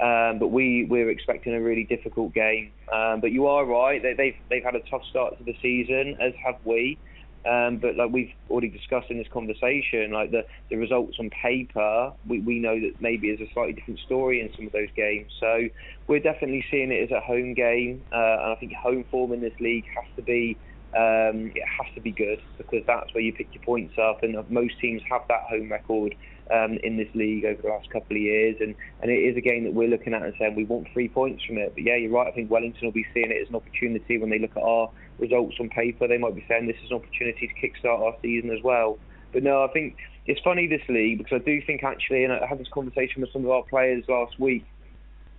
Um, 0.00 0.38
but 0.38 0.48
we 0.48 0.86
we're 0.88 1.10
expecting 1.10 1.54
a 1.54 1.60
really 1.60 1.84
difficult 1.84 2.34
game. 2.34 2.72
Um, 2.92 3.20
but 3.20 3.32
you 3.32 3.46
are 3.46 3.64
right; 3.64 4.02
they, 4.02 4.14
they've 4.14 4.36
they've 4.50 4.64
had 4.64 4.74
a 4.74 4.82
tough 4.90 5.02
start 5.08 5.38
to 5.38 5.44
the 5.44 5.56
season, 5.62 6.16
as 6.20 6.32
have 6.44 6.56
we. 6.64 6.98
Um, 7.46 7.78
but 7.78 7.96
like 7.96 8.10
we've 8.10 8.32
already 8.50 8.68
discussed 8.68 9.06
in 9.08 9.18
this 9.18 9.28
conversation, 9.32 10.10
like 10.10 10.32
the, 10.32 10.42
the 10.68 10.76
results 10.76 11.16
on 11.20 11.30
paper, 11.30 12.12
we, 12.26 12.40
we 12.40 12.58
know 12.58 12.74
that 12.74 12.94
maybe 12.98 13.28
is 13.28 13.40
a 13.40 13.46
slightly 13.52 13.72
different 13.72 14.00
story 14.00 14.40
in 14.40 14.50
some 14.56 14.66
of 14.66 14.72
those 14.72 14.88
games. 14.96 15.30
So 15.38 15.68
we're 16.08 16.20
definitely 16.20 16.64
seeing 16.70 16.90
it 16.90 17.04
as 17.04 17.10
a 17.12 17.20
home 17.20 17.54
game, 17.54 18.04
uh, 18.12 18.16
and 18.42 18.52
I 18.52 18.56
think 18.58 18.72
home 18.74 19.04
form 19.10 19.32
in 19.32 19.40
this 19.40 19.54
league 19.60 19.84
has 19.94 20.04
to 20.16 20.22
be 20.22 20.58
um, 20.96 21.52
it 21.54 21.62
has 21.78 21.86
to 21.94 22.00
be 22.00 22.10
good 22.10 22.40
because 22.56 22.82
that's 22.86 23.12
where 23.12 23.22
you 23.22 23.32
pick 23.32 23.48
your 23.52 23.62
points 23.62 23.94
up, 24.00 24.22
and 24.22 24.34
most 24.50 24.80
teams 24.80 25.02
have 25.10 25.22
that 25.28 25.42
home 25.48 25.70
record 25.70 26.14
um, 26.50 26.78
in 26.82 26.96
this 26.96 27.08
league 27.14 27.44
over 27.44 27.60
the 27.60 27.68
last 27.68 27.90
couple 27.90 28.16
of 28.16 28.22
years, 28.22 28.56
and, 28.60 28.74
and 29.02 29.10
it 29.10 29.18
is 29.18 29.36
a 29.36 29.40
game 29.40 29.64
that 29.64 29.74
we're 29.74 29.88
looking 29.88 30.14
at 30.14 30.22
and 30.22 30.34
saying 30.38 30.54
we 30.54 30.64
want 30.64 30.86
three 30.92 31.08
points 31.08 31.44
from 31.44 31.58
it. 31.58 31.72
But 31.74 31.84
yeah, 31.84 31.96
you're 31.96 32.12
right. 32.12 32.28
I 32.28 32.32
think 32.32 32.50
Wellington 32.50 32.86
will 32.86 32.92
be 32.92 33.06
seeing 33.12 33.30
it 33.30 33.42
as 33.42 33.48
an 33.48 33.56
opportunity 33.56 34.18
when 34.18 34.30
they 34.30 34.38
look 34.38 34.56
at 34.56 34.62
our 34.62 34.90
results 35.18 35.56
on 35.60 35.68
paper. 35.70 36.06
They 36.06 36.18
might 36.18 36.34
be 36.34 36.44
saying 36.48 36.66
this 36.66 36.76
is 36.84 36.90
an 36.90 36.96
opportunity 36.96 37.48
to 37.48 37.54
kickstart 37.54 38.00
our 38.00 38.14
season 38.22 38.50
as 38.50 38.62
well. 38.62 38.98
But 39.32 39.42
no, 39.42 39.64
I 39.64 39.68
think 39.68 39.96
it's 40.26 40.40
funny 40.42 40.66
this 40.66 40.82
league 40.88 41.18
because 41.18 41.40
I 41.40 41.44
do 41.44 41.60
think 41.66 41.82
actually, 41.82 42.24
and 42.24 42.32
I 42.32 42.46
had 42.46 42.58
this 42.58 42.68
conversation 42.72 43.22
with 43.22 43.32
some 43.32 43.44
of 43.44 43.50
our 43.50 43.62
players 43.64 44.04
last 44.08 44.38
week. 44.38 44.64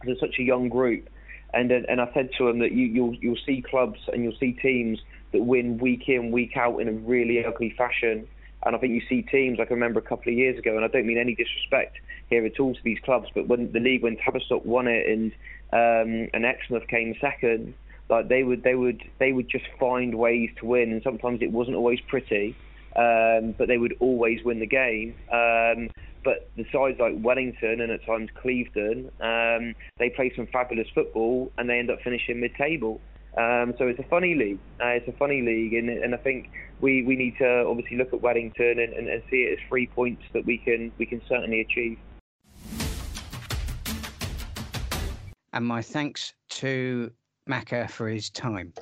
There's 0.04 0.20
such 0.20 0.36
a 0.39 0.43
young 0.43 0.70
group, 0.70 1.10
and 1.54 1.72
and 1.72 2.00
I 2.00 2.12
said 2.13 2.30
to 2.38 2.46
them 2.46 2.60
that 2.60 2.72
you, 2.72 2.86
you'll 2.86 3.15
you'll 3.15 3.39
see 3.46 3.63
clubs 3.67 4.00
and 4.13 4.24
you'll 4.24 4.38
see 4.39 4.54
teams 4.62 5.00
that 5.34 5.41
win 5.41 5.78
week 5.80 6.04
in 6.08 6.32
week 6.32 6.56
out 6.56 6.80
in 6.80 6.88
a 6.88 6.91
really 6.91 7.43
ugly 7.43 7.74
fashion 7.78 8.28
and 8.65 8.76
I 8.76 8.80
think 8.80 8.93
you 8.93 9.02
see 9.08 9.22
teams, 9.22 9.60
like 9.60 9.72
I 9.72 9.74
remember 9.74 10.00
a 10.00 10.04
couple 10.04 10.32
of 10.32 10.38
years 10.38 10.58
ago, 10.58 10.76
and 10.76 10.84
I 10.84 10.88
don't 10.88 11.06
mean 11.06 11.17
any 11.17 11.36
disrespect 11.36 11.98
here 12.30 12.46
at 12.46 12.60
all 12.60 12.74
to 12.74 12.84
these 12.84 13.00
clubs, 13.04 13.28
but 13.34 13.48
when 13.48 13.72
the 13.72 13.80
league, 13.80 14.04
when 14.04 14.17
Tavistock 14.17 14.65
won 14.65 14.88
it 14.88 15.08
and 15.08 15.32
um, 15.74 16.30
and 16.34 16.46
Exmouth 16.46 16.88
came 16.88 17.15
second, 17.20 17.74
like 18.10 18.30
they 18.30 18.43
would, 18.43 18.63
they 18.63 18.76
would, 18.76 19.04
they 19.20 19.32
would 19.34 19.50
just 19.50 19.65
find 19.80 20.15
ways 20.15 20.50
to 20.60 20.65
win, 20.65 20.91
and 20.91 21.04
sometimes 21.04 21.41
it 21.41 21.52
wasn't 21.52 21.76
always 21.76 22.00
pretty, 22.08 22.56
um, 22.96 23.54
but 23.58 23.67
they 23.67 23.78
would 23.78 23.96
always 24.00 24.43
win 24.43 24.60
the 24.60 24.67
game. 24.67 25.13
Um, 25.32 25.89
but 26.24 26.50
the 26.58 26.65
sides 26.74 27.00
like 27.00 27.13
Wellington 27.22 27.80
and 27.80 27.91
at 27.91 28.06
times 28.06 28.30
Clevedon, 28.41 29.12
um, 29.22 29.76
they 29.98 30.10
play 30.10 30.32
some 30.36 30.48
fabulous 30.48 30.88
football 30.93 31.52
and 31.58 31.70
they 31.70 31.80
end 31.80 31.89
up 31.89 32.02
finishing 32.04 32.41
mid-table. 32.41 33.00
Um, 33.38 33.76
so 33.78 33.88
it's 33.88 34.00
a 34.00 34.04
funny 34.10 34.34
league. 34.34 34.60
Uh, 34.82 34.88
it's 34.88 35.08
a 35.08 35.12
funny 35.12 35.41
league, 35.43 35.73
and, 35.73 35.89
and 35.89 36.15
I 36.15 36.17
think 36.17 36.50
we, 36.82 37.04
we 37.04 37.15
need 37.15 37.38
to 37.38 37.65
obviously 37.65 37.95
look 37.95 38.12
at 38.12 38.21
Wellington 38.21 38.80
and, 38.80 38.93
and, 38.93 39.08
and 39.08 39.21
see 39.30 39.43
it 39.43 39.60
as 39.60 39.67
three 39.69 39.86
points 39.88 40.23
that 40.34 40.43
we 40.45 40.58
can 40.58 40.91
we 40.97 41.06
can 41.06 41.21
certainly 41.30 41.62
achieve. 41.62 42.00
And 45.54 45.65
my 45.65 45.82
thanks 45.82 46.34
to 46.50 47.12
Macca 47.47 47.89
for 47.89 48.08
his 48.08 48.30
time. 48.30 48.73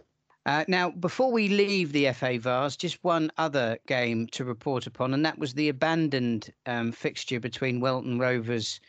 Uh, 0.46 0.64
now, 0.68 0.92
before 0.92 1.32
we 1.32 1.50
leave 1.50 1.92
the 1.92 2.12
FA 2.12 2.38
Vase, 2.38 2.78
just 2.78 3.04
one 3.04 3.32
other 3.38 3.78
game 3.88 4.28
to 4.28 4.46
report 4.46 4.86
upon, 4.86 5.14
and 5.14 5.26
that 5.26 5.40
was 5.40 5.54
the 5.54 5.70
abandoned 5.70 6.54
um, 6.68 6.92
fixture 6.92 7.40
between 7.40 7.80
Welton 7.80 8.20
Rovers 8.20 8.80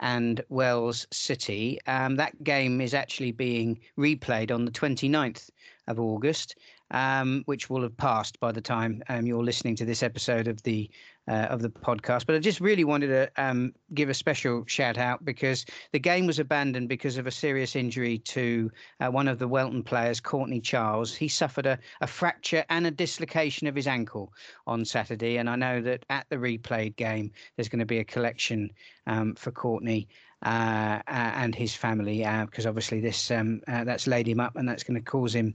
and 0.00 0.42
Wells 0.48 1.06
City. 1.10 1.78
Um, 1.86 2.16
that 2.16 2.42
game 2.42 2.80
is 2.80 2.94
actually 2.94 3.32
being 3.32 3.78
replayed 3.98 4.50
on 4.50 4.64
the 4.64 4.70
29th 4.70 5.50
of 5.86 6.00
August 6.00 6.56
um, 6.94 7.42
which 7.46 7.68
will 7.68 7.82
have 7.82 7.96
passed 7.96 8.38
by 8.38 8.52
the 8.52 8.60
time 8.60 9.02
um, 9.08 9.26
you're 9.26 9.42
listening 9.42 9.74
to 9.74 9.84
this 9.84 10.02
episode 10.02 10.46
of 10.46 10.62
the 10.62 10.88
uh, 11.26 11.48
of 11.50 11.60
the 11.60 11.68
podcast. 11.68 12.26
But 12.26 12.36
I 12.36 12.38
just 12.38 12.60
really 12.60 12.84
wanted 12.84 13.08
to 13.08 13.30
um, 13.36 13.72
give 13.94 14.10
a 14.10 14.14
special 14.14 14.64
shout 14.66 14.96
out 14.96 15.24
because 15.24 15.64
the 15.92 15.98
game 15.98 16.26
was 16.26 16.38
abandoned 16.38 16.88
because 16.88 17.16
of 17.16 17.26
a 17.26 17.32
serious 17.32 17.74
injury 17.74 18.18
to 18.18 18.70
uh, 19.00 19.08
one 19.08 19.26
of 19.26 19.40
the 19.40 19.48
Welton 19.48 19.82
players, 19.82 20.20
Courtney 20.20 20.60
Charles. 20.60 21.14
He 21.14 21.26
suffered 21.26 21.66
a, 21.66 21.78
a 22.00 22.06
fracture 22.06 22.64
and 22.68 22.86
a 22.86 22.92
dislocation 22.92 23.66
of 23.66 23.74
his 23.74 23.88
ankle 23.88 24.32
on 24.68 24.84
Saturday, 24.84 25.38
and 25.38 25.50
I 25.50 25.56
know 25.56 25.80
that 25.80 26.04
at 26.10 26.26
the 26.28 26.36
replayed 26.36 26.94
game 26.94 27.32
there's 27.56 27.68
going 27.68 27.80
to 27.80 27.86
be 27.86 27.98
a 27.98 28.04
collection 28.04 28.70
um, 29.08 29.34
for 29.34 29.50
Courtney. 29.50 30.08
Uh, 30.42 31.00
and 31.06 31.54
his 31.54 31.74
family, 31.74 32.18
because 32.18 32.66
uh, 32.66 32.68
obviously 32.68 33.00
this 33.00 33.30
um, 33.30 33.62
uh, 33.66 33.82
that's 33.82 34.06
laid 34.06 34.28
him 34.28 34.40
up, 34.40 34.56
and 34.56 34.68
that's 34.68 34.84
going 34.84 34.94
to 34.94 35.00
cause 35.00 35.34
him 35.34 35.54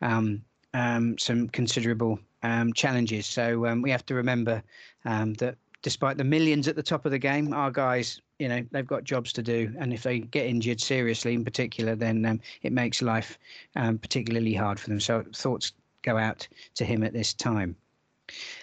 um, 0.00 0.42
um, 0.74 1.18
some 1.18 1.48
considerable 1.48 2.18
um, 2.42 2.72
challenges. 2.72 3.26
So 3.26 3.66
um, 3.66 3.82
we 3.82 3.90
have 3.90 4.06
to 4.06 4.14
remember 4.14 4.62
um, 5.04 5.34
that 5.34 5.56
despite 5.82 6.16
the 6.16 6.24
millions 6.24 6.68
at 6.68 6.76
the 6.76 6.82
top 6.82 7.04
of 7.04 7.10
the 7.10 7.18
game, 7.18 7.52
our 7.52 7.70
guys, 7.70 8.20
you 8.38 8.48
know, 8.48 8.64
they've 8.70 8.86
got 8.86 9.04
jobs 9.04 9.32
to 9.34 9.42
do, 9.42 9.72
and 9.78 9.92
if 9.92 10.02
they 10.02 10.20
get 10.20 10.46
injured 10.46 10.80
seriously, 10.80 11.34
in 11.34 11.44
particular, 11.44 11.94
then 11.94 12.24
um, 12.24 12.40
it 12.62 12.72
makes 12.72 13.02
life 13.02 13.38
um, 13.76 13.98
particularly 13.98 14.54
hard 14.54 14.78
for 14.78 14.88
them. 14.88 15.00
So 15.00 15.24
thoughts 15.34 15.72
go 16.02 16.16
out 16.16 16.46
to 16.74 16.84
him 16.84 17.02
at 17.02 17.12
this 17.12 17.34
time. 17.34 17.76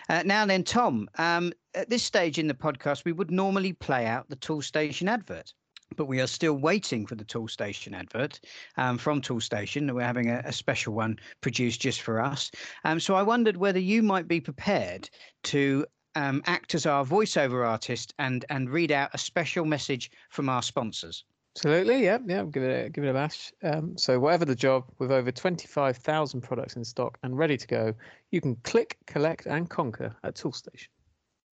Uh, 0.10 0.24
now 0.26 0.46
then, 0.46 0.64
Tom, 0.64 1.10
at 1.18 1.90
this 1.90 2.04
stage 2.04 2.40
in 2.40 2.48
the 2.48 2.54
podcast, 2.54 3.04
we 3.04 3.12
would 3.12 3.30
normally 3.30 3.74
play 3.74 4.06
out 4.06 4.30
the 4.30 4.36
Tool 4.38 4.62
Station 4.62 5.08
advert 5.10 5.54
but 5.96 6.06
we 6.06 6.20
are 6.22 6.28
still 6.28 6.54
waiting 6.54 7.06
for 7.06 7.16
the 7.16 7.24
Tool 7.24 7.48
Station 7.48 7.94
advert 7.94 8.40
um, 8.78 8.98
from 8.98 9.22
Tool 9.22 9.40
Station. 9.40 9.94
We're 9.94 10.02
having 10.02 10.30
a, 10.30 10.42
a, 10.46 10.52
special 10.52 10.94
one 10.94 11.18
produced 11.42 11.82
just 11.82 12.02
for 12.02 12.20
us. 12.20 12.52
Um, 12.84 13.00
so 13.00 13.16
I 13.16 13.24
wondered 13.24 13.58
whether 13.58 13.80
you 13.80 14.04
might 14.04 14.28
be 14.28 14.42
prepared 14.42 15.10
to 15.46 15.86
um, 16.16 16.42
act 16.46 16.74
as 16.76 16.86
our 16.86 17.06
voiceover 17.06 17.68
artist 17.68 18.14
and 18.18 18.44
and 18.50 18.70
read 18.70 18.92
out 18.92 19.12
a 19.14 19.18
special 19.18 19.66
message 19.66 20.12
from 20.30 20.50
our 20.50 20.62
sponsors. 20.64 21.24
Absolutely, 21.56 22.04
yeah, 22.04 22.20
yeah. 22.26 22.44
Give 22.44 22.64
it 22.64 22.86
a, 22.86 22.90
give 22.90 23.04
it 23.04 23.10
a 23.10 23.14
bash. 23.14 23.52
Um, 23.64 23.98
so 23.98 24.20
whatever 24.20 24.46
the 24.46 24.56
job, 24.56 24.86
with 25.00 25.12
over 25.12 25.32
twenty 25.32 25.68
five 25.68 25.98
thousand 25.98 26.42
products 26.42 26.76
in 26.76 26.84
stock 26.84 27.18
and 27.24 27.38
ready 27.38 27.58
to 27.58 27.68
go, 27.68 27.94
you 28.32 28.42
can 28.42 28.56
click, 28.64 28.98
collect, 29.06 29.46
and 29.46 29.70
conquer 29.70 30.16
at 30.24 30.36
Toolstation. 30.36 30.90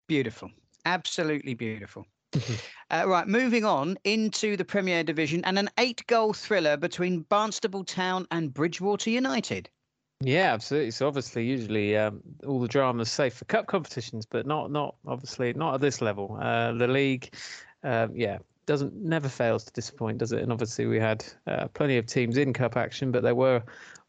Beautiful, 0.08 0.50
absolutely 0.86 1.54
beautiful. 1.54 2.06
Uh, 2.91 3.08
right, 3.08 3.28
moving 3.28 3.65
on 3.65 3.98
into 4.04 4.56
the 4.56 4.65
Premier 4.65 5.04
Division 5.04 5.43
and 5.46 5.58
an 5.58 5.69
eight-goal 5.80 6.34
thriller 6.34 6.78
between 6.78 7.24
Barnstaple 7.26 7.86
Town 7.86 8.28
and 8.30 8.54
Bridgwater 8.54 9.10
United. 9.10 9.69
Yeah, 10.22 10.54
absolutely. 10.54 10.91
So 10.91 11.08
obviously, 11.08 11.46
usually 11.46 11.98
um, 11.98 12.22
all 12.46 12.60
the 12.60 12.67
drama 12.67 13.02
is 13.02 13.12
safe 13.12 13.34
for 13.34 13.46
cup 13.46 13.67
competitions, 13.67 14.26
but 14.26 14.46
not 14.46 14.72
not 14.72 14.96
obviously 15.06 15.54
not 15.54 15.74
at 15.74 15.82
this 15.82 16.02
level. 16.02 16.38
Uh, 16.41 16.74
the 16.74 16.88
league, 16.88 17.34
uh, 17.84 18.08
yeah, 18.13 18.38
doesn't 18.65 18.96
never 18.96 19.28
fails 19.28 19.65
to 19.65 19.74
disappoint, 19.74 20.19
does 20.19 20.32
it? 20.32 20.41
And 20.41 20.52
obviously, 20.52 20.86
we 20.86 21.00
had 21.00 21.26
uh, 21.48 21.67
plenty 21.69 21.98
of 21.98 22.06
teams 22.06 22.38
in 22.38 22.54
cup 22.54 22.78
action, 22.78 23.12
but 23.12 23.24
there 23.24 23.36
were 23.36 23.63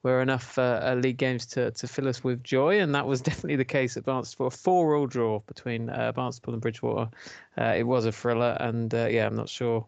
were 0.04 0.22
enough 0.22 0.56
uh, 0.58 0.80
uh, 0.82 0.94
league 0.94 1.16
games 1.16 1.46
to 1.46 1.72
to 1.72 1.88
fill 1.88 2.06
us 2.06 2.22
with 2.22 2.44
joy, 2.44 2.78
and 2.80 2.94
that 2.94 3.06
was 3.06 3.20
definitely 3.28 3.56
the 3.56 3.64
case 3.64 3.96
at 3.96 4.04
Barnstaple. 4.04 4.46
A 4.46 4.50
four-all 4.50 5.06
draw 5.06 5.40
between 5.40 5.90
uh, 5.90 6.12
Barnstaple 6.12 6.52
and 6.52 6.62
Bridgwater. 6.62 7.10
it 7.56 7.86
was 7.86 8.06
a 8.06 8.12
thriller, 8.12 8.56
and 8.60 8.92
yeah, 8.92 9.26
I'm 9.26 9.34
not 9.34 9.48
sure. 9.48 9.86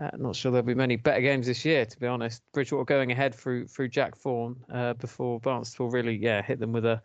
Uh, 0.00 0.10
not 0.16 0.36
sure 0.36 0.52
there'll 0.52 0.64
be 0.64 0.74
many 0.74 0.94
better 0.94 1.20
games 1.20 1.46
this 1.46 1.64
year, 1.64 1.84
to 1.84 1.98
be 1.98 2.06
honest. 2.06 2.40
Bridgwater 2.52 2.84
going 2.84 3.10
ahead 3.10 3.34
through 3.34 3.66
through 3.66 3.88
Jack 3.88 4.16
Thorne 4.16 4.54
uh, 4.72 4.94
before 4.94 5.40
Barnstaple 5.40 5.92
really 5.92 6.16
yeah 6.16 6.40
hit 6.40 6.60
them 6.60 6.72
with 6.72 6.84
a 6.84 7.02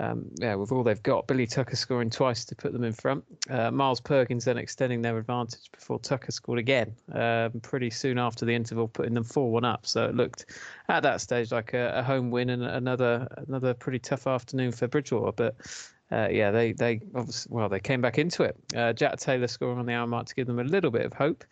um, 0.00 0.24
yeah 0.38 0.54
with 0.54 0.72
all 0.72 0.82
they've 0.82 1.02
got. 1.02 1.26
Billy 1.26 1.46
Tucker 1.46 1.76
scoring 1.76 2.10
twice 2.10 2.44
to 2.46 2.56
put 2.56 2.72
them 2.72 2.84
in 2.84 2.92
front. 2.92 3.24
Uh, 3.48 3.70
Miles 3.70 4.00
Perkins 4.00 4.44
then 4.44 4.58
extending 4.58 5.02
their 5.02 5.18
advantage 5.18 5.70
before 5.72 5.98
Tucker 5.98 6.32
scored 6.32 6.58
again 6.58 6.94
um, 7.12 7.60
pretty 7.62 7.90
soon 7.90 8.18
after 8.18 8.44
the 8.44 8.54
interval, 8.54 8.88
putting 8.88 9.14
them 9.14 9.24
four 9.24 9.50
one 9.50 9.64
up. 9.64 9.86
So 9.86 10.06
it 10.06 10.14
looked 10.14 10.46
at 10.88 11.02
that 11.02 11.20
stage 11.20 11.52
like 11.52 11.74
a, 11.74 11.98
a 11.98 12.02
home 12.02 12.30
win 12.30 12.50
and 12.50 12.62
another 12.62 13.28
another 13.48 13.74
pretty 13.74 13.98
tough 13.98 14.26
afternoon 14.26 14.72
for 14.72 14.88
Bridgwater. 14.88 15.32
but. 15.32 15.56
Uh, 16.12 16.26
yeah, 16.28 16.50
they 16.50 16.72
they 16.72 17.00
obviously 17.14 17.48
well 17.54 17.68
they 17.68 17.78
came 17.78 18.00
back 18.00 18.18
into 18.18 18.42
it. 18.42 18.56
Uh, 18.74 18.92
Jack 18.92 19.16
Taylor 19.20 19.46
scoring 19.46 19.78
on 19.78 19.86
the 19.86 19.92
hour 19.92 20.08
mark 20.08 20.26
to 20.26 20.34
give 20.34 20.48
them 20.48 20.58
a 20.58 20.64
little 20.64 20.90
bit 20.90 21.06
of 21.06 21.12
hope. 21.12 21.44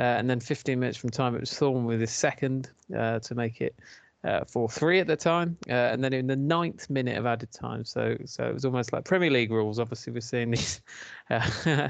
Uh, 0.00 0.02
and 0.02 0.30
then 0.30 0.40
15 0.40 0.80
minutes 0.80 0.98
from 0.98 1.10
time, 1.10 1.34
it 1.34 1.40
was 1.40 1.52
Thorne 1.52 1.84
with 1.84 2.00
his 2.00 2.10
second 2.10 2.70
uh, 2.96 3.18
to 3.20 3.34
make 3.34 3.60
it 3.60 3.76
uh, 4.24 4.40
4-3 4.40 5.00
at 5.00 5.06
the 5.06 5.16
time, 5.16 5.56
uh, 5.68 5.72
and 5.72 6.04
then 6.04 6.12
in 6.12 6.26
the 6.26 6.36
ninth 6.36 6.90
minute 6.90 7.16
of 7.16 7.26
added 7.26 7.50
time. 7.52 7.84
So, 7.84 8.16
so 8.26 8.44
it 8.44 8.52
was 8.52 8.64
almost 8.64 8.92
like 8.92 9.04
Premier 9.04 9.30
League 9.30 9.50
rules. 9.50 9.78
Obviously, 9.78 10.12
we're 10.12 10.20
seeing 10.20 10.50
these, 10.50 10.82
uh, 11.30 11.88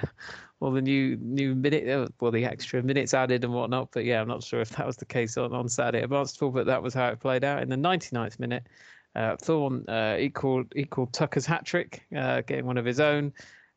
well, 0.60 0.70
the 0.70 0.82
new 0.82 1.16
new 1.16 1.54
minute, 1.54 1.88
uh, 1.88 2.06
well, 2.20 2.30
the 2.30 2.44
extra 2.44 2.82
minutes 2.82 3.14
added 3.14 3.42
and 3.44 3.52
whatnot. 3.52 3.90
But 3.92 4.04
yeah, 4.04 4.20
I'm 4.20 4.28
not 4.28 4.44
sure 4.44 4.60
if 4.60 4.70
that 4.70 4.86
was 4.86 4.96
the 4.96 5.06
case 5.06 5.36
on, 5.36 5.52
on 5.52 5.68
Saturday 5.68 6.04
at 6.04 6.10
Barnstaple, 6.10 6.52
but 6.52 6.66
that 6.66 6.82
was 6.82 6.94
how 6.94 7.08
it 7.08 7.20
played 7.20 7.44
out 7.44 7.62
in 7.62 7.68
the 7.68 7.76
99th 7.76 8.38
minute. 8.38 8.66
Uh, 9.16 9.36
Thorne 9.36 9.84
uh, 9.88 10.16
equaled 10.18 10.72
equaled 10.76 11.12
Tucker's 11.12 11.46
hat 11.46 11.66
trick, 11.66 12.06
getting 12.12 12.64
one 12.66 12.78
of 12.78 12.84
his 12.84 13.00
own. 13.00 13.32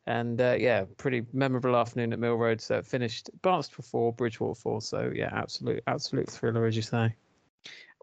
And 0.06 0.42
uh, 0.42 0.58
yeah, 0.60 0.84
pretty 0.98 1.26
memorable 1.32 1.78
afternoon 1.78 2.12
at 2.12 2.20
Mill 2.20 2.36
Road. 2.36 2.60
So 2.60 2.78
it 2.78 2.86
finished 2.86 3.30
Barnstaple 3.42 3.86
four, 3.86 4.13
Bridgwater 4.13 4.60
four. 4.60 4.82
So 4.82 5.12
yeah, 5.16 5.30
absolute 5.32 5.82
absolute 5.88 6.30
thriller, 6.30 6.66
as 6.66 6.76
you 6.76 6.82
say. 6.82 7.16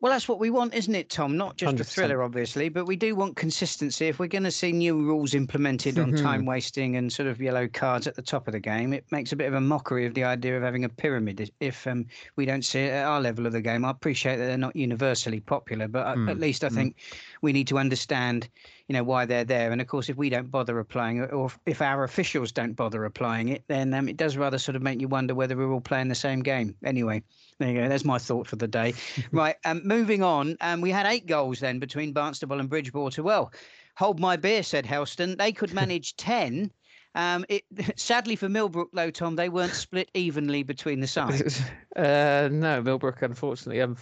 Well, 0.01 0.11
that's 0.11 0.29
what 0.29 0.39
we 0.39 0.49
want, 0.49 0.73
isn't 0.75 0.95
it, 0.95 1.11
Tom? 1.11 1.37
Not 1.37 1.57
just 1.57 1.77
100%. 1.77 1.81
a 1.81 1.85
thriller, 1.85 2.23
obviously, 2.23 2.71
but 2.71 2.87
we 2.87 2.97
do 2.97 3.15
want 3.15 3.37
consistency. 3.37 4.09
If 4.09 4.19
we're 4.19 4.29
going 4.29 4.45
to 4.45 4.51
see 4.51 4.73
new 4.73 4.97
rules 4.97 5.35
implemented 5.35 5.99
on 5.99 6.13
mm-hmm. 6.13 6.25
time 6.25 6.47
wasting 6.47 6.97
and 6.97 7.13
sort 7.13 7.29
of 7.29 7.39
yellow 7.39 7.69
cards 7.69 8.07
at 8.07 8.15
the 8.15 8.23
top 8.23 8.49
of 8.49 8.53
the 8.53 8.61
game, 8.61 8.95
it 8.95 9.05
makes 9.11 9.33
a 9.33 9.37
bit 9.37 9.47
of 9.47 9.55
a 9.55 9.61
mockery 9.61 10.07
of 10.07 10.15
the 10.15 10.25
idea 10.25 10.57
of 10.57 10.63
having 10.63 10.85
a 10.85 10.89
pyramid. 10.89 11.53
If 11.61 11.87
um, 11.87 12.07
we 12.37 12.47
don't 12.47 12.65
see 12.65 12.81
it 12.81 12.93
at 12.93 13.05
our 13.05 13.21
level 13.21 13.47
of 13.47 13.53
the 13.53 13.61
game, 13.61 13.85
I 13.85 13.91
appreciate 13.91 14.37
that 14.37 14.47
they're 14.47 14.57
not 14.57 14.75
universally 14.75 15.41
popular, 15.41 15.87
but 15.87 16.17
mm. 16.17 16.31
at 16.31 16.39
least 16.39 16.65
I 16.65 16.71
mm. 16.71 16.75
think 16.75 16.97
we 17.43 17.53
need 17.53 17.67
to 17.69 17.79
understand 17.79 18.49
you 18.91 18.95
know 18.95 19.05
why 19.05 19.25
they're 19.25 19.45
there. 19.45 19.71
And 19.71 19.81
of 19.81 19.87
course, 19.87 20.09
if 20.09 20.17
we 20.17 20.31
don't 20.31 20.51
bother 20.51 20.77
applying 20.81 21.19
it, 21.19 21.33
or 21.33 21.53
if 21.65 21.81
our 21.81 22.03
officials 22.03 22.51
don't 22.51 22.73
bother 22.73 23.05
applying 23.05 23.51
it, 23.51 23.63
then 23.69 23.95
um, 23.95 24.09
it 24.09 24.17
does 24.17 24.37
rather 24.37 24.59
sort 24.59 24.75
of 24.75 24.83
make 24.83 25.01
you 25.01 25.07
wonder 25.07 25.33
whether 25.33 25.57
we're 25.57 25.71
all 25.71 25.81
playing 25.81 26.09
the 26.09 26.17
same 26.17 26.41
game. 26.41 26.75
Anyway, 26.83 27.23
there 27.61 27.69
you 27.69 27.81
go. 27.83 27.89
There's 27.89 28.05
my 28.05 28.19
thought 28.19 28.49
for 28.49 28.57
the 28.57 28.67
day. 28.67 28.95
right, 29.31 29.55
um, 29.65 29.83
moving 29.85 30.25
on. 30.25 30.57
Um, 30.61 30.81
we 30.81 30.91
had 30.91 31.07
eight 31.07 31.27
goals 31.27 31.61
then 31.61 31.79
between 31.79 32.13
Barnstaple 32.13 32.59
and 32.59 32.69
Bridgwater. 32.69 33.23
Well, 33.23 33.53
hold 33.97 34.19
my 34.19 34.35
beer, 34.35 34.65
said 34.65 34.85
Helston. 34.87 35.37
They 35.37 35.53
could 35.53 35.73
manage 35.73 36.17
ten. 36.17 36.73
Um, 37.15 37.45
it, 37.49 37.63
sadly 37.97 38.35
for 38.35 38.49
Millbrook, 38.49 38.91
though, 38.93 39.13
Tom, 39.13 39.37
they 39.37 39.51
weren't 39.51 39.75
split 39.75 40.11
evenly 40.15 40.65
between 40.65 40.99
the 40.99 41.07
sides. 41.07 41.63
Uh, 41.95 42.49
no, 42.51 42.83
Millbrook, 42.83 43.23
unfortunately, 43.23 43.83
um, 43.83 43.97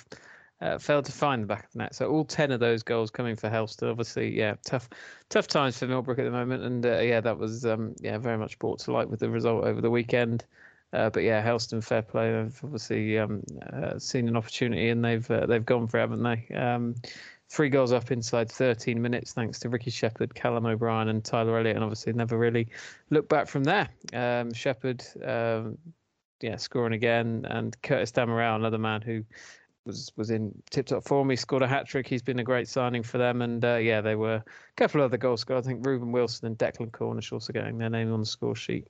uh, 0.60 0.78
failed 0.78 1.04
to 1.04 1.12
find 1.12 1.42
the 1.42 1.46
back 1.46 1.64
of 1.64 1.72
the 1.72 1.78
net. 1.78 1.94
So 1.94 2.10
all 2.10 2.24
ten 2.24 2.50
of 2.50 2.60
those 2.60 2.82
goals 2.82 3.10
coming 3.10 3.36
for 3.36 3.48
Helston. 3.48 3.88
Obviously, 3.88 4.36
yeah, 4.36 4.54
tough, 4.64 4.88
tough 5.28 5.46
times 5.46 5.78
for 5.78 5.86
Millbrook 5.86 6.18
at 6.18 6.24
the 6.24 6.30
moment, 6.30 6.64
and 6.64 6.84
uh, 6.84 6.98
yeah, 6.98 7.20
that 7.20 7.38
was 7.38 7.64
um, 7.64 7.94
yeah 8.00 8.18
very 8.18 8.38
much 8.38 8.58
brought 8.58 8.80
to 8.80 8.92
light 8.92 9.08
with 9.08 9.20
the 9.20 9.30
result 9.30 9.64
over 9.64 9.80
the 9.80 9.90
weekend. 9.90 10.44
Uh, 10.92 11.10
but 11.10 11.22
yeah, 11.22 11.42
Helston 11.42 11.80
fair 11.80 12.02
play. 12.02 12.32
They've 12.32 12.60
obviously 12.64 13.18
um, 13.18 13.42
uh, 13.72 13.98
seen 13.98 14.26
an 14.26 14.36
opportunity 14.36 14.88
and 14.88 15.04
they've 15.04 15.30
uh, 15.30 15.46
they've 15.46 15.64
gone 15.64 15.86
for 15.86 15.98
it, 15.98 16.00
haven't 16.00 16.22
they? 16.22 16.54
Um, 16.54 16.94
three 17.50 17.68
goals 17.68 17.92
up 17.92 18.10
inside 18.10 18.50
13 18.50 19.00
minutes, 19.00 19.32
thanks 19.32 19.58
to 19.60 19.68
Ricky 19.68 19.90
Shepherd, 19.90 20.34
Callum 20.34 20.66
O'Brien, 20.66 21.08
and 21.08 21.24
Tyler 21.24 21.58
Elliott, 21.58 21.76
and 21.76 21.84
obviously 21.84 22.12
never 22.12 22.38
really 22.38 22.68
looked 23.10 23.28
back 23.28 23.48
from 23.48 23.64
there. 23.64 23.88
Um, 24.12 24.52
Shepherd, 24.52 25.04
um, 25.24 25.78
yeah, 26.40 26.56
scoring 26.56 26.92
again, 26.92 27.46
and 27.48 27.80
Curtis 27.82 28.12
Damaral, 28.12 28.56
another 28.56 28.78
man 28.78 29.02
who 29.02 29.24
was 29.88 30.12
was 30.16 30.30
in 30.30 30.54
tip 30.70 30.86
top 30.86 31.02
form. 31.02 31.30
He 31.30 31.34
scored 31.34 31.62
a 31.62 31.66
hat 31.66 31.88
trick. 31.88 32.06
He's 32.06 32.22
been 32.22 32.38
a 32.38 32.44
great 32.44 32.68
signing 32.68 33.02
for 33.02 33.18
them. 33.18 33.42
And 33.42 33.64
uh, 33.64 33.76
yeah, 33.76 34.00
they 34.00 34.14
were 34.14 34.34
a 34.34 34.44
couple 34.76 35.00
of 35.00 35.06
other 35.06 35.16
goals 35.16 35.40
scored. 35.40 35.58
I 35.58 35.66
think 35.66 35.84
Ruben 35.84 36.12
Wilson 36.12 36.46
and 36.46 36.56
Declan 36.56 36.92
Cornish 36.92 37.32
also 37.32 37.52
getting 37.52 37.78
their 37.78 37.90
name 37.90 38.12
on 38.12 38.20
the 38.20 38.26
score 38.26 38.54
sheet. 38.54 38.86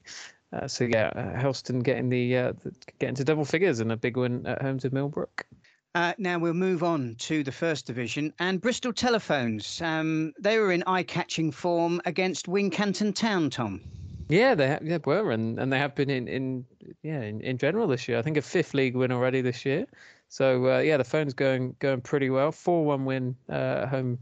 Uh, 0.52 0.68
so 0.68 0.84
yeah, 0.84 1.08
uh, 1.14 1.38
Helston 1.38 1.80
getting 1.80 2.08
the, 2.08 2.36
uh, 2.36 2.52
the, 2.62 2.74
getting 2.98 3.14
to 3.14 3.24
double 3.24 3.44
figures 3.44 3.80
and 3.80 3.92
a 3.92 3.96
big 3.96 4.16
win 4.18 4.46
at 4.46 4.60
home 4.60 4.78
to 4.80 4.90
Millbrook. 4.90 5.46
Uh, 5.94 6.12
now 6.18 6.38
we'll 6.38 6.54
move 6.54 6.82
on 6.82 7.14
to 7.18 7.42
the 7.42 7.52
first 7.52 7.86
division 7.86 8.32
and 8.38 8.60
Bristol 8.60 8.92
Telephones. 8.92 9.80
Um, 9.82 10.32
they 10.38 10.58
were 10.58 10.72
in 10.72 10.82
eye-catching 10.86 11.50
form 11.50 12.00
against 12.04 12.46
Wincanton 12.46 13.14
Town, 13.14 13.50
Tom. 13.50 13.80
Yeah, 14.28 14.54
they, 14.54 14.68
have, 14.68 14.84
they 14.84 14.98
were, 14.98 15.30
and, 15.30 15.58
and 15.58 15.72
they 15.72 15.78
have 15.78 15.94
been 15.94 16.10
in, 16.10 16.28
in 16.28 16.64
yeah 17.02 17.22
in, 17.22 17.40
in 17.40 17.56
general 17.56 17.86
this 17.86 18.06
year. 18.06 18.18
I 18.18 18.22
think 18.22 18.36
a 18.36 18.42
fifth 18.42 18.74
league 18.74 18.94
win 18.94 19.10
already 19.10 19.40
this 19.40 19.64
year. 19.64 19.86
So 20.28 20.76
uh, 20.76 20.78
yeah, 20.78 20.98
the 20.98 21.04
phone's 21.04 21.34
going 21.34 21.74
going 21.78 22.00
pretty 22.00 22.30
well. 22.30 22.52
Four 22.52 22.84
one 22.84 23.04
win 23.04 23.36
uh, 23.48 23.86
home 23.86 24.18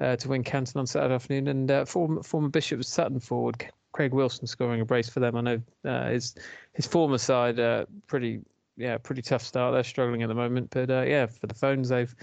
uh, 0.00 0.16
to 0.16 0.28
Wincanton 0.28 0.76
on 0.76 0.86
Saturday 0.86 1.14
afternoon, 1.14 1.48
and 1.48 1.70
uh, 1.70 1.84
former 1.84 2.22
former 2.22 2.48
Bishop 2.48 2.82
Sutton 2.84 3.20
forward 3.20 3.64
Craig 3.92 4.14
Wilson 4.14 4.46
scoring 4.46 4.80
a 4.80 4.84
brace 4.84 5.08
for 5.08 5.20
them. 5.20 5.36
I 5.36 5.40
know 5.42 5.62
uh, 5.84 6.08
his 6.08 6.34
his 6.72 6.86
former 6.86 7.18
side 7.18 7.60
uh, 7.60 7.84
pretty 8.06 8.40
yeah 8.76 8.96
pretty 8.98 9.22
tough 9.22 9.42
start. 9.42 9.74
They're 9.74 9.84
struggling 9.84 10.22
at 10.22 10.28
the 10.28 10.34
moment, 10.34 10.70
but 10.70 10.88
yeah, 10.88 11.26
for 11.26 11.46
the 11.46 11.54
phones 11.54 11.90
they've 11.90 12.14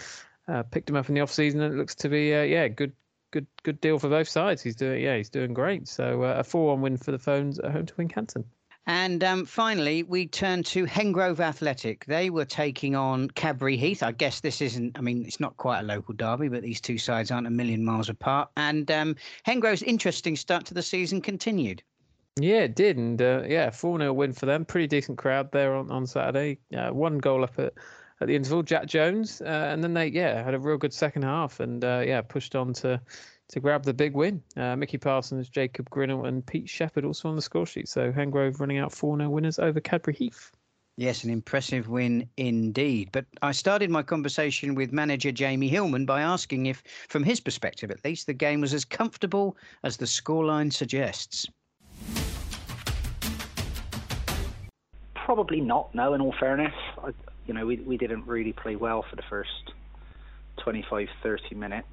picked 0.72 0.90
him 0.90 0.96
up 0.96 1.10
in 1.10 1.16
the 1.16 1.22
off 1.22 1.32
season, 1.32 1.62
and 1.62 1.74
it 1.74 1.78
looks 1.78 1.96
to 1.96 2.10
be 2.10 2.30
yeah 2.30 2.68
good 2.68 2.94
good 3.32 3.46
good 3.62 3.80
deal 3.80 4.00
for 4.00 4.10
both 4.10 4.28
sides. 4.28 4.64
He's 4.64 4.76
doing 4.76 5.04
yeah 5.04 5.18
he's 5.18 5.30
doing 5.30 5.54
great. 5.54 5.88
So 5.88 6.24
a 6.24 6.44
four 6.44 6.70
one 6.70 6.82
win 6.82 6.98
for 6.98 7.12
the 7.12 7.20
phones 7.20 7.60
at 7.60 7.72
home 7.72 7.86
to 7.86 7.94
Wincanton. 7.94 8.46
And 8.90 9.24
um, 9.24 9.46
finally, 9.46 10.02
we 10.02 10.26
turn 10.26 10.64
to 10.64 10.88
Hengrove 10.88 11.40
Athletic. 11.40 12.06
They 12.06 12.32
were 12.32 12.44
taking 12.44 12.96
on 12.96 13.30
Cadbury 13.30 13.78
Heath. 13.78 14.02
I 14.02 14.12
guess 14.12 14.40
this 14.40 14.62
isn't, 14.62 14.98
I 14.98 15.02
mean, 15.02 15.24
it's 15.28 15.40
not 15.40 15.56
quite 15.58 15.82
a 15.82 15.84
local 15.84 16.16
derby, 16.16 16.48
but 16.48 16.64
these 16.64 16.82
two 16.82 16.98
sides 16.98 17.30
aren't 17.30 17.46
a 17.46 17.52
million 17.52 17.86
miles 17.86 18.10
apart. 18.10 18.50
And 18.58 18.90
um, 18.90 19.16
Hengrove's 19.46 19.84
interesting 19.84 20.36
start 20.36 20.66
to 20.66 20.74
the 20.74 20.82
season 20.82 21.22
continued. 21.22 21.84
Yeah, 22.40 22.62
it 22.62 22.76
did. 22.76 22.98
And 22.98 23.22
uh, 23.22 23.44
yeah, 23.48 23.70
4 23.70 24.00
0 24.00 24.12
win 24.12 24.34
for 24.34 24.48
them. 24.48 24.66
Pretty 24.66 24.88
decent 24.88 25.20
crowd 25.20 25.52
there 25.52 25.76
on, 25.76 25.92
on 25.92 26.08
Saturday. 26.08 26.58
Uh, 26.76 26.90
one 26.90 27.20
goal 27.20 27.44
up 27.44 27.60
at 27.60 27.74
at 28.22 28.28
the 28.28 28.36
interval, 28.36 28.64
Jack 28.64 28.88
Jones, 28.88 29.40
uh, 29.40 29.70
and 29.72 29.84
then 29.84 29.94
they 29.94 30.08
yeah 30.08 30.44
had 30.44 30.54
a 30.54 30.60
real 30.60 30.78
good 30.78 30.94
second 30.94 31.22
half 31.22 31.60
and 31.60 31.86
uh, 31.86 32.04
yeah 32.06 32.22
pushed 32.22 32.56
on 32.56 32.74
to 32.74 33.00
to 33.50 33.60
grab 33.60 33.84
the 33.84 33.94
big 33.94 34.14
win. 34.14 34.42
Uh, 34.56 34.76
Mickey 34.76 34.98
Parsons, 34.98 35.50
Jacob 35.50 35.90
Grinnell, 35.90 36.26
and 36.26 36.46
Pete 36.46 36.70
Shepherd 36.70 37.04
also 37.04 37.30
on 37.30 37.36
the 37.36 37.42
score 37.42 37.66
sheet. 37.66 37.90
So 37.90 38.12
Hengrove 38.12 38.60
running 38.60 38.78
out 38.78 38.94
4 38.94 39.18
0 39.18 39.30
winners 39.30 39.60
over 39.60 39.80
Cadbury 39.80 40.14
Heath. 40.14 40.52
Yes, 40.98 41.24
an 41.24 41.30
impressive 41.30 41.88
win 41.88 42.30
indeed. 42.38 43.10
But 43.12 43.26
I 43.42 43.54
started 43.54 43.90
my 43.90 44.04
conversation 44.04 44.76
with 44.76 44.92
manager 44.92 45.32
Jamie 45.32 45.70
Hillman 45.70 46.06
by 46.06 46.22
asking 46.22 46.66
if, 46.66 46.84
from 47.08 47.24
his 47.24 47.40
perspective 47.40 47.90
at 47.90 48.04
least, 48.04 48.28
the 48.28 48.34
game 48.34 48.62
was 48.62 48.74
as 48.74 48.84
comfortable 48.86 49.56
as 49.84 49.98
the 49.98 50.06
scoreline 50.06 50.72
suggests. 50.72 51.48
Probably 55.16 55.62
not, 55.62 55.94
no, 55.96 56.14
in 56.14 56.22
all 56.22 56.36
fairness. 56.40 56.74
I, 57.02 57.12
you 57.48 57.54
know, 57.54 57.66
we, 57.66 57.78
we 57.78 57.98
didn't 57.98 58.28
really 58.28 58.52
play 58.52 58.76
well 58.76 59.06
for 59.10 59.16
the 59.16 59.24
first 59.30 59.72
25, 60.58 61.08
30 61.24 61.56
minutes. 61.56 61.88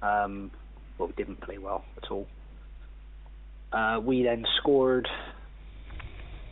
Um, 0.00 0.50
well, 0.98 1.08
we 1.08 1.14
didn't 1.14 1.40
play 1.40 1.58
well 1.58 1.84
at 2.02 2.10
all. 2.10 2.26
Uh, 3.72 4.00
we 4.02 4.22
then 4.22 4.44
scored 4.58 5.08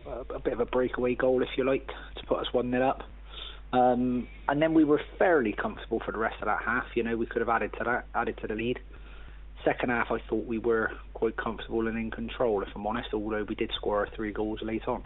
a, 0.07 0.35
a, 0.35 0.39
bit 0.39 0.53
of 0.53 0.61
a 0.61 0.67
breakaway 0.67 1.15
goal, 1.15 1.43
if 1.43 1.49
you 1.57 1.65
like, 1.65 1.87
to 1.87 2.27
put 2.27 2.39
us 2.39 2.47
1 2.53 2.71
0 2.71 2.89
up. 2.89 3.03
Um, 3.73 4.29
and 4.49 4.63
then 4.63 4.75
we 4.75 4.85
were 4.85 5.01
fairly 5.19 5.53
comfortable 5.53 6.01
for 6.05 6.13
the 6.13 6.19
rest 6.19 6.37
of 6.41 6.47
that 6.47 6.63
half. 6.65 6.85
You 6.95 7.03
know, 7.03 7.17
we 7.17 7.27
could 7.27 7.41
have 7.41 7.49
added 7.49 7.73
to 7.79 7.85
that, 7.85 8.07
added 8.15 8.39
to 8.43 8.47
the 8.47 8.55
lead. 8.55 8.79
Second 9.65 9.91
half, 9.91 10.11
I 10.11 10.19
thought 10.29 10.47
we 10.47 10.59
were 10.59 10.93
quite 11.15 11.37
comfortable 11.37 11.89
and 11.89 11.99
in 11.99 12.11
control, 12.11 12.63
if 12.63 12.69
I'm 12.77 12.87
honest, 12.87 13.09
although 13.13 13.45
we 13.49 13.55
did 13.55 13.73
score 13.75 13.99
our 14.01 14.09
three 14.15 14.33
goals 14.33 14.61
late 14.63 14.87
on. 14.87 15.03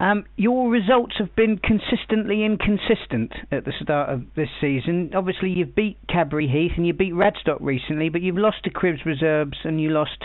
Um, 0.00 0.24
your 0.36 0.70
results 0.70 1.16
have 1.18 1.36
been 1.36 1.58
consistently 1.58 2.42
inconsistent 2.42 3.32
at 3.52 3.66
the 3.66 3.72
start 3.82 4.08
of 4.08 4.22
this 4.34 4.48
season. 4.58 5.10
Obviously, 5.14 5.50
you've 5.50 5.74
beat 5.74 5.98
Cadbury 6.08 6.48
Heath 6.48 6.72
and 6.78 6.86
you 6.86 6.94
beat 6.94 7.12
Radstock 7.12 7.58
recently, 7.60 8.08
but 8.08 8.22
you've 8.22 8.38
lost 8.38 8.64
to 8.64 8.70
Cribbs 8.70 9.04
Reserves 9.04 9.58
and 9.62 9.78
you 9.78 9.90
lost 9.90 10.24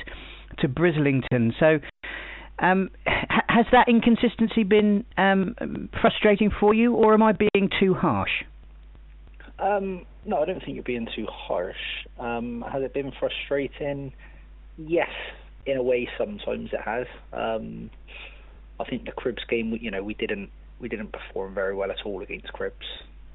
to 0.60 0.70
Brislington. 0.70 1.52
So, 1.60 1.80
um, 2.60 2.90
has 3.06 3.66
that 3.74 3.90
inconsistency 3.90 4.64
been 4.64 5.04
um, 5.18 5.90
frustrating 6.00 6.52
for 6.58 6.74
you, 6.74 6.94
or 6.94 7.14
am 7.14 7.22
I 7.22 7.34
being 7.34 7.70
too 7.78 7.94
harsh? 7.94 8.32
Um, 9.60 10.06
no, 10.26 10.42
I 10.42 10.46
don't 10.46 10.60
think 10.60 10.76
you're 10.76 10.84
being 10.84 11.10
too 11.14 11.28
harsh. 11.30 11.76
Um, 12.18 12.64
has 12.72 12.82
it 12.82 12.94
been 12.94 13.12
frustrating? 13.20 14.14
Yes, 14.78 15.10
in 15.66 15.76
a 15.76 15.84
way. 15.84 16.08
Sometimes 16.18 16.70
it 16.72 16.80
has. 16.80 17.08
I 18.80 18.84
think 18.86 19.06
the 19.06 19.12
Cribbs 19.12 19.48
game, 19.50 19.78
you 19.82 19.92
know, 19.92 20.04
we 20.04 20.14
didn't 20.14 20.50
we 20.80 20.90
didn't 20.90 21.14
perform 21.14 21.54
very 21.54 21.74
well 21.74 21.90
at 21.92 21.98
all 22.06 22.22
against 22.22 22.48
Cribbs. 22.54 22.74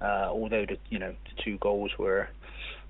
Uh, 0.00 0.28
although 0.30 0.66
the 0.66 0.76
you 0.88 0.98
know 0.98 1.14
the 1.24 1.42
two 1.42 1.58
goals 1.58 1.90
were 1.98 2.28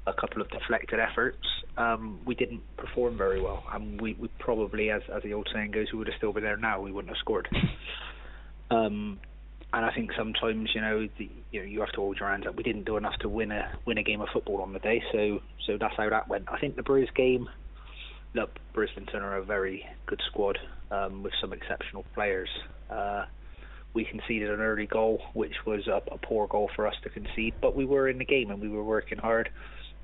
a 0.07 0.13
couple 0.13 0.41
of 0.43 0.51
deflected 0.51 0.99
efforts, 0.99 1.47
um, 1.77 2.21
we 2.25 2.35
didn't 2.35 2.63
perform 2.77 3.17
very 3.17 3.41
well, 3.41 3.65
and 3.73 4.01
we, 4.01 4.15
we 4.15 4.29
probably, 4.39 4.91
as 4.91 5.03
as 5.15 5.23
the 5.23 5.35
old 5.35 5.49
saying 5.53 5.71
goes, 5.71 5.93
we 5.93 5.99
would 5.99 6.09
have 6.09 6.17
still 6.17 6.33
been 6.33 6.43
there 6.43 6.57
now. 6.57 6.81
We 6.81 6.93
wouldn't 6.93 7.15
have 7.15 7.21
scored. 7.21 7.49
Um, 8.73 9.19
and 9.73 9.85
I 9.85 9.93
think 9.93 10.13
sometimes 10.17 10.71
you 10.75 10.81
know 10.81 11.09
the, 11.19 11.29
you 11.51 11.61
know 11.61 11.67
you 11.67 11.81
have 11.81 11.91
to 11.93 11.97
hold 11.97 12.19
your 12.19 12.29
hands 12.29 12.47
up. 12.47 12.57
We 12.57 12.63
didn't 12.63 12.85
do 12.85 12.97
enough 12.97 13.19
to 13.21 13.29
win 13.29 13.51
a 13.51 13.71
win 13.85 13.99
a 13.99 14.03
game 14.05 14.21
of 14.21 14.29
football 14.33 14.63
on 14.63 14.73
the 14.73 14.79
day, 14.79 15.03
so 15.13 15.41
so 15.67 15.77
that's 15.77 15.97
how 15.97 16.09
that 16.09 16.29
went. 16.29 16.45
I 16.49 16.59
think 16.59 16.77
the 16.77 16.83
Bruce 16.83 17.11
game 17.17 17.49
look, 18.35 18.51
Brislington 18.75 19.23
are 19.23 19.37
a 19.37 19.45
very 19.45 19.85
good 20.07 20.21
squad 20.29 20.59
um, 20.91 21.23
with 21.23 21.33
some 21.41 21.53
exceptional 21.53 22.05
players. 22.15 22.49
Uh, 22.89 23.25
we 23.95 24.05
conceded 24.05 24.51
an 24.51 24.61
early 24.61 24.87
goal, 24.87 25.21
which 25.33 25.55
was 25.67 25.87
a, 25.89 26.01
a, 26.13 26.19
poor 26.19 26.47
goal 26.47 26.71
for 26.77 26.87
us 26.87 26.95
to 27.03 27.09
concede, 27.09 27.55
but 27.61 27.75
we 27.75 27.85
were 27.85 28.09
in 28.09 28.19
the 28.19 28.25
game 28.25 28.51
and 28.51 28.61
we 28.61 28.69
were 28.69 28.85
working 28.85 29.19
hard. 29.19 29.51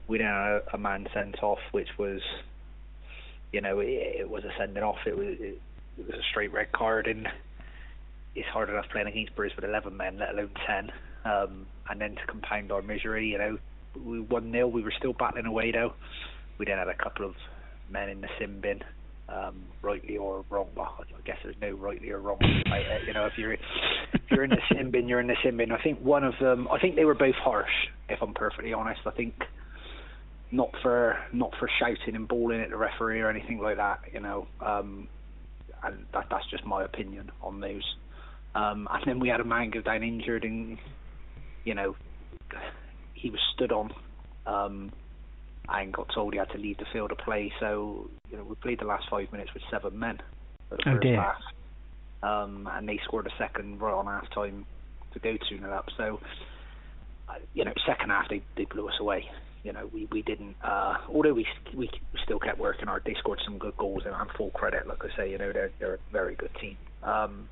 We 0.08 0.18
then 0.18 0.26
had 0.26 0.34
a, 0.34 0.62
a 0.74 0.78
man 0.78 1.06
sent 1.14 1.42
off, 1.42 1.58
which 1.72 1.88
was, 1.98 2.20
you 3.52 3.60
know, 3.60 3.78
it, 3.80 4.20
it 4.20 4.30
was 4.30 4.44
a 4.44 4.50
sending 4.58 4.82
off. 4.82 4.98
It 5.06 5.16
was 5.16 5.36
it, 5.38 5.60
it, 5.98 6.06
was 6.06 6.16
a 6.16 6.22
straight 6.30 6.52
red 6.52 6.72
card, 6.72 7.06
and 7.06 7.28
it's 8.34 8.48
hard 8.48 8.70
enough 8.70 8.86
playing 8.90 9.06
against 9.06 9.34
Bruce 9.36 9.52
with 9.56 9.64
11 9.64 9.96
men, 9.96 10.18
let 10.18 10.34
alone 10.34 10.50
10. 10.66 10.92
Um, 11.24 11.66
and 11.88 12.00
then 12.00 12.16
to 12.16 12.26
compound 12.26 12.72
our 12.72 12.82
misery, 12.82 13.28
you 13.28 13.38
know, 13.38 13.58
we 14.04 14.20
one 14.20 14.52
0 14.52 14.68
We 14.68 14.82
were 14.82 14.92
still 14.96 15.12
battling 15.12 15.46
away 15.46 15.72
though. 15.72 15.94
We 16.58 16.66
then 16.66 16.78
had 16.78 16.88
a 16.88 16.94
couple 16.94 17.24
of 17.24 17.34
men 17.90 18.08
in 18.08 18.20
the 18.20 18.28
sin 18.38 18.60
bin, 18.60 18.82
um, 19.28 19.64
rightly 19.82 20.16
or 20.16 20.44
wrong. 20.50 20.68
I 20.78 21.20
guess 21.24 21.38
there's 21.42 21.56
no 21.60 21.72
rightly 21.72 22.10
or 22.10 22.20
wrong. 22.20 22.38
You 23.06 23.12
know, 23.12 23.26
if 23.26 23.32
you're 23.36 23.54
if 23.54 23.60
you're 24.30 24.44
in 24.44 24.50
the 24.50 24.62
sin 24.72 24.90
bin, 24.90 25.08
you're 25.08 25.20
in 25.20 25.26
the 25.26 25.36
sin 25.42 25.56
bin. 25.56 25.72
I 25.72 25.82
think 25.82 26.00
one 26.00 26.24
of 26.24 26.34
them. 26.40 26.68
I 26.70 26.78
think 26.78 26.96
they 26.96 27.04
were 27.04 27.14
both 27.14 27.34
harsh. 27.34 27.70
If 28.08 28.22
I'm 28.22 28.34
perfectly 28.34 28.72
honest, 28.72 29.00
I 29.06 29.10
think 29.10 29.34
not 30.52 30.70
for 30.82 31.16
not 31.32 31.52
for 31.58 31.68
shouting 31.80 32.14
and 32.14 32.28
bawling 32.28 32.60
at 32.60 32.70
the 32.70 32.76
referee 32.76 33.20
or 33.20 33.30
anything 33.30 33.58
like 33.58 33.76
that. 33.76 34.00
You 34.12 34.20
know, 34.20 34.46
um, 34.64 35.08
and 35.82 36.06
that 36.12 36.26
that's 36.30 36.48
just 36.50 36.64
my 36.64 36.84
opinion 36.84 37.30
on 37.42 37.60
those. 37.60 37.84
Um, 38.54 38.88
and 38.90 39.02
then 39.06 39.20
we 39.20 39.28
had 39.28 39.40
a 39.40 39.44
man 39.44 39.70
go 39.70 39.82
down 39.82 40.02
injured, 40.02 40.44
and 40.44 40.78
you 41.64 41.74
know, 41.74 41.96
he 43.14 43.30
was 43.30 43.40
stood 43.54 43.72
on. 43.72 43.92
Um, 44.46 44.92
and 45.68 45.92
got 45.92 46.08
told 46.14 46.32
he 46.32 46.38
had 46.38 46.50
to 46.50 46.58
leave 46.58 46.78
the 46.78 46.86
field 46.92 47.10
to 47.10 47.16
play. 47.16 47.52
So 47.60 48.10
you 48.30 48.36
know, 48.36 48.44
we 48.44 48.54
played 48.56 48.80
the 48.80 48.86
last 48.86 49.06
five 49.10 49.30
minutes 49.32 49.52
with 49.54 49.62
seven 49.70 49.98
men 49.98 50.18
for 50.68 50.76
the 50.76 50.82
oh 50.86 50.92
first 50.92 51.02
dear. 51.02 51.20
half, 51.20 51.40
um, 52.22 52.68
and 52.72 52.88
they 52.88 52.98
scored 53.04 53.26
a 53.26 53.36
second 53.38 53.80
right 53.80 53.94
on 53.94 54.06
half 54.06 54.30
time 54.34 54.66
to 55.12 55.18
go 55.18 55.36
two 55.48 55.58
0 55.58 55.72
up. 55.72 55.86
So 55.96 56.20
uh, 57.28 57.34
you 57.54 57.64
know, 57.64 57.72
second 57.86 58.10
half 58.10 58.28
they 58.28 58.42
they 58.56 58.64
blew 58.64 58.88
us 58.88 58.94
away. 59.00 59.24
You 59.64 59.72
know, 59.72 59.90
we 59.92 60.06
we 60.12 60.22
didn't. 60.22 60.56
Uh, 60.62 60.94
although 61.12 61.34
we 61.34 61.46
we 61.74 61.90
still 62.24 62.38
kept 62.38 62.58
working 62.58 62.86
hard. 62.86 63.02
They 63.04 63.14
scored 63.18 63.40
some 63.44 63.58
good 63.58 63.76
goals, 63.76 64.02
and 64.06 64.14
I'm 64.14 64.28
full 64.36 64.50
credit. 64.50 64.86
Like 64.86 65.02
I 65.02 65.16
say, 65.16 65.30
you 65.30 65.38
know, 65.38 65.52
they're 65.52 65.70
they're 65.78 65.94
a 65.94 66.12
very 66.12 66.36
good 66.36 66.54
team. 66.60 66.76
Um, 67.02 67.48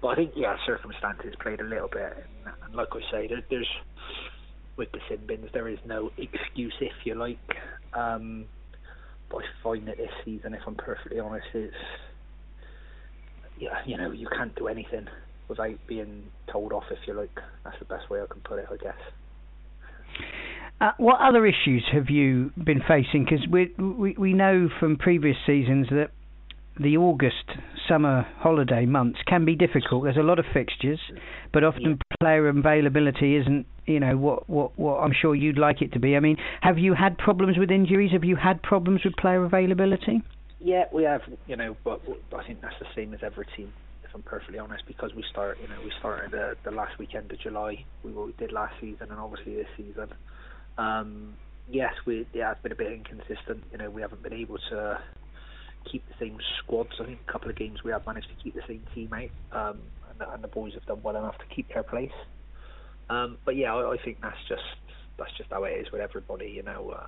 but 0.00 0.08
I 0.08 0.14
think 0.14 0.32
yeah, 0.34 0.56
circumstances 0.66 1.34
played 1.40 1.60
a 1.60 1.64
little 1.64 1.88
bit, 1.88 2.16
and, 2.46 2.54
and 2.64 2.74
like 2.74 2.88
I 2.92 3.00
say, 3.10 3.26
there, 3.28 3.42
there's 3.50 3.68
with 4.80 4.90
the 4.92 4.98
sin 5.10 5.18
bins. 5.26 5.50
There 5.52 5.68
is 5.68 5.78
no 5.84 6.10
excuse, 6.16 6.72
if 6.80 6.92
you 7.04 7.14
like. 7.14 7.36
Um, 7.92 8.46
but 9.30 9.42
I 9.42 9.62
find 9.62 9.86
that 9.86 9.98
this 9.98 10.08
season, 10.24 10.54
if 10.54 10.62
I'm 10.66 10.74
perfectly 10.74 11.20
honest, 11.20 11.46
it's 11.52 11.74
yeah, 13.58 13.76
you 13.84 13.98
know, 13.98 14.10
you 14.10 14.26
can't 14.34 14.56
do 14.56 14.68
anything 14.68 15.06
without 15.48 15.76
being 15.86 16.24
told 16.50 16.72
off, 16.72 16.84
if 16.90 16.98
you 17.06 17.12
like. 17.12 17.38
That's 17.62 17.78
the 17.78 17.84
best 17.84 18.08
way 18.08 18.22
I 18.22 18.26
can 18.32 18.40
put 18.40 18.58
it, 18.58 18.66
I 18.72 18.76
guess. 18.82 18.94
Uh, 20.80 20.92
what 20.96 21.20
other 21.20 21.44
issues 21.44 21.84
have 21.92 22.08
you 22.08 22.50
been 22.56 22.80
facing? 22.88 23.26
Because 23.28 23.46
we, 23.50 23.74
we 23.78 24.14
we 24.18 24.32
know 24.32 24.70
from 24.80 24.96
previous 24.96 25.36
seasons 25.46 25.88
that 25.90 26.08
the 26.78 26.96
August 26.96 27.44
summer 27.88 28.26
holiday 28.38 28.86
months 28.86 29.18
can 29.26 29.44
be 29.44 29.56
difficult. 29.56 30.04
There's 30.04 30.16
a 30.16 30.22
lot 30.22 30.38
of 30.38 30.44
fixtures, 30.52 31.00
but 31.52 31.64
often 31.64 31.98
yeah. 31.98 32.16
player 32.20 32.48
availability 32.48 33.36
isn't, 33.36 33.66
you 33.86 34.00
know, 34.00 34.16
what, 34.16 34.48
what 34.48 34.78
what 34.78 35.00
I'm 35.00 35.12
sure 35.12 35.34
you'd 35.34 35.58
like 35.58 35.82
it 35.82 35.92
to 35.94 35.98
be. 35.98 36.16
I 36.16 36.20
mean, 36.20 36.36
have 36.60 36.78
you 36.78 36.94
had 36.94 37.18
problems 37.18 37.58
with 37.58 37.70
injuries? 37.70 38.12
Have 38.12 38.24
you 38.24 38.36
had 38.36 38.62
problems 38.62 39.04
with 39.04 39.16
player 39.16 39.44
availability? 39.44 40.22
Yeah, 40.60 40.84
we 40.92 41.04
have. 41.04 41.22
You 41.46 41.56
know, 41.56 41.76
but 41.84 42.00
I 42.36 42.46
think 42.46 42.60
that's 42.60 42.78
the 42.78 42.86
same 42.94 43.14
as 43.14 43.20
every 43.22 43.46
team. 43.56 43.72
If 44.04 44.14
I'm 44.14 44.22
perfectly 44.22 44.58
honest, 44.58 44.84
because 44.86 45.12
we 45.14 45.24
start, 45.30 45.58
you 45.62 45.68
know, 45.68 45.80
we 45.84 45.92
started 45.98 46.32
the, 46.32 46.56
the 46.64 46.70
last 46.70 46.98
weekend 46.98 47.30
of 47.30 47.38
July. 47.40 47.84
We 48.04 48.12
what 48.12 48.26
we 48.26 48.32
did 48.38 48.52
last 48.52 48.74
season, 48.80 49.08
and 49.10 49.18
obviously 49.20 49.54
this 49.54 49.68
season. 49.76 50.08
Um, 50.78 51.34
yes, 51.68 51.92
we 52.06 52.26
yeah, 52.32 52.52
it's 52.52 52.62
been 52.62 52.72
a 52.72 52.76
bit 52.76 52.92
inconsistent. 52.92 53.64
You 53.72 53.78
know, 53.78 53.90
we 53.90 54.02
haven't 54.02 54.22
been 54.22 54.32
able 54.32 54.58
to 54.70 55.00
keep 55.90 56.06
the 56.08 56.14
same 56.18 56.38
squads. 56.58 56.90
I 57.00 57.06
think 57.06 57.18
a 57.26 57.32
couple 57.32 57.50
of 57.50 57.56
games 57.56 57.82
we 57.84 57.90
have 57.90 58.06
managed 58.06 58.28
to 58.28 58.42
keep 58.42 58.54
the 58.54 58.62
same 58.66 58.82
team 58.94 59.12
out, 59.12 59.70
um, 59.70 59.78
and, 60.10 60.34
and, 60.34 60.44
the 60.44 60.48
boys 60.48 60.74
have 60.74 60.86
done 60.86 61.00
well 61.02 61.16
enough 61.16 61.38
to 61.38 61.54
keep 61.54 61.68
their 61.72 61.82
place. 61.82 62.10
Um, 63.08 63.38
but 63.44 63.56
yeah, 63.56 63.74
I, 63.74 63.92
I, 63.92 63.96
think 64.04 64.18
that's 64.22 64.38
just 64.48 64.62
that's 65.18 65.32
just 65.36 65.50
how 65.50 65.64
it 65.64 65.70
is 65.70 65.90
with 65.92 66.00
everybody. 66.00 66.48
You 66.48 66.62
know, 66.62 66.94
uh, 66.96 67.06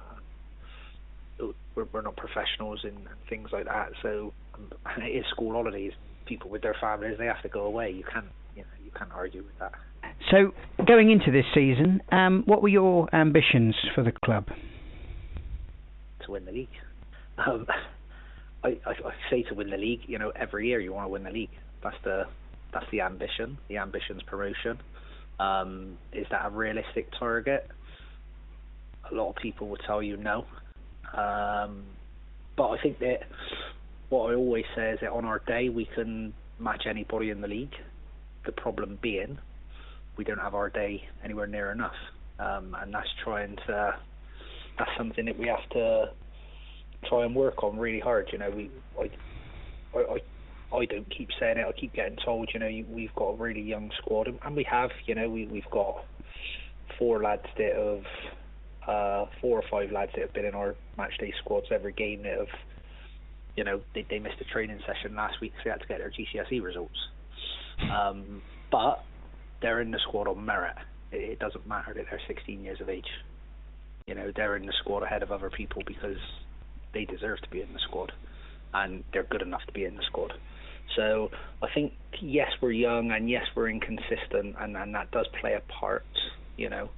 we're, 1.75 1.87
we're 1.93 2.03
not 2.03 2.17
professionals 2.17 2.81
and, 2.85 2.97
and 2.97 3.17
things 3.29 3.51
like 3.53 3.65
that. 3.67 3.91
So 4.03 4.33
um, 4.55 4.71
it 5.03 5.11
is 5.11 5.25
school 5.31 5.53
holidays. 5.53 5.93
People 6.27 6.51
with 6.51 6.63
their 6.63 6.77
families, 6.81 7.17
they 7.19 7.27
have 7.27 7.43
to 7.43 7.49
go 7.49 7.63
away. 7.65 7.91
You 7.91 8.05
can't, 8.11 8.27
you 8.57 8.63
know, 8.63 8.69
you 8.85 8.91
can't 8.97 9.11
argue 9.13 9.43
with 9.43 9.59
that. 9.59 9.73
So 10.31 10.53
going 10.87 11.11
into 11.11 11.31
this 11.31 11.45
season, 11.55 12.01
um, 12.11 12.43
what 12.47 12.63
were 12.63 12.69
your 12.69 13.13
ambitions 13.15 13.75
for 13.95 14.03
the 14.03 14.13
club? 14.25 14.47
To 16.25 16.33
win 16.33 16.45
the 16.45 16.53
league. 16.53 16.69
I, 18.65 18.69
I, 18.87 18.91
I 18.91 19.13
say 19.31 19.43
to 19.45 19.55
win 19.55 19.71
the 19.71 19.77
league. 19.77 20.03
You 20.07 20.19
know, 20.19 20.33
every 20.35 20.69
year 20.69 20.81
you 20.81 20.93
want 20.93 21.07
to 21.07 21.11
win 21.11 21.25
the 21.25 21.31
league. 21.31 21.51
That's 21.83 21.97
the 22.05 22.25
that's 22.73 22.87
the 22.91 23.01
ambition. 23.01 23.59
The 23.69 23.79
ambition's 23.79 24.23
promotion. 24.23 24.79
Um, 25.39 25.99
is 26.13 26.27
that 26.31 26.47
a 26.47 26.51
realistic 26.51 27.09
target? 27.19 27.69
A 29.11 29.15
lot 29.15 29.31
of 29.31 29.37
people 29.37 29.69
will 29.69 29.79
tell 29.79 30.03
you 30.03 30.17
no. 30.17 30.47
Um, 31.13 31.85
but 32.57 32.69
I 32.69 32.83
think 32.83 32.99
that 33.01 33.21
what 34.09 34.31
I 34.31 34.35
always 34.35 34.65
say 34.77 34.93
is 34.93 35.01
that 35.01 35.11
on 35.11 35.25
our 35.25 35.41
day 35.47 35.69
we 35.69 35.87
can 35.95 36.33
match 36.59 36.85
anybody 36.89 37.31
in 37.31 37.41
the 37.41 37.49
league. 37.49 37.75
The 38.47 38.53
problem 38.53 38.99
being 39.03 39.39
we 40.17 40.25
don't 40.25 40.39
have 40.39 40.55
our 40.55 40.71
day 40.71 41.03
anywhere 41.25 41.47
near 41.47 41.73
enough, 41.73 41.95
um, 42.39 42.77
and 42.81 42.93
that's 42.93 43.09
trying 43.25 43.57
to 43.67 43.97
that's 44.79 44.91
something 44.97 45.25
that 45.27 45.39
we 45.39 45.47
have 45.49 45.69
to 45.71 46.11
try 47.09 47.25
and 47.25 47.35
work 47.35 47.63
on 47.63 47.79
really 47.79 48.01
hard. 48.01 48.29
You 48.33 48.39
know, 48.39 48.51
we 48.51 48.71
I 48.99 49.11
I, 49.99 50.77
I 50.77 50.85
don't 50.87 51.11
keep 51.17 51.29
saying 51.39 51.59
it. 51.59 51.67
I 51.69 51.73
keep 51.73 51.93
getting 51.93 52.17
told, 52.25 52.49
you 52.55 52.61
know, 52.61 52.71
we've 52.89 53.15
got 53.15 53.31
a 53.31 53.37
really 53.37 53.61
young 53.61 53.91
squad, 53.99 54.29
and 54.29 54.57
we 54.57 54.65
have. 54.65 54.91
You 55.07 55.15
know, 55.15 55.29
we 55.29 55.47
we've 55.47 55.71
got 55.71 56.05
four 56.99 57.23
lads 57.23 57.47
that 57.59 57.75
have 57.77 58.05
uh, 58.89 59.27
four 59.41 59.61
or 59.61 59.65
five 59.71 59.93
lads 59.93 60.13
that 60.15 60.23
have 60.23 60.33
been 60.33 60.45
in 60.45 60.55
our 60.55 60.75
match 60.97 61.13
day 61.19 61.33
squads 61.41 61.67
every 61.71 61.93
game 61.93 62.23
that 62.23 62.39
have, 62.39 62.49
you 63.57 63.65
know, 63.65 63.81
they 63.95 64.07
they 64.09 64.19
missed 64.19 64.41
a 64.41 64.45
training 64.45 64.81
session 64.87 65.15
last 65.15 65.41
week, 65.41 65.53
so 65.59 65.63
they 65.65 65.71
had 65.71 65.81
to 65.81 65.87
get 65.87 65.99
their 65.99 66.11
GCSE 66.11 66.63
results. 66.63 66.99
Um, 67.91 68.43
but 68.71 69.05
they're 69.61 69.81
in 69.81 69.91
the 69.91 69.99
squad 70.09 70.29
on 70.29 70.45
merit. 70.45 70.77
It, 71.11 71.33
it 71.33 71.39
doesn't 71.39 71.67
matter 71.67 71.93
that 71.95 72.07
they're 72.11 72.21
16 72.27 72.63
years 72.63 72.81
of 72.81 72.89
age. 72.89 73.09
You 74.07 74.15
know, 74.15 74.33
they're 74.35 74.57
in 74.57 74.67
the 74.67 74.73
squad 74.81 75.03
ahead 75.03 75.23
of 75.23 75.31
other 75.31 75.51
people 75.51 75.83
because 75.87 76.17
they 76.95 77.05
deserve 77.05 77.41
to 77.43 77.51
be 77.51 77.61
in 77.61 77.73
the 77.73 77.79
squad, 77.81 78.13
and 78.75 79.05
they're 79.13 79.25
good 79.25 79.43
enough 79.43 79.65
to 79.67 79.73
be 79.73 79.85
in 79.85 79.97
the 79.97 80.03
squad. 80.05 80.33
So 80.97 81.31
I 81.63 81.69
think 81.73 81.95
yes, 82.21 82.51
we're 82.61 82.73
young, 82.73 83.13
and 83.13 83.29
yes, 83.29 83.45
we're 83.55 83.69
inconsistent, 83.69 84.57
and 84.59 84.77
and 84.77 84.95
that 84.95 85.11
does 85.11 85.27
play 85.41 85.55
a 85.55 85.61
part. 85.73 86.05
You 86.57 86.69
know, 86.69 86.91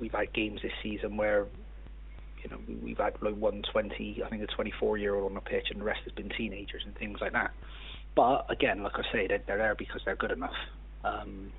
we've 0.00 0.12
had 0.12 0.32
games 0.32 0.60
this 0.62 0.72
season 0.82 1.16
where 1.16 1.46
you 2.42 2.50
know 2.50 2.58
we've 2.82 2.98
had 2.98 3.14
like 3.20 3.36
120, 3.36 4.22
I 4.24 4.28
think 4.28 4.42
a 4.42 4.46
24 4.46 4.98
year 4.98 5.14
old 5.14 5.26
on 5.26 5.34
the 5.34 5.40
pitch, 5.40 5.68
and 5.70 5.80
the 5.80 5.84
rest 5.84 6.00
has 6.04 6.12
been 6.12 6.30
teenagers 6.30 6.82
and 6.84 6.96
things 6.96 7.18
like 7.20 7.32
that. 7.32 7.52
But 8.14 8.46
again, 8.48 8.82
like 8.82 8.94
I 8.94 9.02
say, 9.12 9.26
they're, 9.26 9.42
they're 9.46 9.58
there 9.58 9.74
because 9.74 10.00
they're 10.04 10.16
good 10.16 10.32
enough. 10.32 10.54
Um, 11.04 11.52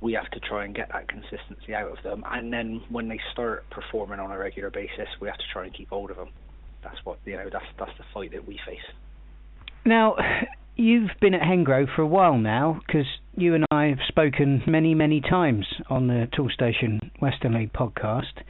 we 0.00 0.12
have 0.14 0.30
to 0.30 0.40
try 0.40 0.64
and 0.64 0.74
get 0.74 0.90
that 0.92 1.08
consistency 1.08 1.74
out 1.74 1.90
of 1.90 2.02
them, 2.02 2.24
and 2.30 2.52
then 2.52 2.82
when 2.88 3.08
they 3.08 3.20
start 3.32 3.68
performing 3.70 4.20
on 4.20 4.30
a 4.30 4.38
regular 4.38 4.70
basis, 4.70 5.08
we 5.20 5.28
have 5.28 5.38
to 5.38 5.44
try 5.52 5.64
and 5.64 5.74
keep 5.74 5.88
hold 5.88 6.10
of 6.10 6.16
them. 6.16 6.28
That's 6.88 7.04
what 7.04 7.18
you 7.24 7.36
know. 7.36 7.48
That's 7.52 7.64
that's 7.78 7.92
the 7.98 8.04
fight 8.14 8.32
that 8.32 8.46
we 8.46 8.58
face. 8.66 8.78
Now, 9.84 10.16
you've 10.76 11.10
been 11.20 11.34
at 11.34 11.42
Hengrove 11.42 11.94
for 11.94 12.02
a 12.02 12.06
while 12.06 12.38
now, 12.38 12.80
because 12.86 13.06
you 13.36 13.54
and 13.54 13.64
I 13.70 13.86
have 13.86 13.98
spoken 14.08 14.62
many, 14.66 14.94
many 14.94 15.20
times 15.20 15.66
on 15.88 16.08
the 16.08 16.28
Toolstation 16.36 17.10
Western 17.20 17.54
League 17.54 17.72
podcast. 17.72 18.42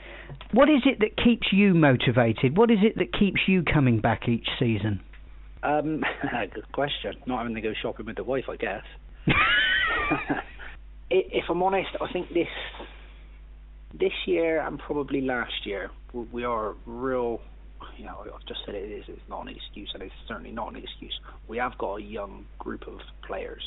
What 0.52 0.68
is 0.68 0.82
it 0.84 1.00
that 1.00 1.22
keeps 1.22 1.48
you 1.52 1.74
motivated? 1.74 2.56
What 2.56 2.70
is 2.70 2.78
it 2.82 2.96
that 2.98 3.12
keeps 3.12 3.40
you 3.46 3.62
coming 3.62 4.00
back 4.00 4.28
each 4.28 4.46
season? 4.58 5.00
Um, 5.62 6.02
good 6.54 6.72
question. 6.72 7.14
Not 7.26 7.38
having 7.38 7.54
to 7.54 7.60
go 7.60 7.72
shopping 7.80 8.06
with 8.06 8.16
the 8.16 8.24
wife, 8.24 8.44
I 8.48 8.56
guess. 8.56 8.84
if 11.10 11.44
I'm 11.48 11.62
honest, 11.62 11.90
I 12.00 12.12
think 12.12 12.28
this 12.28 12.48
this 13.98 14.12
year 14.26 14.60
and 14.60 14.78
probably 14.78 15.22
last 15.22 15.64
year 15.64 15.90
we 16.12 16.44
are 16.44 16.74
real. 16.86 17.40
You 17.98 18.04
know, 18.04 18.24
I've 18.34 18.46
just 18.46 18.60
said 18.64 18.74
it 18.74 18.90
is. 18.90 19.04
It's 19.08 19.28
not 19.28 19.42
an 19.42 19.48
excuse, 19.48 19.90
and 19.92 20.02
it's 20.02 20.14
certainly 20.26 20.52
not 20.52 20.68
an 20.72 20.76
excuse. 20.76 21.18
We 21.48 21.58
have 21.58 21.76
got 21.78 21.96
a 21.96 22.02
young 22.02 22.46
group 22.58 22.86
of 22.86 23.00
players, 23.26 23.62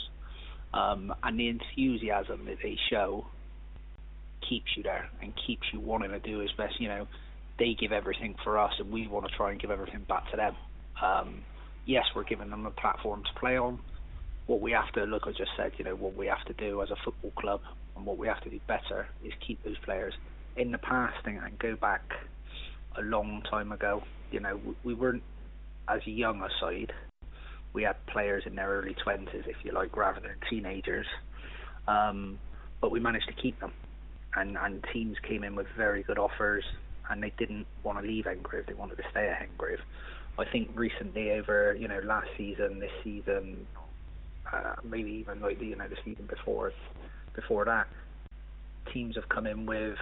um, 0.73 1.13
and 1.21 1.39
the 1.39 1.49
enthusiasm 1.49 2.45
that 2.45 2.57
they 2.63 2.77
show 2.89 3.25
keeps 4.47 4.75
you 4.75 4.83
there 4.83 5.09
and 5.21 5.33
keeps 5.45 5.63
you 5.73 5.79
wanting 5.79 6.11
to 6.11 6.19
do 6.19 6.41
as 6.41 6.49
best. 6.57 6.79
You 6.79 6.87
know, 6.87 7.07
they 7.59 7.75
give 7.79 7.91
everything 7.91 8.35
for 8.43 8.57
us, 8.57 8.73
and 8.79 8.91
we 8.91 9.07
want 9.07 9.27
to 9.27 9.35
try 9.35 9.51
and 9.51 9.59
give 9.59 9.69
everything 9.69 10.05
back 10.07 10.31
to 10.31 10.37
them. 10.37 10.55
Um, 11.01 11.41
yes, 11.85 12.05
we're 12.15 12.23
giving 12.23 12.49
them 12.49 12.65
a 12.65 12.71
platform 12.71 13.23
to 13.23 13.39
play 13.39 13.57
on. 13.57 13.79
What 14.47 14.61
we 14.61 14.71
have 14.71 14.91
to 14.93 15.03
look, 15.03 15.23
I 15.27 15.31
just 15.31 15.51
said, 15.57 15.73
you 15.77 15.85
know, 15.85 15.95
what 15.95 16.15
we 16.15 16.27
have 16.27 16.43
to 16.45 16.53
do 16.53 16.81
as 16.81 16.89
a 16.89 16.95
football 17.03 17.31
club 17.31 17.61
and 17.95 18.05
what 18.05 18.17
we 18.17 18.27
have 18.27 18.41
to 18.41 18.49
do 18.49 18.59
better 18.67 19.07
is 19.23 19.31
keep 19.45 19.63
those 19.63 19.77
players. 19.79 20.13
In 20.57 20.71
the 20.71 20.77
past, 20.77 21.17
and, 21.25 21.37
and 21.37 21.57
go 21.59 21.75
back 21.75 22.01
a 22.97 23.01
long 23.01 23.43
time 23.49 23.71
ago, 23.71 24.03
you 24.31 24.39
know, 24.39 24.59
we, 24.65 24.73
we 24.83 24.93
weren't 24.93 25.23
as 25.87 26.05
young 26.05 26.41
a 26.41 26.49
side. 26.59 26.91
We 27.73 27.83
had 27.83 27.95
players 28.07 28.43
in 28.45 28.55
their 28.55 28.69
early 28.69 28.95
20s, 29.05 29.27
if 29.33 29.55
you 29.63 29.71
like, 29.71 29.95
rather 29.95 30.19
than 30.19 30.35
teenagers. 30.49 31.07
Um, 31.87 32.39
but 32.81 32.91
we 32.91 32.99
managed 32.99 33.27
to 33.27 33.33
keep 33.33 33.59
them. 33.59 33.71
And, 34.35 34.57
and 34.57 34.83
teams 34.93 35.17
came 35.27 35.43
in 35.43 35.55
with 35.55 35.67
very 35.77 36.03
good 36.03 36.17
offers, 36.17 36.63
and 37.09 37.21
they 37.21 37.33
didn't 37.37 37.67
want 37.83 37.99
to 37.99 38.07
leave 38.07 38.25
Hengrove. 38.25 38.67
They 38.67 38.73
wanted 38.73 38.97
to 38.97 39.03
stay 39.11 39.27
at 39.27 39.39
Hengrove. 39.39 39.79
I 40.39 40.45
think 40.51 40.69
recently 40.75 41.31
over 41.31 41.75
you 41.77 41.87
know 41.87 41.99
last 42.03 42.27
season, 42.37 42.79
this 42.79 42.91
season, 43.03 43.67
uh, 44.51 44.73
maybe 44.83 45.11
even 45.11 45.41
like 45.41 45.61
you 45.61 45.75
know 45.75 45.87
the 45.87 45.97
season 46.03 46.25
before 46.27 46.71
before 47.35 47.65
that, 47.65 47.87
teams 48.93 49.15
have 49.15 49.29
come 49.29 49.45
in 49.45 49.65
with 49.65 49.97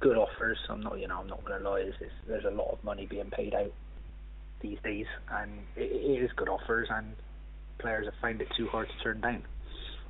good 0.00 0.16
offers. 0.16 0.58
I'm 0.68 0.80
not 0.80 0.98
you 0.98 1.08
know 1.08 1.20
I'm 1.20 1.28
not 1.28 1.44
going 1.44 1.62
to 1.62 1.68
lie. 1.68 1.82
There's, 1.98 2.12
there's 2.26 2.44
a 2.44 2.50
lot 2.50 2.70
of 2.72 2.82
money 2.82 3.06
being 3.06 3.30
paid 3.30 3.54
out 3.54 3.72
these 4.60 4.78
days, 4.82 5.06
and 5.30 5.52
it, 5.76 5.92
it 5.92 6.24
is 6.24 6.30
good 6.36 6.48
offers, 6.48 6.88
and 6.90 7.14
players 7.78 8.06
have 8.06 8.14
found 8.20 8.40
it 8.40 8.48
too 8.56 8.66
hard 8.68 8.88
to 8.88 9.04
turn 9.04 9.20
down. 9.20 9.42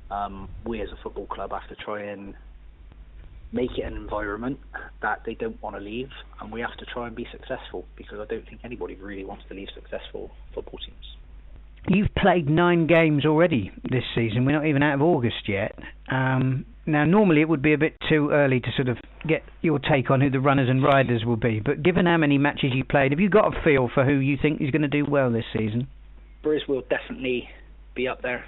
Um, 0.09 0.49
we 0.65 0.81
as 0.81 0.89
a 0.89 1.01
football 1.01 1.25
club 1.25 1.51
have 1.51 1.67
to 1.69 1.75
try 1.75 2.01
and 2.01 2.33
make 3.53 3.77
it 3.77 3.83
an 3.83 3.95
environment 3.95 4.59
that 5.01 5.21
they 5.25 5.35
don't 5.35 5.61
want 5.61 5.75
to 5.75 5.81
leave, 5.81 6.09
and 6.39 6.51
we 6.51 6.61
have 6.61 6.75
to 6.77 6.85
try 6.85 7.07
and 7.07 7.15
be 7.15 7.27
successful 7.31 7.85
because 7.95 8.19
I 8.19 8.25
don't 8.25 8.47
think 8.47 8.61
anybody 8.63 8.95
really 8.95 9.25
wants 9.25 9.43
to 9.49 9.53
leave 9.53 9.69
successful 9.73 10.31
football 10.53 10.79
teams. 10.79 11.15
You've 11.87 12.13
played 12.15 12.49
nine 12.49 12.87
games 12.87 13.25
already 13.25 13.71
this 13.89 14.03
season. 14.15 14.45
We're 14.45 14.53
not 14.53 14.67
even 14.67 14.83
out 14.83 14.95
of 14.95 15.01
August 15.01 15.47
yet. 15.47 15.77
Um, 16.11 16.65
now, 16.85 17.05
normally 17.05 17.41
it 17.41 17.49
would 17.49 17.61
be 17.61 17.73
a 17.73 17.77
bit 17.77 17.95
too 18.09 18.29
early 18.31 18.59
to 18.59 18.67
sort 18.75 18.87
of 18.87 18.97
get 19.27 19.43
your 19.61 19.79
take 19.79 20.09
on 20.09 20.21
who 20.21 20.29
the 20.29 20.39
runners 20.39 20.69
and 20.69 20.83
riders 20.83 21.23
will 21.25 21.37
be. 21.37 21.59
But 21.59 21.83
given 21.83 22.05
how 22.05 22.17
many 22.17 22.37
matches 22.37 22.71
you 22.73 22.83
played, 22.83 23.11
have 23.11 23.19
you 23.19 23.29
got 23.29 23.55
a 23.55 23.61
feel 23.63 23.89
for 23.93 24.05
who 24.05 24.13
you 24.13 24.37
think 24.41 24.61
is 24.61 24.71
going 24.71 24.81
to 24.81 24.87
do 24.87 25.05
well 25.05 25.31
this 25.31 25.45
season? 25.53 25.87
Briz 26.43 26.67
will 26.67 26.81
definitely 26.81 27.49
be 27.95 28.07
up 28.07 28.21
there. 28.21 28.45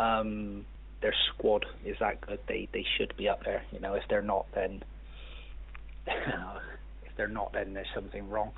Um, 0.00 0.64
their 1.00 1.14
squad 1.28 1.64
is 1.84 1.96
that 2.00 2.20
good. 2.20 2.40
They 2.48 2.68
they 2.72 2.84
should 2.96 3.16
be 3.16 3.28
up 3.28 3.44
there. 3.44 3.62
You 3.70 3.80
know, 3.80 3.94
if 3.94 4.02
they're 4.08 4.22
not, 4.22 4.46
then 4.54 4.82
if 6.06 7.16
they're 7.16 7.28
not, 7.28 7.52
then 7.52 7.74
there's 7.74 7.86
something 7.94 8.28
wrong. 8.28 8.52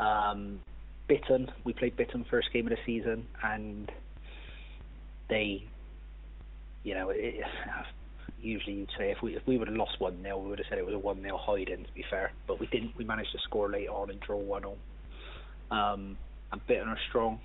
Um, 0.00 0.60
Bitton, 1.08 1.50
we 1.64 1.72
played 1.72 1.96
Bitton 1.96 2.28
first 2.28 2.52
game 2.52 2.66
of 2.66 2.70
the 2.70 2.78
season, 2.84 3.26
and 3.42 3.90
they, 5.28 5.64
you 6.84 6.94
know, 6.94 7.10
it, 7.10 7.34
usually 8.40 8.76
you'd 8.76 8.90
say 8.96 9.10
if 9.10 9.20
we 9.22 9.36
if 9.36 9.44
we 9.46 9.58
would 9.58 9.68
have 9.68 9.76
lost 9.76 10.00
one 10.00 10.22
0 10.22 10.38
we 10.38 10.50
would 10.50 10.58
have 10.58 10.66
said 10.68 10.78
it 10.78 10.86
was 10.86 10.94
a 10.94 10.98
one 10.98 11.20
0 11.22 11.36
hiding. 11.38 11.84
To 11.84 11.92
be 11.92 12.04
fair, 12.10 12.32
but 12.46 12.60
we 12.60 12.66
didn't. 12.66 12.96
We 12.96 13.04
managed 13.04 13.32
to 13.32 13.38
score 13.44 13.70
late 13.70 13.88
on 13.88 14.10
and 14.10 14.20
draw 14.20 14.36
one 14.36 14.62
0 14.62 14.76
um, 15.70 16.16
and 16.52 16.66
Bitton 16.66 16.86
are 16.86 16.98
strong 17.08 17.40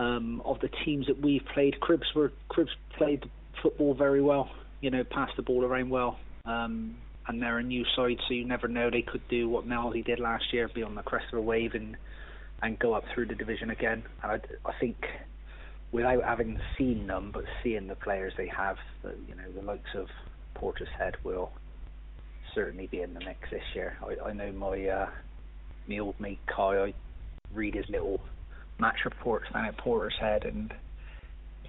um, 0.00 0.40
of 0.46 0.58
the 0.60 0.70
teams 0.84 1.06
that 1.08 1.20
we've 1.20 1.44
played, 1.52 1.76
Cribbs 1.80 2.14
were 2.16 2.32
Cribbs 2.50 2.70
played 2.96 3.28
football 3.62 3.94
very 3.94 4.22
well. 4.22 4.48
You 4.80 4.90
know, 4.90 5.04
passed 5.04 5.36
the 5.36 5.42
ball 5.42 5.64
around 5.64 5.90
well. 5.90 6.18
Um, 6.46 6.96
and 7.28 7.40
they're 7.40 7.58
a 7.58 7.62
new 7.62 7.84
side, 7.94 8.16
so 8.26 8.34
you 8.34 8.46
never 8.46 8.66
know. 8.66 8.90
They 8.90 9.02
could 9.02 9.20
do 9.28 9.48
what 9.48 9.66
Melody 9.66 10.02
did 10.02 10.18
last 10.18 10.52
year, 10.52 10.68
be 10.74 10.82
on 10.82 10.94
the 10.94 11.02
crest 11.02 11.26
of 11.32 11.38
a 11.38 11.42
wave 11.42 11.74
and 11.74 11.96
and 12.62 12.78
go 12.78 12.94
up 12.94 13.04
through 13.14 13.26
the 13.26 13.34
division 13.34 13.70
again. 13.70 14.02
And 14.22 14.32
I, 14.32 14.68
I 14.68 14.72
think 14.78 14.96
without 15.92 16.22
having 16.24 16.60
seen 16.78 17.06
them, 17.06 17.30
but 17.32 17.44
seeing 17.62 17.86
the 17.86 17.94
players 17.94 18.32
they 18.36 18.48
have, 18.48 18.76
the, 19.02 19.14
you 19.28 19.34
know, 19.34 19.50
the 19.54 19.62
likes 19.62 19.94
of 19.94 20.08
Portishead 20.56 21.14
will 21.24 21.50
certainly 22.54 22.86
be 22.86 23.00
in 23.00 23.14
the 23.14 23.20
mix 23.20 23.50
this 23.50 23.62
year. 23.74 23.96
I, 24.02 24.28
I 24.28 24.32
know 24.32 24.52
my 24.52 24.86
uh, 24.86 25.08
my 25.88 25.98
old 25.98 26.18
mate 26.20 26.40
Kai. 26.46 26.84
I 26.84 26.94
read 27.52 27.74
his 27.74 27.88
little 27.88 28.20
match 28.78 29.04
reports 29.04 29.46
down 29.52 29.66
at 29.66 29.76
Portishead 29.76 30.46
and 30.46 30.72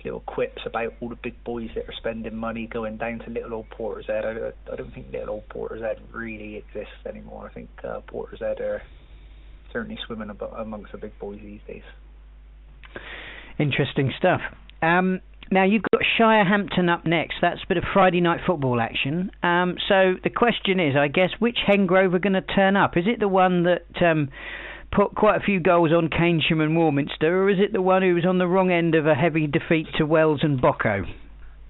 little 0.04 0.22
quips 0.22 0.62
about 0.66 0.94
all 1.00 1.10
the 1.10 1.16
big 1.16 1.44
boys 1.44 1.70
that 1.76 1.88
are 1.88 1.94
spending 1.98 2.36
money 2.36 2.66
going 2.66 2.98
down 2.98 3.20
to 3.20 3.30
little 3.30 3.54
old 3.54 3.70
Portishead. 3.70 4.26
I, 4.26 4.72
I 4.72 4.76
don't 4.76 4.94
think 4.94 5.12
little 5.12 5.36
old 5.36 5.50
Portishead 5.50 6.00
really 6.12 6.58
exists 6.58 7.06
anymore. 7.06 7.50
I 7.50 7.54
think 7.54 7.70
uh, 7.84 8.02
Portishead 8.12 8.60
are 8.60 8.82
certainly 9.72 10.00
swimming 10.06 10.30
about 10.30 10.60
amongst 10.60 10.92
the 10.92 10.98
big 10.98 11.18
boys 11.20 11.40
these 11.44 11.62
days. 11.68 11.84
Interesting 13.60 14.12
stuff. 14.18 14.42
Um, 14.82 15.22
now 15.52 15.66
you've 15.66 15.84
got 15.92 16.02
Shirehampton 16.18 16.90
up 16.90 17.06
next. 17.06 17.36
That's 17.42 17.62
a 17.64 17.68
bit 17.68 17.78
of 17.78 17.84
Friday 17.94 18.22
night 18.22 18.40
football 18.48 18.80
action. 18.80 19.32
Um, 19.44 19.76
so 19.88 20.16
the 20.24 20.30
question 20.30 20.80
is, 20.80 20.96
I 20.96 21.10
guess, 21.10 21.30
which 21.40 21.58
Hengrove 21.68 22.14
are 22.14 22.20
going 22.20 22.34
to 22.34 22.42
turn 22.42 22.78
up? 22.78 22.96
Is 22.96 23.04
it 23.06 23.20
the 23.20 23.28
one 23.28 23.64
that 23.64 24.02
um, 24.02 24.30
put 24.92 25.14
quite 25.16 25.38
a 25.38 25.44
few 25.44 25.60
goals 25.60 25.92
on 25.92 26.10
Keynsham 26.10 26.62
and 26.62 26.76
Warminster, 26.76 27.44
or 27.44 27.50
is 27.50 27.60
it 27.60 27.74
the 27.74 27.82
one 27.82 28.02
who 28.02 28.16
was 28.16 28.26
on 28.26 28.38
the 28.38 28.48
wrong 28.48 28.72
end 28.72 28.96
of 28.96 29.08
a 29.08 29.14
heavy 29.14 29.48
defeat 29.48 29.88
to 29.98 30.06
Wells 30.06 30.40
and 30.44 30.62
Bocco? 30.62 31.06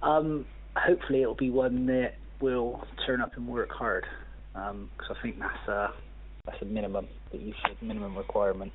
Um, 0.02 0.46
hopefully, 0.76 1.22
it'll 1.22 1.34
be 1.34 1.50
one 1.50 1.86
that 1.86 2.14
will 2.40 2.84
turn 3.06 3.20
up 3.20 3.36
and 3.36 3.46
work 3.46 3.70
hard, 3.70 4.04
because 4.52 4.70
um, 4.70 4.90
I 5.10 5.22
think 5.22 5.38
that's 5.38 5.68
a 5.68 5.88
that's 6.44 6.60
a 6.60 6.64
minimum 6.64 7.06
that 7.30 7.40
you 7.40 7.52
should 7.64 7.80
minimum 7.80 8.16
requirement. 8.16 8.72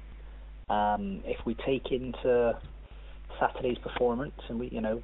Um, 0.69 1.21
if 1.25 1.45
we 1.45 1.55
take 1.65 1.91
into 1.91 2.57
Saturday's 3.39 3.77
performance, 3.79 4.33
and 4.47 4.59
we, 4.59 4.69
you 4.69 4.81
know, 4.81 5.01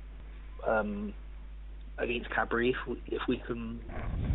um, 0.67 1.13
against 1.97 2.29
Cadbury 2.31 2.69
if 2.69 2.87
we, 2.87 3.01
if 3.07 3.21
we 3.27 3.37
can 3.45 3.79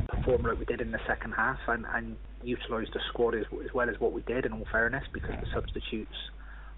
perform 0.08 0.42
like 0.42 0.58
we 0.58 0.64
did 0.66 0.80
in 0.80 0.92
the 0.92 1.00
second 1.06 1.32
half 1.32 1.58
and, 1.68 1.84
and 1.94 2.16
utilise 2.42 2.88
the 2.92 3.00
squad 3.08 3.34
as, 3.34 3.44
as 3.64 3.72
well 3.74 3.88
as 3.88 3.98
what 3.98 4.12
we 4.12 4.22
did. 4.22 4.44
In 4.44 4.52
all 4.52 4.66
fairness, 4.70 5.04
because 5.12 5.34
the 5.40 5.46
substitutes 5.54 6.16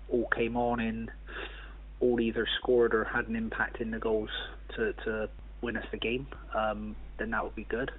all 0.09 0.29
came 0.35 0.57
on 0.57 0.81
and 0.81 1.11
all 2.01 2.21
either 2.21 2.47
scored 2.61 2.95
or 2.95 3.05
had 3.05 3.27
an 3.27 3.37
impact 3.37 3.81
in 3.81 3.91
the 3.91 3.99
goals 3.99 4.31
to, 4.77 4.93
to 5.05 5.29
win 5.63 5.77
us 5.77 5.85
the 5.91 5.99
game, 5.99 6.27
um, 6.57 6.95
then 7.19 7.31
that 7.31 7.43
would 7.43 7.57
be 7.57 7.65
good. 7.65 7.91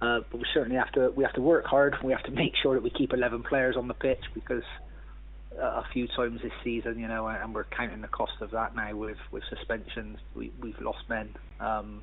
Uh, 0.00 0.20
but 0.30 0.38
we 0.38 0.46
certainly 0.54 0.76
have 0.76 0.90
to 0.92 1.10
we 1.14 1.24
have 1.24 1.34
to 1.34 1.42
work 1.42 1.66
hard. 1.66 1.94
We 2.02 2.12
have 2.12 2.22
to 2.24 2.30
make 2.30 2.52
sure 2.62 2.74
that 2.74 2.82
we 2.82 2.90
keep 2.90 3.12
11 3.12 3.42
players 3.42 3.76
on 3.76 3.86
the 3.86 3.94
pitch 3.94 4.22
because 4.34 4.62
uh, 5.58 5.62
a 5.62 5.84
few 5.92 6.06
times 6.08 6.40
this 6.42 6.52
season, 6.64 6.98
you 6.98 7.08
know, 7.08 7.26
and 7.26 7.54
we're 7.54 7.64
counting 7.64 8.00
the 8.00 8.08
cost 8.08 8.32
of 8.40 8.50
that 8.52 8.74
now 8.74 8.94
with 8.96 9.18
with 9.30 9.42
suspensions. 9.50 10.18
We 10.34 10.52
we've 10.60 10.80
lost 10.80 11.08
men. 11.08 11.34
Um, 11.58 12.02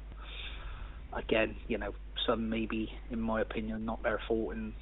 again, 1.14 1.56
you 1.68 1.78
know, 1.78 1.94
some 2.26 2.50
maybe, 2.50 2.92
in 3.10 3.20
my 3.20 3.42
opinion, 3.42 3.86
not 3.86 4.04
their 4.04 4.20
fault, 4.28 4.54
and 4.54 4.74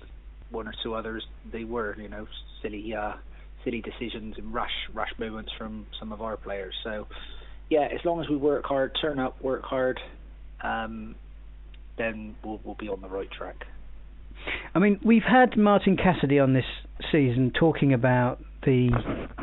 one 0.49 0.67
or 0.67 0.73
two 0.83 0.93
others 0.93 1.25
they 1.51 1.63
were, 1.63 1.95
you 1.99 2.09
know, 2.09 2.27
silly 2.61 2.93
uh, 2.93 3.13
silly 3.63 3.81
decisions 3.81 4.37
and 4.37 4.53
rush 4.53 4.89
rush 4.93 5.11
movements 5.17 5.51
from 5.57 5.85
some 5.99 6.11
of 6.11 6.21
our 6.21 6.37
players. 6.37 6.73
So, 6.83 7.07
yeah, 7.69 7.87
as 7.93 8.03
long 8.03 8.21
as 8.21 8.29
we 8.29 8.35
work 8.37 8.65
hard, 8.65 8.97
turn 8.99 9.19
up, 9.19 9.41
work 9.41 9.63
hard, 9.63 9.99
um, 10.61 11.15
then 11.97 12.35
we'll 12.43 12.59
we'll 12.63 12.75
be 12.75 12.89
on 12.89 13.01
the 13.01 13.07
right 13.07 13.29
track. 13.31 13.65
I 14.73 14.79
mean, 14.79 14.99
we've 15.03 15.23
had 15.23 15.57
Martin 15.57 15.97
Cassidy 15.97 16.39
on 16.39 16.53
this 16.53 16.65
season 17.11 17.51
talking 17.57 17.93
about 17.93 18.39
the 18.63 18.89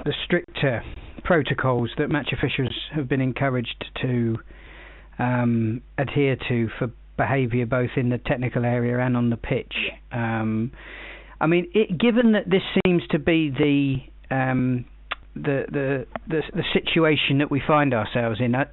the 0.04 0.14
stricter 0.24 0.82
protocols 1.24 1.90
that 1.98 2.08
match 2.08 2.28
officials 2.32 2.74
have 2.94 3.08
been 3.08 3.20
encouraged 3.20 3.84
to 4.02 4.38
um, 5.18 5.82
adhere 5.98 6.36
to 6.48 6.68
for 6.78 6.90
behaviour 7.16 7.66
both 7.66 7.90
in 7.96 8.08
the 8.08 8.18
technical 8.18 8.64
area 8.64 8.98
and 8.98 9.16
on 9.16 9.30
the 9.30 9.36
pitch. 9.36 9.74
Um, 10.10 10.72
I 11.40 11.46
mean, 11.46 11.70
it, 11.74 11.98
given 11.98 12.32
that 12.32 12.48
this 12.48 12.62
seems 12.84 13.02
to 13.10 13.18
be 13.18 13.50
the 13.50 14.34
um, 14.34 14.84
the, 15.34 15.64
the 15.70 16.06
the 16.28 16.42
the 16.52 16.64
situation 16.72 17.38
that 17.38 17.50
we 17.50 17.62
find 17.66 17.94
ourselves 17.94 18.38
in, 18.40 18.54
uh, 18.54 18.64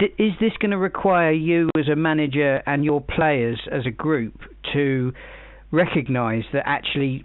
is 0.00 0.32
this 0.40 0.52
going 0.60 0.72
to 0.72 0.78
require 0.78 1.32
you 1.32 1.70
as 1.78 1.88
a 1.88 1.96
manager 1.96 2.62
and 2.66 2.84
your 2.84 3.00
players 3.00 3.60
as 3.70 3.86
a 3.86 3.90
group 3.90 4.34
to 4.72 5.12
recognise 5.70 6.42
that 6.52 6.64
actually 6.66 7.24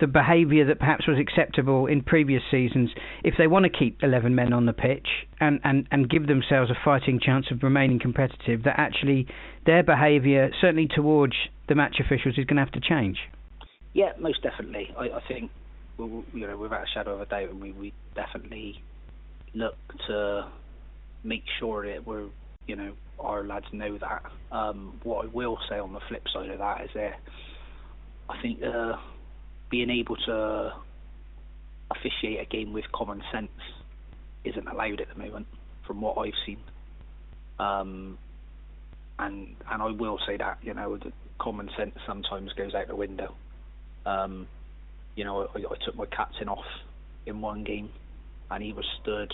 the 0.00 0.06
behaviour 0.08 0.66
that 0.66 0.80
perhaps 0.80 1.06
was 1.06 1.16
acceptable 1.18 1.86
in 1.86 2.02
previous 2.02 2.42
seasons, 2.50 2.90
if 3.22 3.34
they 3.38 3.46
want 3.46 3.64
to 3.64 3.70
keep 3.70 4.02
11 4.02 4.34
men 4.34 4.52
on 4.52 4.66
the 4.66 4.72
pitch 4.72 5.06
and, 5.38 5.60
and, 5.62 5.86
and 5.92 6.10
give 6.10 6.26
themselves 6.26 6.72
a 6.72 6.74
fighting 6.84 7.20
chance 7.24 7.46
of 7.52 7.62
remaining 7.62 8.00
competitive, 8.00 8.64
that 8.64 8.74
actually 8.78 9.28
their 9.64 9.84
behaviour, 9.84 10.50
certainly 10.60 10.88
towards 10.92 11.34
the 11.68 11.76
match 11.76 11.96
officials, 12.00 12.36
is 12.36 12.44
going 12.46 12.56
to 12.56 12.62
have 12.62 12.72
to 12.72 12.80
change. 12.80 13.18
Yeah, 13.92 14.10
most 14.18 14.42
definitely. 14.42 14.88
I, 14.98 15.04
I 15.04 15.20
think, 15.28 15.52
you 16.06 16.46
know, 16.46 16.56
without 16.56 16.82
a 16.82 16.90
shadow 16.92 17.14
of 17.14 17.20
a 17.20 17.26
doubt, 17.26 17.50
and 17.50 17.60
we, 17.60 17.72
we 17.72 17.92
definitely 18.14 18.82
look 19.54 19.76
to 20.06 20.48
make 21.24 21.44
sure 21.58 21.86
that 21.86 22.06
we're, 22.06 22.26
you 22.66 22.76
know, 22.76 22.92
our 23.18 23.44
lads 23.44 23.66
know 23.72 23.98
that. 23.98 24.22
Um, 24.50 24.98
what 25.02 25.24
I 25.24 25.28
will 25.28 25.58
say 25.68 25.78
on 25.78 25.92
the 25.92 26.00
flip 26.08 26.26
side 26.32 26.50
of 26.50 26.58
that 26.58 26.84
is 26.84 26.90
that 26.94 27.20
I 28.28 28.40
think 28.40 28.62
uh, 28.62 28.96
being 29.70 29.90
able 29.90 30.16
to 30.16 30.72
officiate 31.90 32.40
a 32.40 32.44
game 32.44 32.72
with 32.72 32.90
common 32.92 33.22
sense 33.32 33.50
isn't 34.44 34.66
allowed 34.66 35.00
at 35.00 35.08
the 35.08 35.18
moment, 35.18 35.46
from 35.86 36.00
what 36.00 36.18
I've 36.18 36.32
seen. 36.46 36.58
Um, 37.58 38.18
and 39.18 39.54
and 39.70 39.82
I 39.82 39.90
will 39.90 40.18
say 40.26 40.36
that 40.36 40.58
you 40.62 40.74
know 40.74 40.96
the 40.96 41.12
common 41.38 41.70
sense 41.76 41.94
sometimes 42.06 42.52
goes 42.54 42.74
out 42.74 42.88
the 42.88 42.96
window. 42.96 43.34
Um, 44.04 44.48
you 45.16 45.24
know, 45.24 45.48
I, 45.54 45.58
I 45.58 45.84
took 45.84 45.96
my 45.96 46.06
captain 46.06 46.48
off 46.48 46.64
in 47.26 47.40
one 47.40 47.64
game, 47.64 47.90
and 48.50 48.62
he 48.62 48.72
was 48.72 48.86
stood 49.02 49.32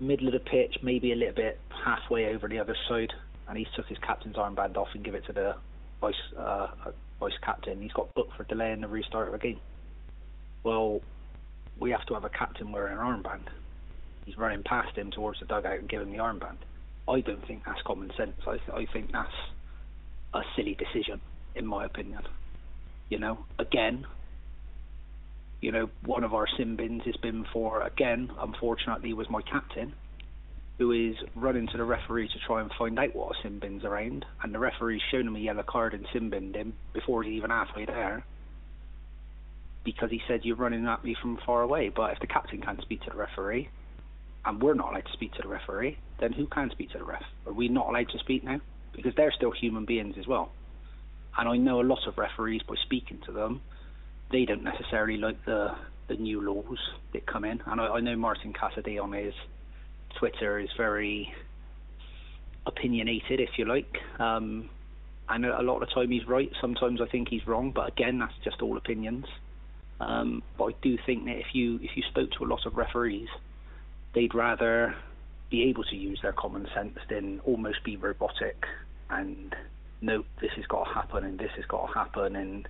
middle 0.00 0.26
of 0.26 0.32
the 0.32 0.40
pitch, 0.40 0.76
maybe 0.82 1.12
a 1.12 1.16
little 1.16 1.34
bit 1.34 1.60
halfway 1.84 2.34
over 2.34 2.48
the 2.48 2.58
other 2.58 2.76
side, 2.88 3.12
and 3.48 3.56
he 3.56 3.66
took 3.76 3.86
his 3.86 3.98
captain's 3.98 4.36
armband 4.36 4.76
off 4.76 4.88
and 4.94 5.04
gave 5.04 5.14
it 5.14 5.24
to 5.26 5.32
the 5.32 5.54
vice 6.00 6.14
uh, 6.38 6.68
vice 7.20 7.32
captain. 7.44 7.80
He's 7.80 7.92
got 7.92 8.12
booked 8.14 8.36
for 8.36 8.44
delaying 8.44 8.80
the 8.80 8.88
restart 8.88 9.28
of 9.28 9.34
a 9.34 9.38
game. 9.38 9.60
Well, 10.64 11.00
we 11.78 11.90
have 11.90 12.04
to 12.06 12.14
have 12.14 12.24
a 12.24 12.28
captain 12.28 12.72
wearing 12.72 12.98
an 12.98 12.98
armband. 12.98 13.46
He's 14.26 14.36
running 14.38 14.62
past 14.64 14.96
him 14.96 15.10
towards 15.10 15.40
the 15.40 15.46
dugout 15.46 15.78
and 15.78 15.88
giving 15.88 16.12
the 16.12 16.18
armband. 16.18 16.58
I 17.08 17.20
don't 17.20 17.44
think 17.46 17.62
that's 17.66 17.82
common 17.84 18.10
sense. 18.16 18.36
I, 18.46 18.52
th- 18.58 18.70
I 18.72 18.92
think 18.92 19.10
that's 19.12 19.28
a 20.34 20.40
silly 20.56 20.76
decision, 20.76 21.20
in 21.56 21.66
my 21.66 21.84
opinion. 21.84 22.22
You 23.08 23.18
know, 23.18 23.44
again, 23.58 24.04
you 25.62 25.72
know, 25.72 25.88
one 26.04 26.24
of 26.24 26.34
our 26.34 26.46
sin 26.58 26.76
bins 26.76 27.02
has 27.06 27.16
been 27.16 27.46
for, 27.52 27.82
again, 27.82 28.30
unfortunately, 28.38 29.14
was 29.14 29.30
my 29.30 29.40
captain 29.40 29.94
who 30.78 30.90
is 30.90 31.14
running 31.36 31.68
to 31.68 31.76
the 31.76 31.84
referee 31.84 32.28
to 32.28 32.38
try 32.46 32.60
and 32.60 32.70
find 32.78 32.98
out 32.98 33.14
what 33.14 33.36
a 33.36 33.42
sin 33.42 33.60
bin's 33.60 33.84
around, 33.84 34.26
and 34.42 34.52
the 34.52 34.58
referee's 34.58 35.00
shown 35.10 35.28
him 35.28 35.36
a 35.36 35.38
yellow 35.38 35.62
card 35.62 35.94
and 35.94 36.06
sin 36.12 36.28
binned 36.28 36.56
him 36.56 36.74
before 36.92 37.22
he's 37.22 37.34
even 37.34 37.50
halfway 37.50 37.86
there 37.86 38.24
because 39.84 40.10
he 40.10 40.20
said 40.28 40.40
you're 40.44 40.56
running 40.56 40.86
at 40.86 41.04
me 41.04 41.16
from 41.20 41.38
far 41.44 41.62
away. 41.62 41.88
But 41.88 42.12
if 42.12 42.20
the 42.20 42.26
captain 42.26 42.60
can't 42.60 42.80
speak 42.82 43.02
to 43.02 43.10
the 43.10 43.16
referee, 43.16 43.68
and 44.44 44.60
we're 44.60 44.74
not 44.74 44.90
allowed 44.90 45.06
to 45.06 45.12
speak 45.12 45.32
to 45.34 45.42
the 45.42 45.48
referee, 45.48 45.98
then 46.20 46.32
who 46.32 46.46
can 46.46 46.70
speak 46.70 46.90
to 46.92 46.98
the 46.98 47.04
ref? 47.04 47.22
Are 47.46 47.52
we 47.52 47.68
not 47.68 47.88
allowed 47.88 48.08
to 48.10 48.18
speak 48.18 48.44
now? 48.44 48.60
Because 48.92 49.14
they're 49.16 49.32
still 49.32 49.52
human 49.52 49.84
beings 49.84 50.16
as 50.18 50.26
well. 50.26 50.50
And 51.38 51.48
I 51.48 51.56
know 51.56 51.80
a 51.80 51.82
lot 51.82 52.06
of 52.06 52.18
referees, 52.18 52.62
by 52.62 52.74
speaking 52.82 53.20
to 53.26 53.32
them, 53.32 53.60
they 54.32 54.44
don't 54.44 54.64
necessarily 54.64 55.18
like 55.18 55.44
the 55.44 55.74
the 56.08 56.16
new 56.16 56.40
laws 56.40 56.78
that 57.12 57.26
come 57.26 57.44
in. 57.44 57.62
And 57.66 57.80
I, 57.80 57.86
I 57.86 58.00
know 58.00 58.16
Martin 58.16 58.52
Cassidy 58.52 58.98
on 58.98 59.12
his 59.12 59.34
Twitter 60.18 60.58
is 60.58 60.68
very 60.76 61.32
opinionated, 62.66 63.40
if 63.40 63.50
you 63.56 63.64
like. 63.64 63.98
Um, 64.18 64.68
and 65.28 65.46
a 65.46 65.62
lot 65.62 65.80
of 65.80 65.88
the 65.88 65.94
time 65.94 66.10
he's 66.10 66.26
right. 66.26 66.50
Sometimes 66.60 67.00
I 67.00 67.06
think 67.06 67.28
he's 67.28 67.46
wrong, 67.46 67.70
but 67.70 67.88
again, 67.88 68.18
that's 68.18 68.34
just 68.44 68.60
all 68.60 68.76
opinions. 68.76 69.26
Um, 70.00 70.42
but 70.58 70.64
I 70.64 70.72
do 70.82 70.98
think 71.06 71.24
that 71.26 71.36
if 71.38 71.54
you 71.54 71.76
if 71.76 71.96
you 71.96 72.02
spoke 72.10 72.30
to 72.32 72.44
a 72.44 72.46
lot 72.46 72.66
of 72.66 72.76
referees, 72.76 73.28
they'd 74.14 74.34
rather 74.34 74.96
be 75.50 75.62
able 75.64 75.84
to 75.84 75.96
use 75.96 76.18
their 76.22 76.32
common 76.32 76.66
sense 76.74 76.98
than 77.08 77.40
almost 77.44 77.84
be 77.84 77.96
robotic 77.96 78.64
and 79.10 79.54
nope, 80.00 80.26
this 80.40 80.50
has 80.56 80.66
got 80.66 80.84
to 80.84 80.94
happen 80.94 81.24
and 81.24 81.38
this 81.38 81.50
has 81.56 81.64
got 81.66 81.86
to 81.86 81.92
happen 81.92 82.34
and 82.36 82.68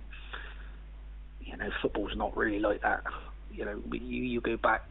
you 1.45 1.57
know 1.57 1.69
football's 1.81 2.15
not 2.15 2.35
really 2.35 2.59
like 2.59 2.81
that. 2.81 3.03
You 3.51 3.65
know, 3.65 3.81
you 3.91 3.99
you 3.99 4.41
go 4.41 4.57
back 4.57 4.81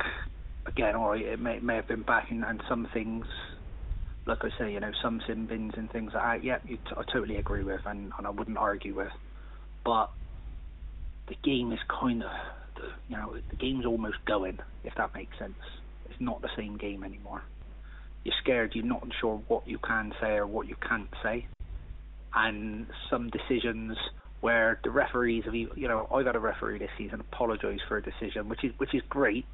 again, 0.66 0.96
right, 0.96 1.24
it 1.24 1.40
may 1.40 1.58
may 1.60 1.76
have 1.76 1.88
been 1.88 2.02
back 2.02 2.30
in, 2.30 2.44
and 2.44 2.62
some 2.68 2.88
things, 2.92 3.26
like 4.26 4.38
I 4.42 4.48
say, 4.58 4.72
you 4.72 4.80
know, 4.80 4.92
some 5.02 5.20
sin 5.26 5.46
bins 5.46 5.72
and 5.76 5.90
things 5.90 6.12
like 6.14 6.40
that. 6.40 6.44
Yeah, 6.44 6.58
t- 6.58 6.78
I 6.96 7.02
totally 7.12 7.36
agree 7.36 7.64
with, 7.64 7.80
and, 7.86 8.12
and 8.16 8.26
I 8.26 8.30
wouldn't 8.30 8.58
argue 8.58 8.94
with. 8.94 9.12
But 9.84 10.10
the 11.28 11.36
game 11.42 11.72
is 11.72 11.80
kind 11.88 12.22
of, 12.22 12.30
you 13.08 13.16
know, 13.16 13.34
the 13.50 13.56
game's 13.56 13.86
almost 13.86 14.18
going, 14.26 14.58
if 14.84 14.94
that 14.96 15.14
makes 15.14 15.36
sense. 15.38 15.54
It's 16.08 16.20
not 16.20 16.42
the 16.42 16.50
same 16.56 16.76
game 16.76 17.04
anymore. 17.04 17.42
You're 18.24 18.34
scared. 18.42 18.72
You're 18.74 18.84
not 18.84 19.02
sure 19.20 19.42
what 19.48 19.66
you 19.66 19.78
can 19.78 20.12
say 20.20 20.34
or 20.34 20.46
what 20.46 20.68
you 20.68 20.76
can't 20.88 21.12
say, 21.22 21.46
and 22.34 22.86
some 23.10 23.30
decisions 23.30 23.96
where 24.42 24.78
the 24.84 24.90
referees 24.90 25.44
have, 25.46 25.54
you 25.54 25.88
know, 25.88 26.06
I've 26.14 26.26
had 26.26 26.36
a 26.36 26.40
referee 26.40 26.78
this 26.78 26.90
season 26.98 27.20
apologise 27.20 27.80
for 27.88 27.96
a 27.96 28.02
decision, 28.02 28.50
which 28.50 28.62
is 28.62 28.72
which 28.78 28.94
is 28.94 29.02
great 29.08 29.46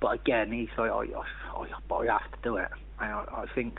but 0.00 0.20
again, 0.20 0.52
he's 0.52 0.68
like, 0.78 0.90
I, 0.90 1.04
I, 1.56 1.62
I 1.94 2.06
have 2.06 2.30
to 2.32 2.38
do 2.42 2.56
it. 2.56 2.68
And 3.00 3.12
I, 3.12 3.24
I 3.32 3.44
think 3.54 3.78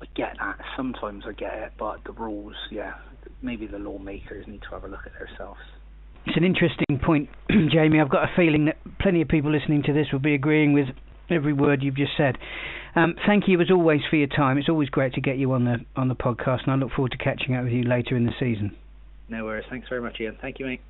I 0.00 0.06
get 0.14 0.36
that. 0.38 0.58
Sometimes 0.76 1.24
I 1.26 1.32
get 1.32 1.54
it, 1.54 1.72
but 1.78 2.00
the 2.04 2.12
rules, 2.12 2.54
yeah, 2.70 2.94
maybe 3.40 3.66
the 3.66 3.78
lawmakers 3.78 4.46
need 4.46 4.62
to 4.62 4.68
have 4.70 4.84
a 4.84 4.88
look 4.88 5.06
at 5.06 5.12
themselves. 5.18 5.60
It's 6.26 6.36
an 6.36 6.44
interesting 6.44 7.00
point, 7.04 7.28
Jamie. 7.72 8.00
I've 8.00 8.10
got 8.10 8.24
a 8.24 8.36
feeling 8.36 8.66
that 8.66 8.76
plenty 9.00 9.22
of 9.22 9.28
people 9.28 9.50
listening 9.50 9.82
to 9.84 9.92
this 9.92 10.06
will 10.12 10.20
be 10.20 10.34
agreeing 10.34 10.72
with 10.72 10.86
every 11.30 11.52
word 11.52 11.82
you've 11.82 11.96
just 11.96 12.12
said. 12.16 12.36
Um, 12.94 13.16
thank 13.26 13.48
you 13.48 13.60
as 13.60 13.70
always 13.70 14.02
for 14.10 14.16
your 14.16 14.26
time. 14.26 14.58
It's 14.58 14.68
always 14.68 14.90
great 14.90 15.14
to 15.14 15.20
get 15.20 15.38
you 15.38 15.52
on 15.52 15.64
the 15.64 15.78
on 15.96 16.08
the 16.08 16.14
podcast, 16.14 16.64
and 16.64 16.72
I 16.72 16.74
look 16.74 16.92
forward 16.92 17.12
to 17.12 17.18
catching 17.18 17.54
up 17.54 17.64
with 17.64 17.72
you 17.72 17.84
later 17.84 18.16
in 18.16 18.26
the 18.26 18.34
season. 18.38 18.76
No 19.28 19.44
worries. 19.44 19.64
Thanks 19.70 19.88
very 19.88 20.02
much, 20.02 20.20
Ian. 20.20 20.36
Thank 20.40 20.58
you, 20.58 20.66
mate. 20.66 20.80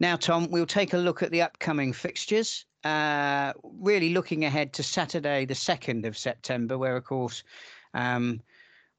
Now, 0.00 0.16
Tom, 0.16 0.50
we'll 0.50 0.66
take 0.66 0.94
a 0.94 0.98
look 0.98 1.22
at 1.22 1.30
the 1.30 1.42
upcoming 1.42 1.92
fixtures. 1.92 2.64
Uh, 2.84 3.52
really 3.62 4.12
looking 4.12 4.44
ahead 4.44 4.72
to 4.74 4.82
Saturday, 4.82 5.44
the 5.44 5.54
2nd 5.54 6.04
of 6.04 6.18
September, 6.18 6.76
where, 6.76 6.96
of 6.96 7.04
course, 7.04 7.42
um, 7.94 8.40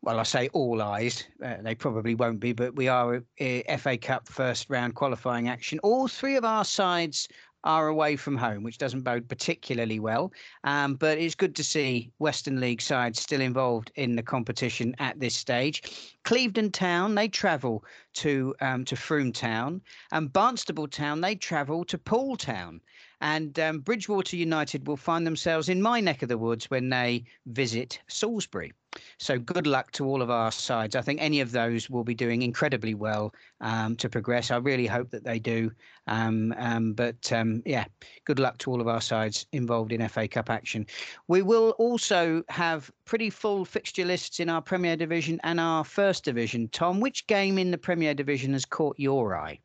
well, 0.02 0.20
I 0.20 0.24
say 0.24 0.50
all 0.54 0.82
eyes, 0.82 1.24
uh, 1.44 1.56
they 1.62 1.76
probably 1.76 2.16
won't 2.16 2.40
be, 2.40 2.54
but 2.54 2.76
we 2.76 2.88
are 2.88 3.24
a, 3.40 3.64
a 3.68 3.78
FA 3.78 3.98
Cup 3.98 4.28
first 4.28 4.70
round 4.70 4.96
qualifying 4.96 5.50
action. 5.50 5.80
All 5.80 6.08
three 6.08 6.36
of 6.36 6.46
our 6.46 6.64
sides 6.64 7.28
are 7.66 7.88
away 7.88 8.16
from 8.16 8.38
home, 8.38 8.64
which 8.64 8.78
doesn't 8.78 9.02
bode 9.02 9.28
particularly 9.28 10.00
well. 10.00 10.32
Um, 10.64 10.96
but 10.96 11.18
it's 11.18 11.36
good 11.36 11.56
to 11.56 11.64
see 11.64 12.12
Western 12.20 12.60
League 12.60 12.82
sides 12.82 13.20
still 13.20 13.42
involved 13.42 13.92
in 13.96 14.16
the 14.16 14.24
competition 14.24 14.96
at 15.00 15.20
this 15.20 15.36
stage. 15.36 16.16
Clevedon 16.24 16.72
Town, 16.72 17.16
they 17.16 17.28
travel 17.28 17.84
to 18.14 18.56
um, 18.62 18.86
to 18.86 18.96
Frome 18.96 19.34
Town, 19.34 19.82
and 20.12 20.32
Barnstaple 20.32 20.90
Town, 20.90 21.22
they 21.22 21.36
travel 21.36 21.84
to 21.86 21.98
Poole 21.98 22.38
Town. 22.38 22.80
And 23.22 23.58
um, 23.60 23.80
Bridgwater 23.80 24.36
United 24.36 24.88
will 24.88 24.98
find 24.98 25.26
themselves 25.26 25.70
in 25.70 25.82
my 25.82 26.00
neck 26.00 26.22
of 26.22 26.30
the 26.30 26.38
woods 26.38 26.70
when 26.70 26.90
they 26.90 27.24
visit 27.48 28.00
Salisbury. 28.08 28.74
So 29.18 29.38
good 29.38 29.68
luck 29.68 29.92
to 29.94 30.06
all 30.06 30.22
of 30.22 30.30
our 30.30 30.52
sides. 30.52 30.96
I 30.96 31.02
think 31.02 31.22
any 31.22 31.42
of 31.42 31.52
those 31.52 31.90
will 31.90 32.04
be 32.04 32.16
doing 32.16 32.42
incredibly 32.42 32.94
well 32.94 33.34
um, 33.62 33.96
to 33.98 34.10
progress. 34.10 34.52
I 34.52 34.58
really 34.58 34.88
hope 34.88 35.10
that 35.12 35.24
they 35.24 35.40
do. 35.40 35.72
Um, 36.08 36.54
um, 36.58 36.94
but 36.94 37.32
um, 37.32 37.62
yeah, 37.66 37.86
good 38.26 38.40
luck 38.40 38.58
to 38.60 38.72
all 38.72 38.82
of 38.82 38.88
our 38.88 39.02
sides 39.02 39.46
involved 39.52 39.92
in 39.92 40.08
FA 40.08 40.28
Cup 40.28 40.50
action. 40.50 40.86
We 41.28 41.42
will 41.42 41.72
also 41.72 42.44
have 42.50 42.92
pretty 43.06 43.30
full 43.30 43.66
fixture 43.66 44.06
lists 44.06 44.40
in 44.40 44.50
our 44.50 44.62
Premier 44.62 44.96
Division 44.96 45.40
and 45.44 45.60
our 45.60 45.84
First 45.84 46.24
Division. 46.24 46.70
Tom, 46.70 47.00
which 47.00 47.28
game 47.28 47.58
in 47.58 47.72
the 47.72 47.78
Premier 47.78 48.14
Division 48.14 48.54
has 48.54 48.66
caught 48.66 49.00
your 49.00 49.36
eye? 49.36 49.60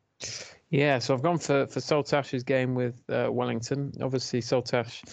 Yeah, 0.69 0.99
so 0.99 1.13
I've 1.13 1.21
gone 1.21 1.37
for 1.37 1.67
for 1.67 1.79
Saltash's 1.81 2.43
game 2.43 2.75
with 2.75 3.03
uh, 3.09 3.27
Wellington. 3.29 3.91
Obviously, 4.01 4.39
Saltash, 4.39 5.03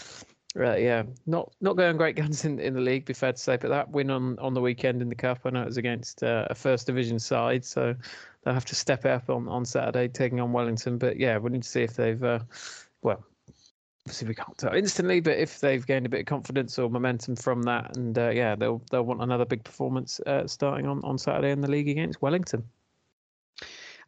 uh, 0.65 0.77
yeah, 0.77 1.03
not 1.27 1.53
not 1.61 1.77
going 1.77 1.97
great 1.97 2.17
guns 2.17 2.45
in, 2.45 2.59
in 2.59 2.75
the 2.75 2.81
league. 2.81 3.05
Be 3.05 3.13
fair 3.13 3.33
to 3.33 3.39
say, 3.39 3.57
but 3.57 3.69
that 3.69 3.91
win 3.91 4.11
on, 4.11 4.39
on 4.39 4.55
the 4.55 4.61
weekend 4.61 5.03
in 5.03 5.09
the 5.09 5.15
cup, 5.15 5.41
I 5.45 5.51
know 5.51 5.63
it 5.63 5.67
was 5.67 5.77
against 5.77 6.23
uh, 6.23 6.47
a 6.51 6.55
first 6.55 6.87
division 6.87 7.19
side, 7.19 7.65
so 7.65 7.95
they'll 8.43 8.55
have 8.55 8.65
to 8.67 8.75
step 8.75 9.05
up 9.05 9.31
on, 9.31 9.49
on 9.49 9.65
Saturday, 9.65 10.09
taking 10.09 10.41
on 10.41 10.53
Wellington. 10.53 10.99
But 10.99 11.19
yeah, 11.19 11.39
we 11.39 11.51
need 11.51 11.63
to 11.63 11.69
see 11.69 11.83
if 11.83 11.95
they've, 11.95 12.23
uh, 12.23 12.41
well, 13.03 13.25
obviously 14.07 14.29
we 14.29 14.35
can't 14.35 14.57
tell 14.57 14.75
instantly, 14.75 15.21
but 15.21 15.37
if 15.37 15.61
they've 15.61 15.87
gained 15.87 16.07
a 16.07 16.09
bit 16.09 16.21
of 16.21 16.27
confidence 16.27 16.79
or 16.79 16.89
momentum 16.89 17.37
from 17.37 17.63
that, 17.63 17.97
and 17.97 18.19
uh, 18.19 18.31
yeah, 18.31 18.55
they'll 18.57 18.83
they'll 18.91 19.03
want 19.03 19.23
another 19.23 19.45
big 19.45 19.65
performance 19.65 20.21
uh, 20.27 20.47
starting 20.47 20.87
on 20.87 21.01
on 21.05 21.19
Saturday 21.19 21.51
in 21.51 21.61
the 21.61 21.71
league 21.71 21.89
against 21.89 22.23
Wellington. 22.23 22.65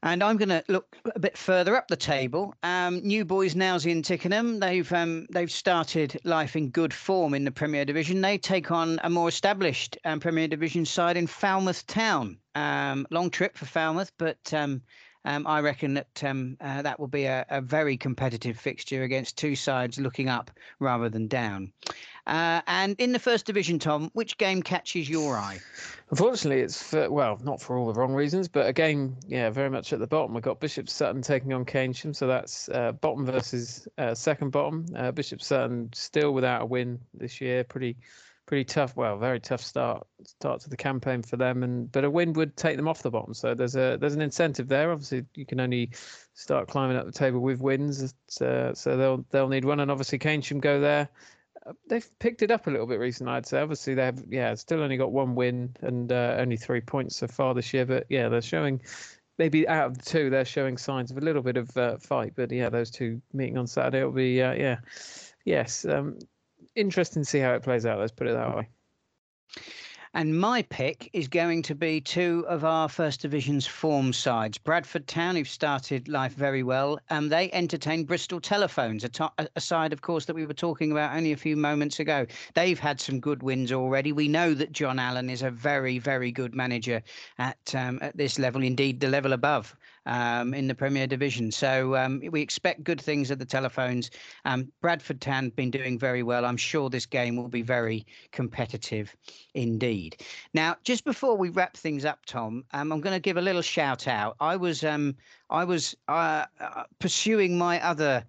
And 0.03 0.23
I'm 0.23 0.39
going 0.39 0.49
to 0.49 0.65
look 0.69 0.97
a 1.15 1.19
bit 1.19 1.37
further 1.37 1.77
up 1.77 1.89
the 1.89 1.97
table. 1.97 2.55
Um, 2.63 3.01
New 3.01 3.25
Boys 3.25 3.55
Nailsea 3.55 3.93
and 3.93 4.05
Tickenham. 4.05 4.59
They've 4.59 4.91
um, 4.93 5.27
they've 5.31 5.51
started 5.51 6.19
life 6.25 6.57
in 6.57 6.71
good 6.71 6.95
form 6.95 7.35
in 7.35 7.45
the 7.45 7.51
Premier 7.51 7.85
Division. 7.85 8.21
They 8.21 8.39
take 8.39 8.71
on 8.71 8.99
a 9.05 9.11
more 9.11 9.29
established 9.29 9.99
um, 10.05 10.21
Premier 10.21 10.49
Division 10.49 10.87
side 10.87 11.17
in 11.17 11.27
Falmouth 11.27 11.87
Town. 11.87 12.39
Um, 12.55 13.07
long 13.11 13.31
trip 13.31 13.57
for 13.57 13.67
Falmouth, 13.67 14.13
but 14.17 14.53
um, 14.55 14.83
um, 15.25 15.47
I 15.47 15.61
reckon 15.61 15.95
that 15.95 16.25
uh, 16.25 16.83
that 16.83 16.99
will 16.99 17.09
be 17.09 17.25
a, 17.25 17.45
a, 17.51 17.61
very 17.61 17.97
competitive 17.97 18.59
fixture 18.59 19.03
against 19.03 19.37
two 19.37 19.55
sides 19.55 20.01
looking 20.01 20.29
up 20.29 20.51
rather 20.79 21.09
than 21.09 21.27
down. 21.27 21.73
Uh, 22.27 22.61
and 22.67 22.97
in 22.99 23.13
the 23.13 23.19
first 23.19 23.47
division, 23.47 23.79
Tom, 23.79 24.11
which 24.13 24.39
game 24.39 24.63
catches 24.63 25.09
your 25.09 25.37
eye? 25.37 25.59
Unfortunately, 26.11 26.61
it's 26.61 26.83
for, 26.83 27.11
well, 27.11 27.39
not 27.43 27.61
for 27.61 27.77
all 27.77 27.87
the 27.87 27.99
wrong 27.99 28.13
reasons, 28.13 28.49
but 28.49 28.67
a 28.67 28.73
game, 28.73 29.17
yeah, 29.27 29.51
very 29.51 29.71
much 29.71 29.93
at 29.93 30.01
the 30.01 30.07
bottom. 30.07 30.35
We've 30.35 30.43
got 30.43 30.61
Bishop 30.61 30.89
Sutton 30.89 31.23
taking 31.23 31.53
on 31.53 31.65
Keynsham, 31.65 32.15
so 32.15 32.27
that's 32.27 32.69
uh, 32.69 32.93
bottom 32.93 33.27
versus 33.27 33.87
uh, 33.99 34.15
second 34.15 34.51
bottom. 34.51 34.87
Uh, 34.97 35.13
Bishop 35.13 35.41
Sutton 35.41 35.89
still 35.93 36.33
without 36.33 36.63
a 36.63 36.67
win 36.67 36.99
this 37.15 37.41
year, 37.41 37.65
pretty 37.65 37.97
pretty 38.51 38.65
tough. 38.65 38.97
Well, 38.97 39.17
very 39.17 39.39
tough 39.39 39.61
start 39.61 40.05
start 40.25 40.61
to 40.63 40.71
the 40.71 40.77
campaign 40.77 41.23
for 41.23 41.37
them, 41.37 41.63
and 41.63 41.91
but 41.93 42.05
a 42.05 42.11
win 42.11 42.33
would 42.33 42.57
take 42.57 42.77
them 42.77 42.89
off 42.89 43.01
the 43.03 43.11
bottom. 43.11 43.33
So 43.33 43.55
there's 43.55 43.77
a 43.77 43.97
there's 44.01 44.15
an 44.15 44.23
incentive 44.23 44.67
there. 44.67 44.91
Obviously, 44.91 45.25
you 45.37 45.47
can 45.47 45.61
only 45.61 45.91
start 46.35 46.67
climbing 46.67 46.97
up 46.97 47.07
the 47.07 47.13
table 47.13 47.39
with 47.39 47.61
wins. 47.61 48.13
Uh, 48.41 48.75
so 48.75 48.97
they'll 48.97 49.25
they'll 49.31 49.49
need 49.49 49.65
one, 49.65 49.79
and 49.79 49.91
obviously 49.91 50.19
Keynsham 50.19 50.61
go 50.61 50.81
there. 50.81 51.09
They've 51.89 52.19
picked 52.19 52.43
it 52.43 52.51
up 52.51 52.67
a 52.67 52.71
little 52.71 52.87
bit 52.87 52.99
recently, 52.99 53.33
I'd 53.33 53.47
say. 53.47 53.61
Obviously, 53.61 53.95
they 53.95 54.05
have 54.05 54.23
yeah, 54.29 54.55
still 54.55 54.83
only 54.83 54.97
got 54.97 55.13
one 55.13 55.35
win 55.35 55.75
and 55.81 56.11
uh, 56.11 56.37
only 56.39 56.57
three 56.57 56.81
points 56.81 57.17
so 57.17 57.27
far 57.27 57.55
this 57.55 57.73
year. 57.73 57.87
But 57.87 58.07
yeah, 58.09 58.29
they're 58.29 58.43
showing 58.43 58.81
maybe 59.39 59.67
out 59.69 59.87
of 59.87 59.99
the 59.99 60.05
two, 60.05 60.31
they're 60.31 60.45
showing 60.45 60.77
signs 60.77 61.11
of 61.11 61.19
a 61.19 61.21
little 61.21 61.43
bit 61.43 61.57
of 61.57 61.77
uh, 61.77 61.97
fight. 61.99 62.33
But 62.37 62.53
yeah, 62.53 62.69
those 62.69 62.91
two 62.91 63.21
meeting 63.33 63.59
on 63.59 63.67
Saturday 63.67 64.05
will 64.05 64.13
be 64.13 64.43
uh, 64.43 64.53
yeah, 64.53 64.79
yes. 65.45 65.85
Um, 65.85 66.19
interesting 66.75 67.23
to 67.23 67.29
see 67.29 67.39
how 67.39 67.55
it 67.55 67.63
plays 67.63 67.87
out. 67.87 67.99
Let's 67.99 68.13
put 68.13 68.27
it 68.27 68.35
that 68.35 68.57
way. 68.57 68.69
And 70.13 70.41
my 70.41 70.63
pick 70.63 71.09
is 71.13 71.29
going 71.29 71.63
to 71.63 71.75
be 71.77 72.01
two 72.01 72.45
of 72.49 72.65
our 72.65 72.89
First 72.89 73.21
Division's 73.21 73.65
form 73.65 74.13
sides. 74.13 74.59
Bradford 74.59 75.07
Town, 75.07 75.37
who've 75.37 75.49
started 75.49 76.09
life 76.09 76.33
very 76.35 76.65
well, 76.65 76.99
and 77.11 77.25
um, 77.25 77.29
they 77.29 77.49
entertain 77.53 78.03
Bristol 78.03 78.41
Telephones, 78.41 79.05
a, 79.05 79.09
to- 79.11 79.33
a 79.55 79.61
side, 79.61 79.93
of 79.93 80.03
course, 80.03 80.25
that 80.25 80.35
we 80.35 80.47
were 80.47 80.53
talking 80.53 80.91
about 80.91 81.15
only 81.17 81.31
a 81.31 81.37
few 81.37 81.57
moments 81.57 82.01
ago. 82.01 82.27
They've 82.55 82.79
had 82.79 83.01
some 83.01 83.21
good 83.21 83.45
wins 83.45 83.71
already. 83.71 84.11
We 84.11 84.27
know 84.27 84.53
that 84.55 84.73
John 84.73 84.99
Allen 84.99 85.31
is 85.31 85.43
a 85.43 85.51
very, 85.51 86.01
very 86.01 86.33
good 86.33 86.57
manager 86.57 87.03
at 87.39 87.73
um, 87.77 88.01
at 88.03 88.17
this 88.17 88.37
level, 88.37 88.65
indeed 88.65 88.99
the 88.99 89.09
level 89.09 89.33
above 89.33 89.77
um, 90.11 90.53
in 90.53 90.67
the 90.67 90.75
Premier 90.75 91.07
Division. 91.07 91.51
So 91.51 91.97
um, 91.97 92.21
we 92.31 92.43
expect 92.43 92.85
good 92.85 93.01
things 93.01 93.31
at 93.31 93.39
the 93.39 93.45
telephones. 93.47 94.11
Um, 94.45 94.71
Bradford 94.83 95.21
Town 95.21 95.51
been 95.51 95.71
doing 95.71 95.99
very 95.99 96.23
well. 96.23 96.45
I'm 96.45 96.57
sure 96.57 96.91
this 96.91 97.07
game 97.07 97.37
will 97.37 97.49
be 97.49 97.63
very 97.63 98.05
competitive 98.33 99.15
indeed. 99.55 100.21
Now, 100.53 100.77
just 100.83 101.05
before 101.05 101.37
we 101.37 101.49
wrap 101.49 101.77
things 101.77 102.05
up, 102.05 102.27
Tom, 102.27 102.65
um, 102.73 102.93
I'm 102.93 103.01
going 103.01 103.15
to 103.15 103.21
give 103.21 103.37
a 103.37 103.41
little 103.41 103.63
shout 103.63 104.09
out. 104.09 104.37
I 104.41 104.57
was 104.57 104.85
um, 104.85 105.17
I 105.49 105.65
was 105.65 105.97
uh, 106.09 106.47
uh, 106.61 106.85
pursuing 106.99 107.57
my 107.57 107.83
other 107.83 108.25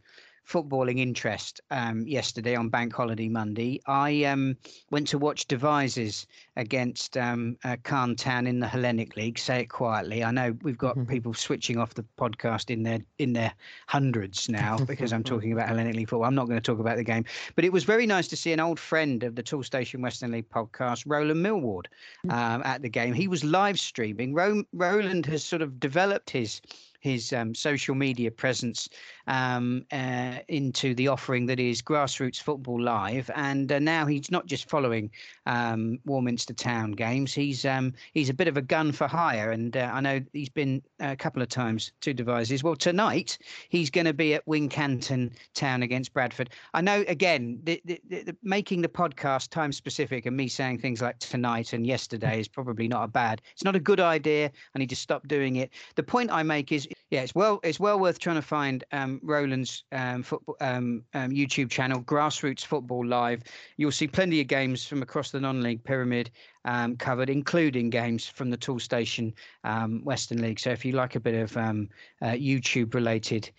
footballing 0.47 0.99
interest 0.99 1.61
um, 1.71 2.05
yesterday 2.07 2.55
on 2.55 2.69
Bank 2.69 2.93
Holiday 2.93 3.29
Monday. 3.29 3.81
I 3.87 4.23
um, 4.25 4.57
went 4.89 5.07
to 5.07 5.17
watch 5.17 5.47
Devizes 5.47 6.27
against 6.55 7.17
um, 7.17 7.57
uh, 7.63 7.77
Town 7.83 8.47
in 8.47 8.59
the 8.59 8.67
Hellenic 8.67 9.15
League. 9.15 9.39
Say 9.39 9.61
it 9.61 9.67
quietly. 9.67 10.23
I 10.23 10.31
know 10.31 10.55
we've 10.61 10.77
got 10.77 10.95
mm-hmm. 10.95 11.09
people 11.09 11.33
switching 11.33 11.77
off 11.77 11.93
the 11.93 12.05
podcast 12.17 12.69
in 12.69 12.83
their 12.83 12.99
in 13.19 13.33
their 13.33 13.53
hundreds 13.87 14.49
now 14.49 14.77
because 14.85 15.13
I'm 15.13 15.23
talking 15.23 15.53
about 15.53 15.67
Hellenic 15.67 15.95
League 15.95 16.09
football. 16.09 16.27
I'm 16.27 16.35
not 16.35 16.47
going 16.47 16.59
to 16.59 16.71
talk 16.71 16.79
about 16.79 16.97
the 16.97 17.03
game, 17.03 17.25
but 17.55 17.63
it 17.63 17.71
was 17.71 17.83
very 17.83 18.05
nice 18.05 18.27
to 18.29 18.35
see 18.35 18.51
an 18.51 18.59
old 18.59 18.79
friend 18.79 19.23
of 19.23 19.35
the 19.35 19.43
Toolstation 19.43 20.01
Western 20.01 20.31
League 20.31 20.49
podcast, 20.49 21.03
Roland 21.05 21.41
Millward, 21.41 21.87
mm. 22.25 22.31
um, 22.31 22.61
at 22.65 22.81
the 22.81 22.89
game. 22.89 23.13
He 23.13 23.27
was 23.27 23.43
live 23.43 23.79
streaming. 23.79 24.33
Ro- 24.33 24.63
Roland 24.73 25.25
has 25.27 25.43
sort 25.43 25.61
of 25.61 25.79
developed 25.79 26.29
his 26.29 26.61
his 27.01 27.33
um, 27.33 27.53
social 27.53 27.95
media 27.95 28.31
presence 28.31 28.87
um, 29.27 29.85
uh, 29.91 30.37
into 30.47 30.95
the 30.95 31.07
offering 31.07 31.45
that 31.47 31.59
is 31.59 31.81
Grassroots 31.81 32.41
Football 32.41 32.81
Live, 32.81 33.29
and 33.35 33.71
uh, 33.71 33.79
now 33.79 34.05
he's 34.05 34.31
not 34.31 34.45
just 34.45 34.69
following 34.69 35.11
um, 35.45 35.99
Warminster 36.05 36.53
Town 36.53 36.91
games. 36.91 37.33
He's 37.33 37.65
um, 37.65 37.93
he's 38.13 38.29
a 38.29 38.33
bit 38.33 38.47
of 38.47 38.57
a 38.57 38.61
gun 38.61 38.91
for 38.91 39.07
hire, 39.07 39.51
and 39.51 39.75
uh, 39.75 39.89
I 39.93 39.99
know 39.99 40.21
he's 40.33 40.49
been 40.49 40.81
a 40.99 41.15
couple 41.15 41.41
of 41.41 41.49
times 41.49 41.91
to 42.01 42.13
Devizes. 42.13 42.63
Well, 42.63 42.75
tonight 42.75 43.37
he's 43.69 43.89
going 43.89 44.05
to 44.05 44.13
be 44.13 44.33
at 44.33 44.45
Wincanton 44.45 45.31
Town 45.53 45.83
against 45.83 46.13
Bradford. 46.13 46.51
I 46.73 46.81
know 46.81 47.03
again, 47.07 47.59
the, 47.63 47.81
the, 47.85 47.99
the, 48.07 48.35
making 48.43 48.81
the 48.81 48.89
podcast 48.89 49.49
time 49.49 49.71
specific 49.71 50.25
and 50.25 50.37
me 50.37 50.47
saying 50.47 50.79
things 50.79 51.01
like 51.01 51.19
tonight 51.19 51.73
and 51.73 51.85
yesterday 51.85 52.39
is 52.39 52.47
probably 52.47 52.87
not 52.87 53.03
a 53.03 53.07
bad. 53.07 53.41
It's 53.53 53.63
not 53.63 53.75
a 53.75 53.79
good 53.79 53.99
idea. 53.99 54.51
I 54.75 54.79
need 54.79 54.89
to 54.89 54.95
stop 54.95 55.27
doing 55.27 55.57
it. 55.57 55.71
The 55.95 56.03
point 56.03 56.31
I 56.31 56.43
make 56.43 56.71
is 56.71 56.87
yeah, 57.11 57.21
it's 57.23 57.35
well 57.35 57.59
it's 57.61 57.79
well 57.79 57.99
worth 57.99 58.19
trying 58.19 58.37
to 58.37 58.41
find 58.41 58.85
um, 58.93 59.19
Roland's 59.21 59.83
um, 59.91 60.23
football 60.23 60.55
um, 60.61 61.03
um, 61.13 61.31
YouTube 61.31 61.69
channel, 61.69 62.01
Grassroots 62.01 62.65
Football 62.65 63.05
Live. 63.05 63.43
You'll 63.75 63.91
see 63.91 64.07
plenty 64.07 64.39
of 64.39 64.47
games 64.47 64.85
from 64.85 65.01
across 65.01 65.31
the 65.31 65.39
non-league 65.41 65.83
pyramid 65.83 66.31
um, 66.63 66.95
covered, 66.95 67.29
including 67.29 67.89
games 67.89 68.27
from 68.27 68.49
the 68.49 68.57
Toolstation 68.57 69.33
um, 69.65 70.01
Western 70.05 70.41
League. 70.41 70.59
So 70.59 70.69
if 70.69 70.85
you 70.85 70.93
like 70.93 71.15
a 71.15 71.19
bit 71.19 71.35
of 71.35 71.57
uh, 71.57 71.73
YouTube-related 72.21 73.51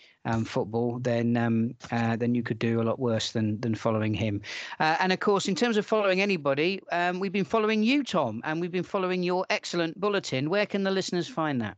football, 0.44 0.98
then 1.00 1.74
uh, 1.90 2.16
then 2.16 2.34
you 2.34 2.42
could 2.42 2.58
do 2.58 2.80
a 2.80 2.84
lot 2.84 2.98
worse 2.98 3.32
than 3.32 3.60
than 3.60 3.74
following 3.74 4.14
him. 4.14 4.40
Uh, 4.80 4.96
and 4.98 5.12
of 5.12 5.20
course, 5.20 5.46
in 5.46 5.54
terms 5.54 5.76
of 5.76 5.84
following 5.84 6.22
anybody, 6.22 6.80
we've 7.18 7.32
been 7.32 7.44
following 7.44 7.82
you, 7.82 8.02
Tom, 8.02 8.40
and 8.44 8.62
we've 8.62 8.72
been 8.72 8.82
following 8.82 9.22
your 9.22 9.44
excellent 9.50 10.00
bulletin. 10.00 10.48
Where 10.48 10.64
can 10.64 10.84
the 10.84 10.90
listeners 10.90 11.28
find 11.28 11.60
that? 11.60 11.76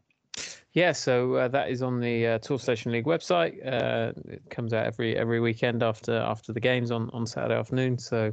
Yeah, 0.75 0.91
so 0.91 1.35
uh, 1.35 1.49
that 1.49 1.71
is 1.71 1.83
on 1.83 2.01
the 2.01 2.27
uh, 2.27 2.39
Toolstation 2.41 2.91
League 2.91 3.05
website. 3.05 3.65
Uh, 3.65 4.13
it 4.29 4.43
comes 4.51 4.73
out 4.73 4.87
every 4.87 5.17
every 5.17 5.39
weekend 5.39 5.85
after 5.85 6.17
after 6.17 6.53
the 6.53 6.59
games 6.59 6.91
on, 6.91 7.11
on 7.13 7.27
Saturday 7.27 7.55
afternoon. 7.55 7.97
So 7.97 8.33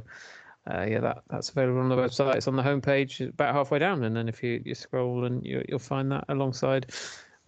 uh, 0.68 0.82
yeah, 0.82 1.00
that 1.00 1.22
that's 1.28 1.50
available 1.50 1.80
on 1.80 1.88
the 1.88 1.96
website. 1.96 2.34
It's 2.34 2.48
on 2.48 2.56
the 2.56 2.62
homepage 2.62 3.28
about 3.28 3.54
halfway 3.54 3.78
down, 3.78 4.02
and 4.04 4.16
then 4.16 4.28
if 4.28 4.42
you, 4.42 4.60
you 4.64 4.74
scroll 4.74 5.24
and 5.24 5.44
you, 5.44 5.64
will 5.70 5.78
find 5.78 6.10
that 6.10 6.24
alongside 6.28 6.90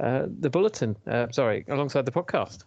uh, 0.01 0.27
the 0.41 0.51
bulletin. 0.51 0.97
Uh, 1.07 1.27
sorry, 1.31 1.65
alongside 1.69 2.07
the 2.07 2.13
podcast. 2.13 2.65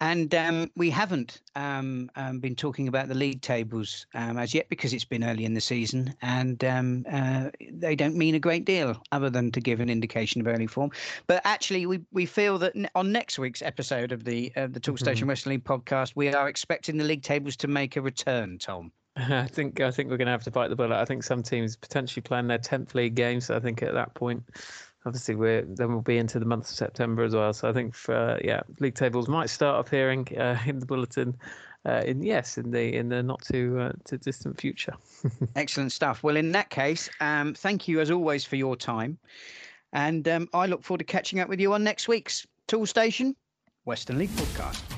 And 0.00 0.34
um, 0.34 0.70
we 0.76 0.90
haven't 0.90 1.40
um, 1.54 2.10
um, 2.16 2.40
been 2.40 2.54
talking 2.54 2.88
about 2.88 3.08
the 3.08 3.14
league 3.14 3.40
tables 3.40 4.06
um, 4.14 4.38
as 4.38 4.52
yet 4.52 4.68
because 4.68 4.92
it's 4.92 5.04
been 5.04 5.24
early 5.24 5.44
in 5.44 5.54
the 5.54 5.60
season 5.60 6.14
and 6.22 6.62
um, 6.64 7.06
uh, 7.10 7.50
they 7.70 7.94
don't 7.94 8.16
mean 8.16 8.34
a 8.34 8.40
great 8.40 8.64
deal 8.64 9.00
other 9.12 9.30
than 9.30 9.50
to 9.52 9.60
give 9.60 9.80
an 9.80 9.88
indication 9.88 10.40
of 10.40 10.46
early 10.46 10.66
form. 10.66 10.90
But 11.26 11.40
actually, 11.44 11.86
we, 11.86 12.00
we 12.12 12.26
feel 12.26 12.58
that 12.58 12.74
on 12.94 13.12
next 13.12 13.38
week's 13.38 13.62
episode 13.62 14.12
of 14.12 14.24
the 14.24 14.52
uh, 14.56 14.66
the 14.66 14.80
Toolstation 14.80 15.20
mm-hmm. 15.20 15.28
Western 15.28 15.50
League 15.50 15.64
podcast, 15.64 16.12
we 16.14 16.28
are 16.28 16.48
expecting 16.48 16.96
the 16.96 17.04
league 17.04 17.22
tables 17.22 17.56
to 17.56 17.68
make 17.68 17.96
a 17.96 18.02
return, 18.02 18.58
Tom. 18.58 18.92
I 19.16 19.46
think 19.46 19.80
I 19.80 19.90
think 19.90 20.10
we're 20.10 20.16
going 20.16 20.26
to 20.26 20.32
have 20.32 20.42
to 20.44 20.50
bite 20.50 20.68
the 20.68 20.76
bullet. 20.76 20.96
I 20.96 21.04
think 21.04 21.22
some 21.22 21.42
teams 21.42 21.76
potentially 21.76 22.22
playing 22.22 22.48
their 22.48 22.58
tenth 22.58 22.94
league 22.94 23.14
games. 23.14 23.46
So 23.46 23.56
I 23.56 23.60
think 23.60 23.82
at 23.82 23.94
that 23.94 24.14
point, 24.14 24.42
obviously 25.06 25.34
we're 25.34 25.62
then 25.62 25.90
we'll 25.90 26.00
be 26.00 26.18
into 26.18 26.38
the 26.38 26.46
month 26.46 26.70
of 26.70 26.76
September 26.76 27.24
as 27.24 27.34
well. 27.34 27.52
So 27.52 27.68
I 27.68 27.72
think 27.72 27.94
for, 27.94 28.14
uh, 28.14 28.38
yeah, 28.42 28.62
league 28.80 28.94
tables 28.94 29.28
might 29.28 29.50
start 29.50 29.84
appearing 29.86 30.26
uh, 30.38 30.58
in 30.66 30.78
the 30.78 30.86
bulletin. 30.86 31.36
Uh, 31.86 32.02
in 32.06 32.22
yes, 32.22 32.56
in 32.56 32.70
the 32.70 32.96
in 32.96 33.10
the 33.10 33.22
not 33.22 33.42
too 33.42 33.78
uh, 33.78 33.92
too 34.04 34.16
distant 34.16 34.58
future. 34.58 34.94
Excellent 35.56 35.92
stuff. 35.92 36.22
Well, 36.22 36.36
in 36.36 36.50
that 36.52 36.70
case, 36.70 37.10
um, 37.20 37.52
thank 37.52 37.86
you 37.86 38.00
as 38.00 38.10
always 38.10 38.44
for 38.44 38.56
your 38.56 38.74
time, 38.74 39.18
and 39.92 40.26
um, 40.28 40.48
I 40.54 40.64
look 40.64 40.82
forward 40.82 41.00
to 41.00 41.04
catching 41.04 41.40
up 41.40 41.48
with 41.48 41.60
you 41.60 41.74
on 41.74 41.84
next 41.84 42.08
week's 42.08 42.46
Toolstation 42.68 43.34
Western 43.84 44.18
League 44.18 44.30
podcast. 44.30 44.93